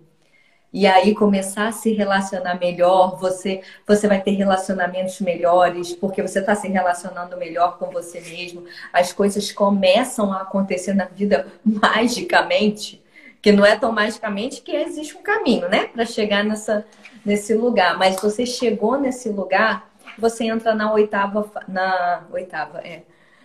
e 0.73 0.87
aí 0.87 1.15
começar 1.15 1.69
a 1.69 1.73
se 1.73 1.93
relacionar 1.93 2.59
melhor, 2.59 3.19
você 3.19 3.61
você 3.87 4.09
vai 4.09 4.23
ter 4.23 4.31
relacionamentos 4.31 5.21
melhores, 5.21 5.93
porque 5.93 6.23
você 6.23 6.39
está 6.39 6.55
se 6.55 6.67
relacionando 6.67 7.37
melhor 7.37 7.77
com 7.79 7.91
você 7.91 8.21
mesmo. 8.21 8.65
As 8.91 9.13
coisas 9.13 9.53
começam 9.53 10.33
a 10.33 10.43
acontecer 10.43 10.95
na 10.95 11.05
vida 11.05 11.47
magicamente, 11.63 13.03
que 13.43 13.53
não 13.53 13.67
é 13.67 13.77
tão 13.77 13.93
magicamente 13.93 14.63
que 14.63 14.75
existe 14.75 15.15
um 15.17 15.23
caminho, 15.23 15.69
né, 15.69 15.89
para 15.89 16.07
chegar 16.07 16.43
nessa 16.43 16.87
nesse 17.25 17.55
lugar, 17.55 17.97
mas 17.99 18.21
você 18.21 18.45
chegou 18.47 18.99
nesse 18.99 19.29
lugar, 19.29 19.89
você 20.19 20.45
entra 20.45 20.75
na 20.75 20.93
oitava 20.93 21.49
na 21.69 22.25
oitava, 22.33 22.81
é, 22.81 23.03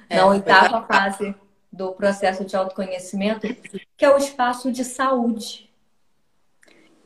é 0.09 0.17
na 0.17 0.25
oitava. 0.27 0.81
fase 0.83 1.35
do 1.71 1.91
processo 1.91 2.43
de 2.45 2.55
autoconhecimento, 2.55 3.47
que 3.97 4.05
é 4.05 4.09
o 4.09 4.17
espaço 4.17 4.71
de 4.71 4.83
saúde 4.83 5.66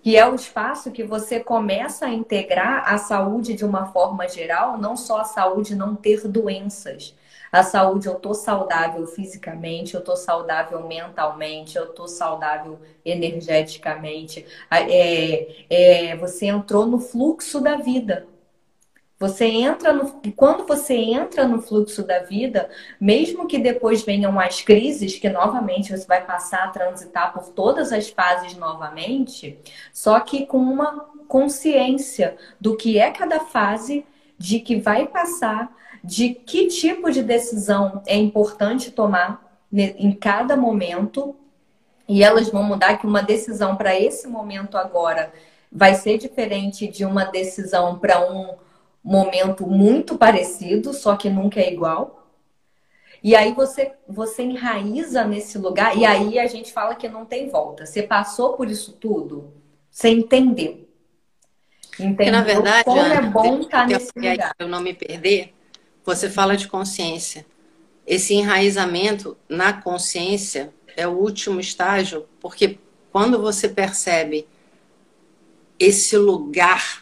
que 0.02 0.18
é 0.18 0.28
o 0.28 0.36
espaço 0.36 0.92
que 0.92 1.04
você 1.04 1.40
começa 1.40 2.06
a 2.06 2.14
integrar 2.14 2.92
a 2.92 2.98
saúde 2.98 3.54
de 3.54 3.64
uma 3.64 3.86
forma 3.88 4.28
geral, 4.28 4.78
não 4.78 4.96
só 4.98 5.22
a 5.22 5.24
saúde 5.24 5.76
não 5.76 5.96
ter 5.96 6.28
doenças. 6.28 7.16
A 7.52 7.64
saúde, 7.64 8.08
eu 8.08 8.16
tô 8.16 8.34
saudável 8.34 9.06
fisicamente, 9.06 9.94
eu 9.94 10.02
tô 10.02 10.16
saudável 10.16 10.88
mentalmente, 10.88 11.78
eu 11.78 11.88
tô 11.94 12.08
saudável 12.08 12.80
energeticamente. 13.04 14.46
É, 14.72 15.66
é, 16.12 16.16
você 16.16 16.46
entrou 16.48 16.86
no 16.86 16.98
fluxo 17.00 17.60
da 17.60 17.76
vida. 17.76 18.26
Você 19.22 19.46
entra 19.46 19.94
no, 19.94 20.20
quando 20.36 20.66
você 20.66 20.96
entra 20.96 21.48
no 21.48 21.62
fluxo 21.62 22.02
da 22.02 22.24
vida, 22.24 22.68
mesmo 23.00 23.46
que 23.48 23.60
depois 23.60 24.02
venham 24.02 24.40
as 24.40 24.64
crises, 24.64 25.16
que 25.20 25.30
novamente 25.30 25.96
você 25.96 26.08
vai 26.08 26.26
passar 26.26 26.64
a 26.64 26.70
transitar 26.70 27.32
por 27.32 27.50
todas 27.50 27.94
as 27.94 28.10
fases 28.10 28.56
novamente, 28.56 29.60
só 29.94 30.20
que 30.22 30.48
com 30.48 30.58
uma 30.58 31.06
consciência 31.28 32.36
do 32.60 32.76
que 32.76 32.98
é 32.98 33.12
cada 33.12 33.42
fase, 33.42 34.04
de 34.40 34.60
que 34.60 34.78
vai 34.78 35.06
passar, 35.06 35.72
de 36.04 36.34
que 36.34 36.66
tipo 36.66 37.12
de 37.12 37.22
decisão 37.22 38.02
é 38.08 38.18
importante 38.18 38.90
tomar 38.90 39.56
em 39.72 40.14
cada 40.14 40.58
momento, 40.58 41.36
e 42.08 42.24
elas 42.24 42.50
vão 42.50 42.64
mudar 42.64 42.98
que 42.98 43.06
uma 43.06 43.22
decisão 43.22 43.76
para 43.76 43.96
esse 43.96 44.28
momento 44.28 44.80
agora 44.80 45.32
vai 45.72 45.94
ser 45.94 46.18
diferente 46.18 46.88
de 46.88 47.06
uma 47.06 47.26
decisão 47.26 48.00
para 48.00 48.20
um 48.20 48.56
momento 49.04 49.66
muito 49.68 50.18
parecido, 50.18 50.94
só 50.94 51.16
que 51.16 51.30
nunca 51.30 51.60
é 51.60 51.72
igual. 51.72 52.30
E 53.24 53.36
aí 53.36 53.54
você 53.54 53.92
você 54.08 54.44
enraiza 54.44 55.24
nesse 55.24 55.58
lugar 55.58 55.96
e 55.96 56.06
aí 56.06 56.40
a 56.40 56.48
gente 56.48 56.72
fala 56.72 56.96
que 56.96 57.08
não 57.08 57.26
tem 57.26 57.50
volta. 57.50 57.86
Você 57.86 58.02
passou 58.02 58.54
por 58.54 58.70
isso 58.70 58.94
tudo, 58.94 59.54
você 59.90 60.10
entendeu. 60.10 60.88
Entendeu? 62.00 62.32
na 62.32 62.42
verdade, 62.42 62.84
como 62.86 63.00
Ana, 63.00 63.16
é 63.16 63.22
bom 63.22 63.60
estar 63.60 63.88
nesse 63.88 64.12
lugar. 64.16 64.56
Eu 64.58 64.68
não 64.68 64.82
me 64.82 64.94
perder. 64.94 65.54
Você 66.04 66.30
fala 66.30 66.58
de 66.58 66.68
consciência. 66.68 67.46
Esse 68.08 68.34
enraizamento 68.34 69.38
na 69.48 69.74
consciência 69.74 70.74
é 70.98 71.08
o 71.08 71.12
último 71.12 71.60
estágio, 71.60 72.28
porque 72.40 72.80
quando 73.12 73.40
você 73.40 73.70
percebe 73.70 74.48
esse 75.78 76.18
lugar 76.18 77.01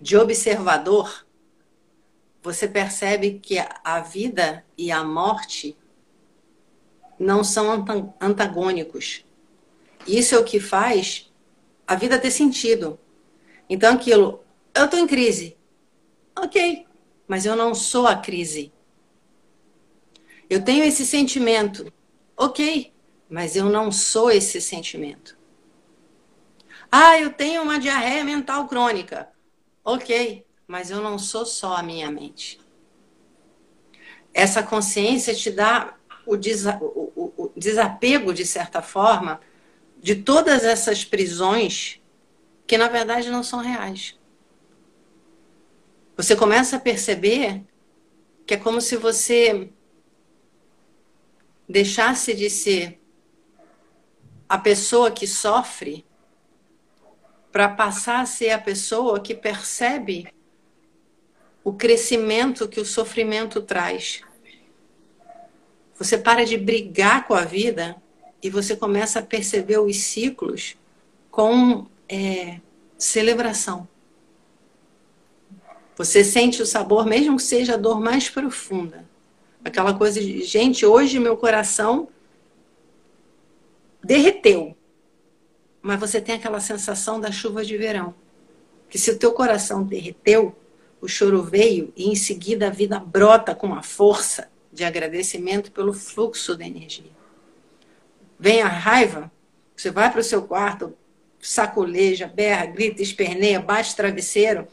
de 0.00 0.16
observador, 0.16 1.26
você 2.42 2.68
percebe 2.68 3.40
que 3.40 3.56
a 3.58 4.00
vida 4.00 4.64
e 4.78 4.92
a 4.92 5.02
morte 5.02 5.76
não 7.18 7.42
são 7.42 7.84
antagônicos. 8.20 9.24
Isso 10.06 10.34
é 10.34 10.38
o 10.38 10.44
que 10.44 10.60
faz 10.60 11.32
a 11.86 11.94
vida 11.94 12.18
ter 12.18 12.30
sentido. 12.30 12.98
Então, 13.68 13.94
aquilo, 13.94 14.44
eu 14.74 14.84
estou 14.84 15.00
em 15.00 15.06
crise. 15.06 15.56
Ok, 16.38 16.86
mas 17.26 17.46
eu 17.46 17.56
não 17.56 17.74
sou 17.74 18.06
a 18.06 18.14
crise. 18.14 18.72
Eu 20.48 20.62
tenho 20.62 20.84
esse 20.84 21.04
sentimento. 21.04 21.92
Ok, 22.36 22.92
mas 23.28 23.56
eu 23.56 23.64
não 23.64 23.90
sou 23.90 24.30
esse 24.30 24.60
sentimento. 24.60 25.36
Ah, 26.92 27.18
eu 27.18 27.32
tenho 27.32 27.62
uma 27.62 27.80
diarreia 27.80 28.24
mental 28.24 28.68
crônica. 28.68 29.28
Ok, 29.88 30.44
mas 30.66 30.90
eu 30.90 31.00
não 31.00 31.16
sou 31.16 31.46
só 31.46 31.76
a 31.76 31.82
minha 31.82 32.10
mente. 32.10 32.58
Essa 34.34 34.60
consciência 34.60 35.32
te 35.32 35.48
dá 35.48 35.96
o, 36.26 36.36
desa 36.36 36.76
o, 36.82 37.32
o 37.36 37.52
desapego, 37.56 38.34
de 38.34 38.44
certa 38.44 38.82
forma, 38.82 39.40
de 40.02 40.16
todas 40.16 40.64
essas 40.64 41.04
prisões 41.04 42.00
que, 42.66 42.76
na 42.76 42.88
verdade, 42.88 43.30
não 43.30 43.44
são 43.44 43.60
reais. 43.60 44.18
você 46.16 46.34
começa 46.34 46.76
a 46.76 46.80
perceber 46.80 47.62
que 48.44 48.54
é 48.54 48.56
como 48.56 48.80
se 48.80 48.96
você 48.96 49.70
deixasse 51.68 52.34
de 52.34 52.48
ser 52.48 53.00
a 54.48 54.58
pessoa 54.58 55.10
que 55.12 55.26
sofre 55.26 56.05
para 57.56 57.70
passar 57.70 58.20
a 58.20 58.26
ser 58.26 58.50
a 58.50 58.58
pessoa 58.58 59.18
que 59.18 59.34
percebe 59.34 60.30
o 61.64 61.72
crescimento 61.72 62.68
que 62.68 62.78
o 62.78 62.84
sofrimento 62.84 63.62
traz. 63.62 64.20
Você 65.94 66.18
para 66.18 66.44
de 66.44 66.58
brigar 66.58 67.26
com 67.26 67.32
a 67.32 67.46
vida 67.46 67.96
e 68.42 68.50
você 68.50 68.76
começa 68.76 69.20
a 69.20 69.22
perceber 69.22 69.78
os 69.78 69.96
ciclos 69.96 70.76
com 71.30 71.86
é, 72.06 72.60
celebração. 72.98 73.88
Você 75.96 76.22
sente 76.22 76.60
o 76.60 76.66
sabor, 76.66 77.06
mesmo 77.06 77.38
que 77.38 77.42
seja 77.42 77.72
a 77.72 77.78
dor 77.78 78.02
mais 78.02 78.28
profunda. 78.28 79.02
Aquela 79.64 79.94
coisa 79.94 80.20
de, 80.20 80.42
gente, 80.42 80.84
hoje 80.84 81.18
meu 81.18 81.38
coração 81.38 82.06
derreteu. 84.04 84.75
Mas 85.86 86.00
você 86.00 86.20
tem 86.20 86.34
aquela 86.34 86.58
sensação 86.58 87.20
da 87.20 87.30
chuva 87.30 87.64
de 87.64 87.76
verão. 87.76 88.12
Que 88.88 88.98
se 88.98 89.08
o 89.12 89.16
teu 89.16 89.30
coração 89.30 89.84
derreteu, 89.84 90.52
o 91.00 91.06
choro 91.06 91.44
veio 91.44 91.92
e 91.94 92.10
em 92.10 92.16
seguida 92.16 92.66
a 92.66 92.70
vida 92.70 92.98
brota 92.98 93.54
com 93.54 93.68
uma 93.68 93.84
força 93.84 94.50
de 94.72 94.82
agradecimento 94.82 95.70
pelo 95.70 95.92
fluxo 95.92 96.56
da 96.56 96.66
energia. 96.66 97.12
Vem 98.36 98.62
a 98.62 98.66
raiva, 98.66 99.30
você 99.76 99.92
vai 99.92 100.10
para 100.10 100.20
o 100.20 100.24
seu 100.24 100.42
quarto, 100.42 100.92
sacoleja, 101.40 102.26
berra, 102.26 102.66
grita, 102.66 103.00
esperneia, 103.00 103.60
bate 103.60 103.94
travesseiro, 103.94 104.66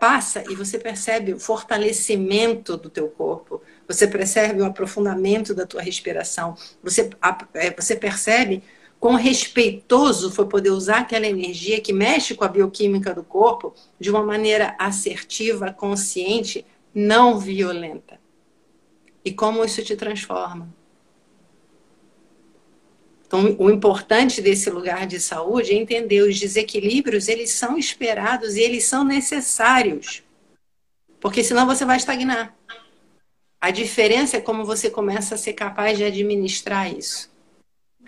passa 0.00 0.42
e 0.50 0.54
você 0.54 0.78
percebe 0.78 1.34
o 1.34 1.38
fortalecimento 1.38 2.74
do 2.74 2.88
teu 2.88 3.08
corpo, 3.08 3.60
você 3.86 4.06
percebe 4.06 4.62
o 4.62 4.64
aprofundamento 4.64 5.54
da 5.54 5.66
tua 5.66 5.82
respiração, 5.82 6.56
você, 6.82 7.10
é, 7.52 7.70
você 7.70 7.94
percebe 7.94 8.62
quão 9.00 9.14
respeitoso 9.14 10.30
foi 10.30 10.46
poder 10.46 10.70
usar 10.70 11.00
aquela 11.00 11.26
energia 11.26 11.80
que 11.80 11.92
mexe 11.92 12.34
com 12.34 12.44
a 12.44 12.48
bioquímica 12.48 13.14
do 13.14 13.22
corpo 13.22 13.74
de 13.98 14.10
uma 14.10 14.22
maneira 14.22 14.74
assertiva, 14.78 15.72
consciente, 15.72 16.66
não 16.94 17.38
violenta. 17.38 18.20
E 19.24 19.32
como 19.32 19.64
isso 19.64 19.84
te 19.84 19.94
transforma. 19.94 20.74
Então, 23.26 23.54
o 23.58 23.70
importante 23.70 24.40
desse 24.40 24.70
lugar 24.70 25.06
de 25.06 25.20
saúde 25.20 25.72
é 25.72 25.74
entender 25.74 26.22
os 26.22 26.40
desequilíbrios, 26.40 27.28
eles 27.28 27.50
são 27.50 27.76
esperados 27.76 28.56
e 28.56 28.60
eles 28.62 28.84
são 28.84 29.04
necessários. 29.04 30.22
Porque 31.20 31.44
senão 31.44 31.66
você 31.66 31.84
vai 31.84 31.98
estagnar. 31.98 32.56
A 33.60 33.70
diferença 33.70 34.38
é 34.38 34.40
como 34.40 34.64
você 34.64 34.88
começa 34.88 35.34
a 35.34 35.38
ser 35.38 35.52
capaz 35.52 35.98
de 35.98 36.04
administrar 36.04 36.90
isso. 36.90 37.30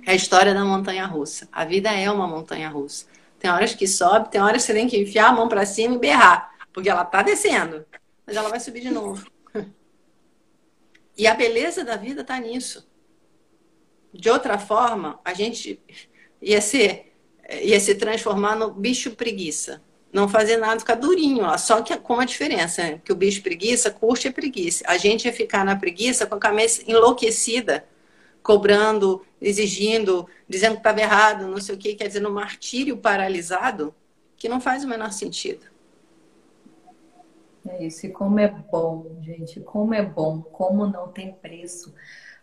É 0.07 0.13
a 0.13 0.15
história 0.15 0.55
da 0.55 0.65
montanha 0.65 1.07
russa. 1.07 1.49
A 1.53 1.65
vida 1.65 1.91
é 1.91 2.11
uma 2.11 2.27
montanha 2.27 2.69
russa. 2.69 3.07
Tem 3.39 3.51
horas 3.51 3.75
que 3.75 3.87
sobe, 3.87 4.31
tem 4.31 4.41
horas 4.41 4.63
que 4.63 4.67
você 4.67 4.75
tem 4.75 4.89
que 4.89 4.99
enfiar 4.99 5.29
a 5.29 5.33
mão 5.33 5.49
para 5.49 5.65
cima 5.65 5.95
e 5.95 5.99
berrar, 5.99 6.55
porque 6.73 6.91
ela 6.91 7.05
tá 7.05 7.23
descendo, 7.23 7.87
mas 8.27 8.37
ela 8.37 8.51
vai 8.51 8.61
subir 8.61 8.81
de 8.81 8.91
novo. 8.91 9.27
E 11.17 11.27
a 11.27 11.35
beleza 11.35 11.85
da 11.85 11.97
vida 11.97 12.25
tá 12.25 12.39
nisso. 12.39 12.89
De 14.13 14.31
outra 14.31 14.59
forma, 14.59 15.21
a 15.25 15.35
gente 15.35 15.79
ia 16.41 16.61
ser 16.61 17.11
ia 17.63 17.81
se 17.81 17.95
transformar 17.95 18.57
no 18.57 18.71
bicho 18.71 19.11
preguiça. 19.13 19.83
Não 20.13 20.29
fazer 20.29 20.57
nada, 20.57 20.81
ficar 20.81 20.97
durinho. 20.97 21.47
Só 21.59 21.83
que 21.83 21.97
com 21.97 22.19
a 22.19 22.25
diferença, 22.25 22.83
né? 22.83 23.01
que 23.05 23.13
o 23.13 23.17
bicho 23.17 23.43
preguiça 23.43 23.91
curte 23.91 24.29
a 24.29 24.33
preguiça. 24.33 24.85
A 24.87 24.97
gente 24.97 25.25
ia 25.25 25.33
ficar 25.33 25.65
na 25.65 25.77
preguiça 25.77 26.27
com 26.27 26.35
a 26.35 26.39
cabeça 26.39 26.83
enlouquecida, 26.87 27.85
cobrando, 28.43 29.25
exigindo, 29.41 30.27
dizendo 30.49 30.73
que 30.73 30.81
estava 30.81 31.01
errado, 31.01 31.47
não 31.47 31.61
sei 31.61 31.75
o 31.75 31.79
quê, 31.79 31.95
quer 31.95 32.07
dizer, 32.07 32.21
no 32.21 32.31
martírio 32.31 32.97
paralisado, 32.97 33.95
que 34.37 34.49
não 34.49 34.61
faz 34.61 34.85
o 34.85 34.89
menor 34.89 35.13
sentido. 35.13 35.67
É 37.69 37.85
isso, 37.85 38.07
e 38.07 38.11
como 38.11 38.39
é 38.39 38.49
bom, 38.49 39.07
gente, 39.21 39.61
como 39.61 39.95
é 39.95 40.03
bom, 40.03 40.41
como 40.41 40.87
não 40.87 41.09
tem 41.09 41.33
preço 41.33 41.95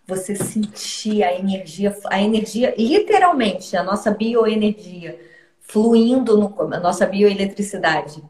você 0.05 0.35
sentir 0.35 1.23
a 1.23 1.33
energia, 1.33 1.97
a 2.05 2.21
energia, 2.21 2.73
literalmente, 2.77 3.75
a 3.75 3.83
nossa 3.83 4.11
bioenergia 4.11 5.19
fluindo 5.59 6.37
no 6.37 6.73
a 6.73 6.79
nossa 6.79 7.05
bioeletricidade 7.05 8.23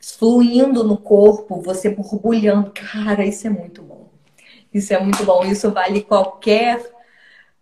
fluindo 0.00 0.84
no 0.84 0.96
corpo, 0.96 1.60
você 1.60 1.90
borbulhando. 1.90 2.70
Cara, 2.72 3.24
isso 3.24 3.46
é 3.46 3.50
muito 3.50 3.82
bom. 3.82 4.08
Isso 4.72 4.92
é 4.92 5.00
muito 5.00 5.24
bom. 5.24 5.44
Isso 5.44 5.70
vale 5.70 6.02
qualquer 6.02 6.82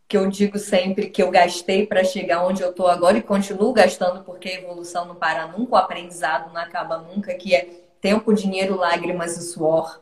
que 0.09 0.17
eu 0.17 0.29
digo 0.29 0.59
sempre 0.59 1.11
que 1.11 1.23
eu 1.23 1.31
gastei 1.31 1.87
para 1.87 2.05
chegar 2.05 2.47
onde 2.47 2.63
eu 2.63 2.71
estou 2.71 2.87
agora 2.87 3.19
e 3.19 3.23
continuo 3.23 3.73
gastando 3.73 4.23
porque 4.23 4.49
a 4.49 4.61
evolução 4.61 5.05
não 5.05 5.15
para 5.15 5.47
nunca, 5.49 5.75
o 5.75 5.77
aprendizado 5.77 6.53
não 6.53 6.61
acaba 6.61 6.99
nunca, 6.99 7.35
que 7.35 7.55
é 7.55 7.69
tempo, 8.01 8.33
dinheiro, 8.33 8.77
lágrimas 8.77 9.37
e 9.37 9.43
suor. 9.43 10.01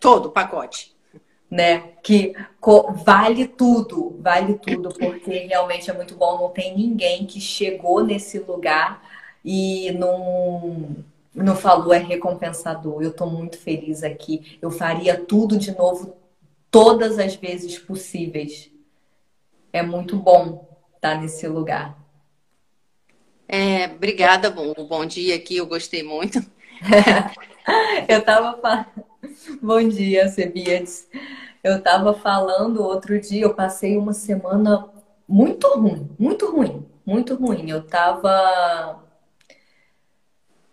Todo 0.00 0.26
o 0.26 0.32
pacote 0.32 0.92
né? 1.52 1.90
Que 2.02 2.34
vale 3.04 3.46
tudo, 3.46 4.16
vale 4.18 4.54
tudo, 4.54 4.88
porque 4.88 5.40
realmente 5.40 5.90
é 5.90 5.92
muito 5.92 6.16
bom. 6.16 6.38
Não 6.38 6.48
tem 6.48 6.74
ninguém 6.74 7.26
que 7.26 7.38
chegou 7.38 8.02
nesse 8.02 8.38
lugar 8.38 9.02
e 9.44 9.92
não, 9.92 10.96
não 11.34 11.54
falou 11.54 11.92
é 11.92 11.98
recompensador. 11.98 13.02
Eu 13.02 13.10
estou 13.10 13.28
muito 13.30 13.58
feliz 13.58 14.02
aqui. 14.02 14.58
Eu 14.62 14.70
faria 14.70 15.14
tudo 15.14 15.58
de 15.58 15.76
novo 15.76 16.16
todas 16.70 17.18
as 17.18 17.34
vezes 17.34 17.78
possíveis. 17.78 18.71
É 19.72 19.82
muito 19.82 20.16
bom 20.16 20.68
estar 20.94 21.20
nesse 21.20 21.46
lugar. 21.48 21.96
É, 23.48 23.86
obrigada, 23.86 24.50
bom, 24.50 24.72
bom 24.86 25.04
dia 25.04 25.34
aqui, 25.34 25.56
eu 25.56 25.66
gostei 25.66 26.02
muito. 26.02 26.38
eu 28.08 28.24
tava 28.24 28.60
falando. 28.60 29.12
Bom 29.62 29.86
dia, 29.88 30.28
Cebiades. 30.28 31.08
Eu 31.62 31.78
estava 31.78 32.12
falando 32.12 32.82
outro 32.82 33.20
dia, 33.20 33.42
eu 33.42 33.54
passei 33.54 33.96
uma 33.96 34.12
semana 34.12 34.88
muito 35.28 35.68
ruim, 35.68 36.10
muito 36.18 36.50
ruim, 36.50 36.84
muito 37.06 37.34
ruim. 37.36 37.70
Eu 37.70 37.80
estava 37.80 39.02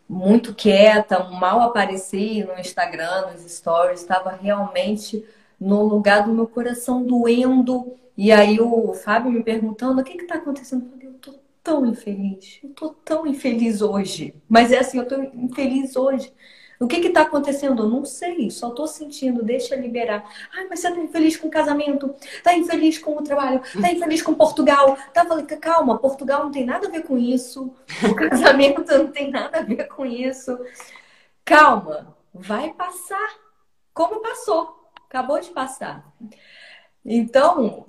muito 0.07 0.55
quieta, 0.55 1.23
mal 1.25 1.61
apareci 1.61 2.43
no 2.43 2.59
Instagram, 2.59 3.27
nos 3.31 3.41
stories, 3.51 4.01
estava 4.01 4.31
realmente 4.31 5.23
no 5.59 5.83
lugar 5.83 6.23
do 6.23 6.33
meu 6.33 6.47
coração 6.47 7.03
doendo. 7.03 7.95
E 8.21 8.33
aí 8.33 8.59
o 8.59 8.93
Fábio 8.93 9.31
me 9.31 9.41
perguntando 9.41 10.01
o 10.01 10.03
que 10.03 10.21
está 10.21 10.35
acontecendo. 10.35 10.83
Eu 10.83 10.89
falei, 10.91 11.07
eu 11.07 11.13
tô 11.13 11.35
tão 11.63 11.85
infeliz, 11.85 12.59
eu 12.61 12.69
tô 12.71 12.89
tão 12.89 13.25
infeliz 13.25 13.81
hoje. 13.81 14.35
Mas 14.45 14.73
é 14.73 14.79
assim, 14.79 14.97
eu 14.97 15.07
tô 15.07 15.23
infeliz 15.23 15.95
hoje. 15.95 16.33
O 16.81 16.85
que 16.85 16.97
está 16.97 17.21
acontecendo? 17.21 17.83
Eu 17.83 17.87
não 17.87 18.03
sei, 18.03 18.51
só 18.51 18.71
estou 18.71 18.87
sentindo, 18.87 19.41
deixa 19.41 19.73
liberar. 19.73 20.29
Ai, 20.53 20.67
mas 20.69 20.81
você 20.81 20.89
está 20.89 20.99
infeliz 20.99 21.37
com 21.37 21.47
o 21.47 21.51
casamento, 21.51 22.13
está 22.21 22.53
infeliz 22.53 22.97
com 22.99 23.15
o 23.15 23.23
trabalho, 23.23 23.61
está 23.63 23.89
infeliz 23.89 24.21
com 24.21 24.33
Portugal. 24.33 24.97
Tá, 25.13 25.25
falei, 25.25 25.45
calma, 25.45 25.97
Portugal 25.97 26.43
não 26.43 26.51
tem 26.51 26.65
nada 26.65 26.87
a 26.89 26.91
ver 26.91 27.03
com 27.03 27.17
isso, 27.17 27.73
o 28.03 28.15
casamento 28.19 28.83
não 28.85 29.07
tem 29.07 29.31
nada 29.31 29.59
a 29.59 29.63
ver 29.63 29.87
com 29.87 30.05
isso. 30.05 30.59
Calma, 31.45 32.17
vai 32.33 32.73
passar. 32.73 33.29
Como 33.93 34.21
passou, 34.21 34.91
acabou 35.07 35.39
de 35.39 35.51
passar. 35.51 36.05
Então, 37.05 37.85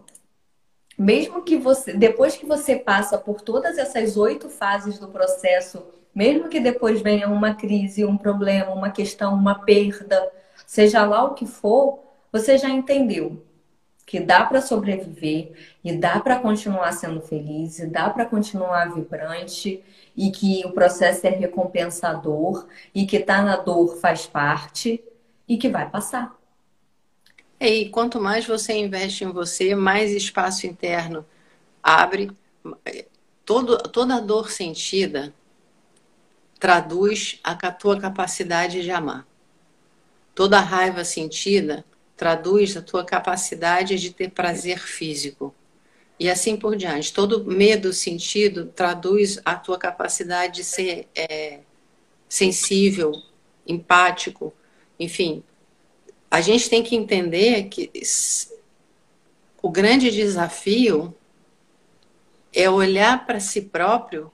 mesmo 1.03 1.43
que 1.43 1.57
você, 1.57 1.93
depois 1.95 2.37
que 2.37 2.45
você 2.45 2.77
passa 2.77 3.17
por 3.17 3.41
todas 3.41 3.79
essas 3.79 4.17
oito 4.17 4.49
fases 4.49 4.99
do 4.99 5.09
processo 5.09 5.83
mesmo 6.15 6.49
que 6.49 6.61
depois 6.61 7.01
venha 7.01 7.29
uma 7.29 7.55
crise, 7.55 8.05
um 8.05 8.17
problema, 8.17 8.73
uma 8.73 8.91
questão, 8.91 9.35
uma 9.35 9.55
perda, 9.55 10.31
seja 10.67 11.05
lá 11.05 11.25
o 11.25 11.35
que 11.35 11.47
for, 11.47 12.01
você 12.33 12.59
já 12.59 12.69
entendeu 12.69 13.45
que 14.05 14.19
dá 14.19 14.45
para 14.45 14.61
sobreviver 14.61 15.53
e 15.85 15.93
dá 15.93 16.19
para 16.19 16.41
continuar 16.41 16.91
sendo 16.93 17.21
feliz, 17.21 17.79
e 17.79 17.87
dá 17.87 18.11
para 18.11 18.25
continuar 18.25 18.93
vibrante 18.93 19.85
e 20.17 20.33
que 20.33 20.67
o 20.67 20.73
processo 20.73 21.27
é 21.29 21.31
recompensador 21.31 22.67
e 22.93 23.07
que 23.07 23.21
tá 23.21 23.41
na 23.41 23.57
dor 23.57 23.99
faz 23.99 24.27
parte 24.27 25.03
e 25.47 25.57
que 25.57 25.69
vai 25.69 25.89
passar. 25.89 26.40
E 27.61 27.91
quanto 27.91 28.19
mais 28.19 28.47
você 28.47 28.73
investe 28.73 29.23
em 29.23 29.31
você, 29.31 29.75
mais 29.75 30.13
espaço 30.13 30.67
interno 30.67 31.27
abre. 31.83 32.33
Todo, 33.45 33.77
toda 33.77 34.19
dor 34.19 34.51
sentida 34.51 35.35
traduz 36.59 37.39
a 37.45 37.55
tua 37.71 38.01
capacidade 38.01 38.83
de 38.83 38.91
amar. 38.91 39.27
Toda 40.35 40.61
raiva 40.61 41.05
sentida 41.05 41.85
traduz 42.17 42.77
a 42.77 42.83
tua 42.83 43.05
capacidade 43.05 43.97
de 43.97 44.11
ter 44.11 44.31
prazer 44.31 44.79
físico. 44.79 45.55
E 46.19 46.31
assim 46.31 46.57
por 46.57 46.77
diante. 46.77 47.13
Todo 47.13 47.45
medo 47.45 47.93
sentido 47.93 48.67
traduz 48.67 49.39
a 49.45 49.55
tua 49.55 49.79
capacidade 49.79 50.57
de 50.57 50.65
ser 50.65 51.09
é, 51.15 51.61
sensível 52.29 53.13
empático, 53.67 54.53
enfim. 54.99 55.43
A 56.31 56.41
gente 56.41 56.71
tem 56.71 56.83
que 56.83 56.95
entender 56.95 57.65
que 57.65 57.91
o 59.61 59.69
grande 59.69 60.11
desafio 60.11 61.15
é 62.53 62.71
olhar 62.71 63.27
para 63.27 63.41
si 63.41 63.63
próprio 63.63 64.31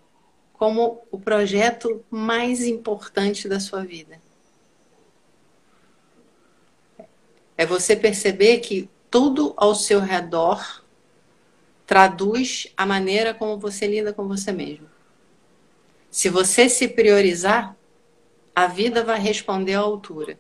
como 0.52 1.02
o 1.10 1.18
projeto 1.18 2.05
mais 2.10 2.62
importante 2.64 3.48
da 3.48 3.59
sua 3.59 3.85
vida. 3.85 4.20
É 7.56 7.64
você 7.64 7.97
perceber 7.97 8.59
que 8.59 8.90
tudo 9.10 9.55
ao 9.56 9.74
seu 9.74 10.01
redor 10.01 10.82
traduz 11.86 12.73
a 12.77 12.85
maneira 12.85 13.32
como 13.32 13.59
você 13.59 13.86
lida 13.86 14.12
com 14.12 14.28
você 14.28 14.52
mesmo. 14.52 14.89
Se 16.10 16.28
você 16.28 16.68
se 16.68 16.89
priorizar, 16.89 17.77
a 18.55 18.66
vida 18.66 19.05
vai 19.05 19.18
responder 19.18 19.74
à 19.74 19.81
altura. 19.81 20.39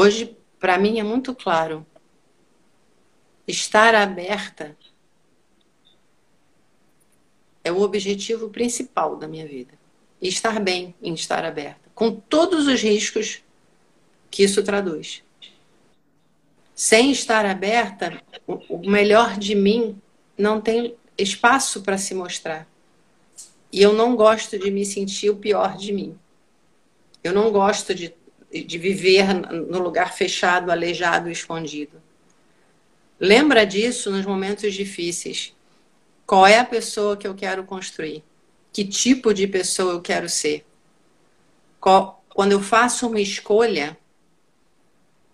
Hoje, 0.00 0.34
para 0.58 0.78
mim, 0.78 0.98
é 0.98 1.02
muito 1.02 1.34
claro. 1.34 1.86
Estar 3.46 3.94
aberta 3.94 4.74
é 7.62 7.70
o 7.70 7.82
objetivo 7.82 8.48
principal 8.48 9.16
da 9.16 9.28
minha 9.28 9.46
vida. 9.46 9.74
E 10.18 10.26
estar 10.26 10.58
bem 10.58 10.94
em 11.02 11.12
estar 11.12 11.44
aberta, 11.44 11.90
com 11.94 12.12
todos 12.12 12.66
os 12.66 12.80
riscos 12.80 13.42
que 14.30 14.42
isso 14.42 14.62
traduz. 14.62 15.22
Sem 16.74 17.10
estar 17.10 17.44
aberta, 17.44 18.22
o 18.46 18.78
melhor 18.78 19.36
de 19.36 19.54
mim 19.54 20.00
não 20.36 20.62
tem 20.62 20.96
espaço 21.18 21.82
para 21.82 21.98
se 21.98 22.14
mostrar. 22.14 22.66
E 23.70 23.82
eu 23.82 23.92
não 23.92 24.16
gosto 24.16 24.58
de 24.58 24.70
me 24.70 24.86
sentir 24.86 25.28
o 25.28 25.36
pior 25.36 25.76
de 25.76 25.92
mim. 25.92 26.18
Eu 27.22 27.34
não 27.34 27.52
gosto 27.52 27.94
de, 27.94 28.14
de 28.52 28.78
viver 28.78 29.32
no 29.32 29.78
lugar 29.78 30.12
fechado, 30.12 30.70
aleijado, 30.70 31.30
escondido. 31.30 32.02
Lembra 33.18 33.64
disso 33.64 34.10
nos 34.10 34.26
momentos 34.26 34.74
difíceis. 34.74 35.54
Qual 36.26 36.46
é 36.46 36.58
a 36.58 36.64
pessoa 36.64 37.16
que 37.16 37.26
eu 37.26 37.34
quero 37.34 37.64
construir? 37.64 38.24
Que 38.72 38.84
tipo 38.84 39.32
de 39.32 39.46
pessoa 39.46 39.92
eu 39.92 40.00
quero 40.00 40.28
ser? 40.28 40.64
Qual, 41.80 42.24
quando 42.28 42.52
eu 42.52 42.60
faço 42.60 43.06
uma 43.06 43.20
escolha, 43.20 43.96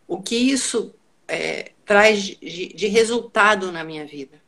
o 0.06 0.20
que 0.20 0.36
isso 0.36 0.94
é, 1.26 1.72
traz 1.84 2.22
de, 2.22 2.68
de 2.68 2.86
resultado 2.86 3.72
na 3.72 3.82
minha 3.82 4.04
vida? 4.04 4.42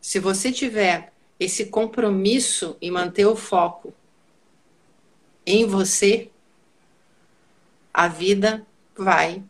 Se 0.00 0.18
você 0.18 0.50
tiver 0.50 1.12
esse 1.38 1.66
compromisso 1.66 2.76
em 2.80 2.90
manter 2.90 3.26
o 3.26 3.36
foco 3.36 3.94
em 5.44 5.66
você, 5.66 6.30
a 7.92 8.08
vida 8.08 8.66
vai 8.96 9.42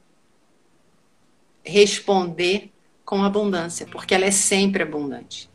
responder 1.64 2.70
com 3.04 3.22
abundância, 3.22 3.86
porque 3.86 4.14
ela 4.14 4.24
é 4.24 4.30
sempre 4.30 4.82
abundante. 4.82 5.50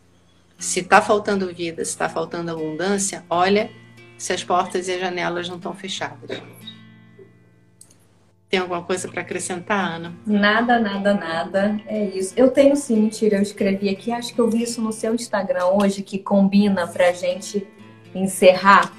Se 0.58 0.80
está 0.80 1.02
faltando 1.02 1.54
vida, 1.54 1.84
se 1.84 1.92
está 1.92 2.10
faltando 2.10 2.52
abundância, 2.52 3.26
olha 3.30 3.70
se 4.18 4.34
as 4.34 4.44
portas 4.44 4.88
e 4.88 4.94
as 4.94 5.00
janelas 5.00 5.48
não 5.48 5.58
estão 5.58 5.74
fechadas. 5.74 6.42
Tem 8.50 8.62
alguma 8.62 8.82
coisa 8.82 9.10
para 9.10 9.22
acrescentar, 9.22 9.96
Ana? 9.96 10.14
Nada, 10.26 10.80
nada, 10.80 11.14
nada. 11.14 11.82
É 11.86 12.06
isso. 12.06 12.34
Eu 12.38 12.50
tenho 12.50 12.78
sim, 12.78 13.02
mentira. 13.02 13.38
Eu 13.38 13.42
escrevi 13.42 13.90
aqui, 13.90 14.10
acho 14.10 14.34
que 14.34 14.40
eu 14.40 14.50
vi 14.50 14.64
isso 14.64 14.82
no 14.82 14.94
seu 14.94 15.14
Instagram 15.14 15.66
hoje, 15.66 16.02
que 16.02 16.18
combina 16.18 16.88
para 16.88 17.12
gente 17.12 17.68
encerrar 18.16 18.94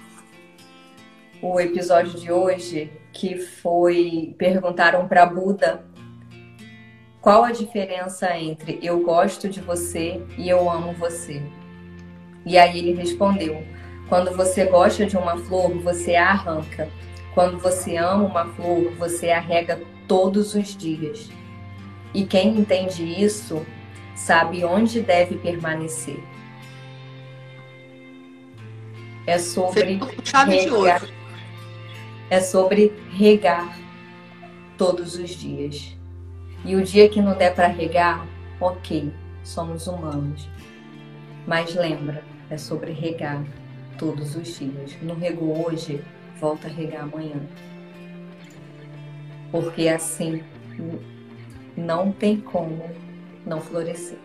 o 1.40 1.58
episódio 1.58 2.20
de 2.20 2.30
hoje, 2.30 2.92
que 3.12 3.36
foi 3.38 4.34
perguntaram 4.38 5.08
para 5.08 5.26
Buda 5.26 5.84
qual 7.20 7.44
a 7.44 7.50
diferença 7.50 8.36
entre 8.36 8.78
eu 8.82 9.00
gosto 9.00 9.48
de 9.48 9.60
você 9.60 10.22
e 10.36 10.48
eu 10.48 10.70
amo 10.70 10.92
você. 10.92 11.42
E 12.46 12.56
aí 12.56 12.78
ele 12.78 12.94
respondeu: 12.94 13.62
quando 14.08 14.34
você 14.36 14.64
gosta 14.64 15.04
de 15.04 15.16
uma 15.16 15.36
flor, 15.36 15.70
você 15.78 16.14
a 16.16 16.30
arranca. 16.30 16.88
Quando 17.34 17.58
você 17.58 17.96
ama 17.96 18.24
uma 18.24 18.46
flor, 18.46 18.92
você 18.94 19.30
a 19.30 19.40
rega 19.40 19.80
todos 20.06 20.54
os 20.54 20.76
dias. 20.76 21.28
E 22.14 22.24
quem 22.24 22.58
entende 22.58 23.04
isso 23.04 23.64
sabe 24.16 24.64
onde 24.64 25.00
deve 25.00 25.36
permanecer. 25.36 26.18
É 29.26 29.38
sobre 29.38 30.00
regar. 30.46 31.02
É 32.30 32.40
sobre 32.40 32.92
regar 33.10 33.78
todos 34.76 35.16
os 35.16 35.30
dias. 35.30 35.96
E 36.64 36.76
o 36.76 36.82
dia 36.82 37.08
que 37.08 37.22
não 37.22 37.36
der 37.36 37.54
para 37.54 37.68
regar, 37.68 38.26
ok, 38.60 39.12
somos 39.42 39.86
humanos. 39.86 40.48
Mas 41.46 41.74
lembra, 41.74 42.22
é 42.50 42.58
sobre 42.58 42.92
regar 42.92 43.42
todos 43.96 44.36
os 44.36 44.58
dias. 44.58 44.96
Não 45.00 45.14
regou 45.14 45.66
hoje, 45.66 46.04
volta 46.38 46.68
a 46.68 46.70
regar 46.70 47.02
amanhã. 47.04 47.40
Porque 49.50 49.88
assim 49.88 50.42
não 51.76 52.12
tem 52.12 52.40
como 52.40 52.90
não 53.46 53.60
florescer. 53.60 54.18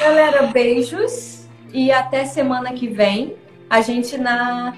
Galera, 0.00 0.46
beijos 0.48 1.48
e 1.72 1.90
até 1.90 2.24
semana 2.24 2.72
que 2.72 2.88
vem. 2.88 3.36
A 3.68 3.80
gente 3.80 4.16
na 4.16 4.74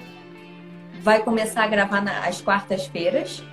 vai 1.01 1.23
começar 1.23 1.63
a 1.63 1.67
gravar 1.67 2.03
às 2.25 2.41
quartas-feiras, 2.41 3.43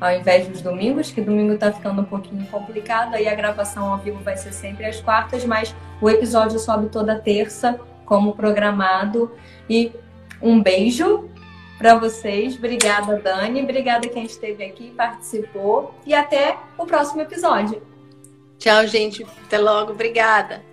ao 0.00 0.10
invés 0.12 0.48
dos 0.48 0.60
domingos, 0.60 1.10
que 1.10 1.20
domingo 1.20 1.56
tá 1.56 1.70
ficando 1.72 2.02
um 2.02 2.04
pouquinho 2.04 2.44
complicado, 2.46 3.14
aí 3.14 3.28
a 3.28 3.34
gravação 3.34 3.92
ao 3.92 3.98
vivo 3.98 4.18
vai 4.24 4.36
ser 4.36 4.52
sempre 4.52 4.84
às 4.84 5.00
quartas, 5.00 5.44
mas 5.44 5.74
o 6.00 6.10
episódio 6.10 6.58
sobe 6.58 6.88
toda 6.88 7.20
terça 7.20 7.78
como 8.04 8.34
programado. 8.34 9.30
E 9.70 9.92
um 10.40 10.60
beijo 10.60 11.28
para 11.78 11.94
vocês. 11.94 12.56
Obrigada, 12.56 13.16
Dani. 13.18 13.62
Obrigada 13.62 14.08
quem 14.08 14.24
esteve 14.24 14.64
aqui, 14.64 14.90
participou. 14.90 15.94
E 16.04 16.14
até 16.14 16.56
o 16.76 16.84
próximo 16.84 17.22
episódio. 17.22 17.80
Tchau, 18.58 18.86
gente. 18.86 19.24
Até 19.46 19.58
logo. 19.58 19.92
Obrigada. 19.92 20.71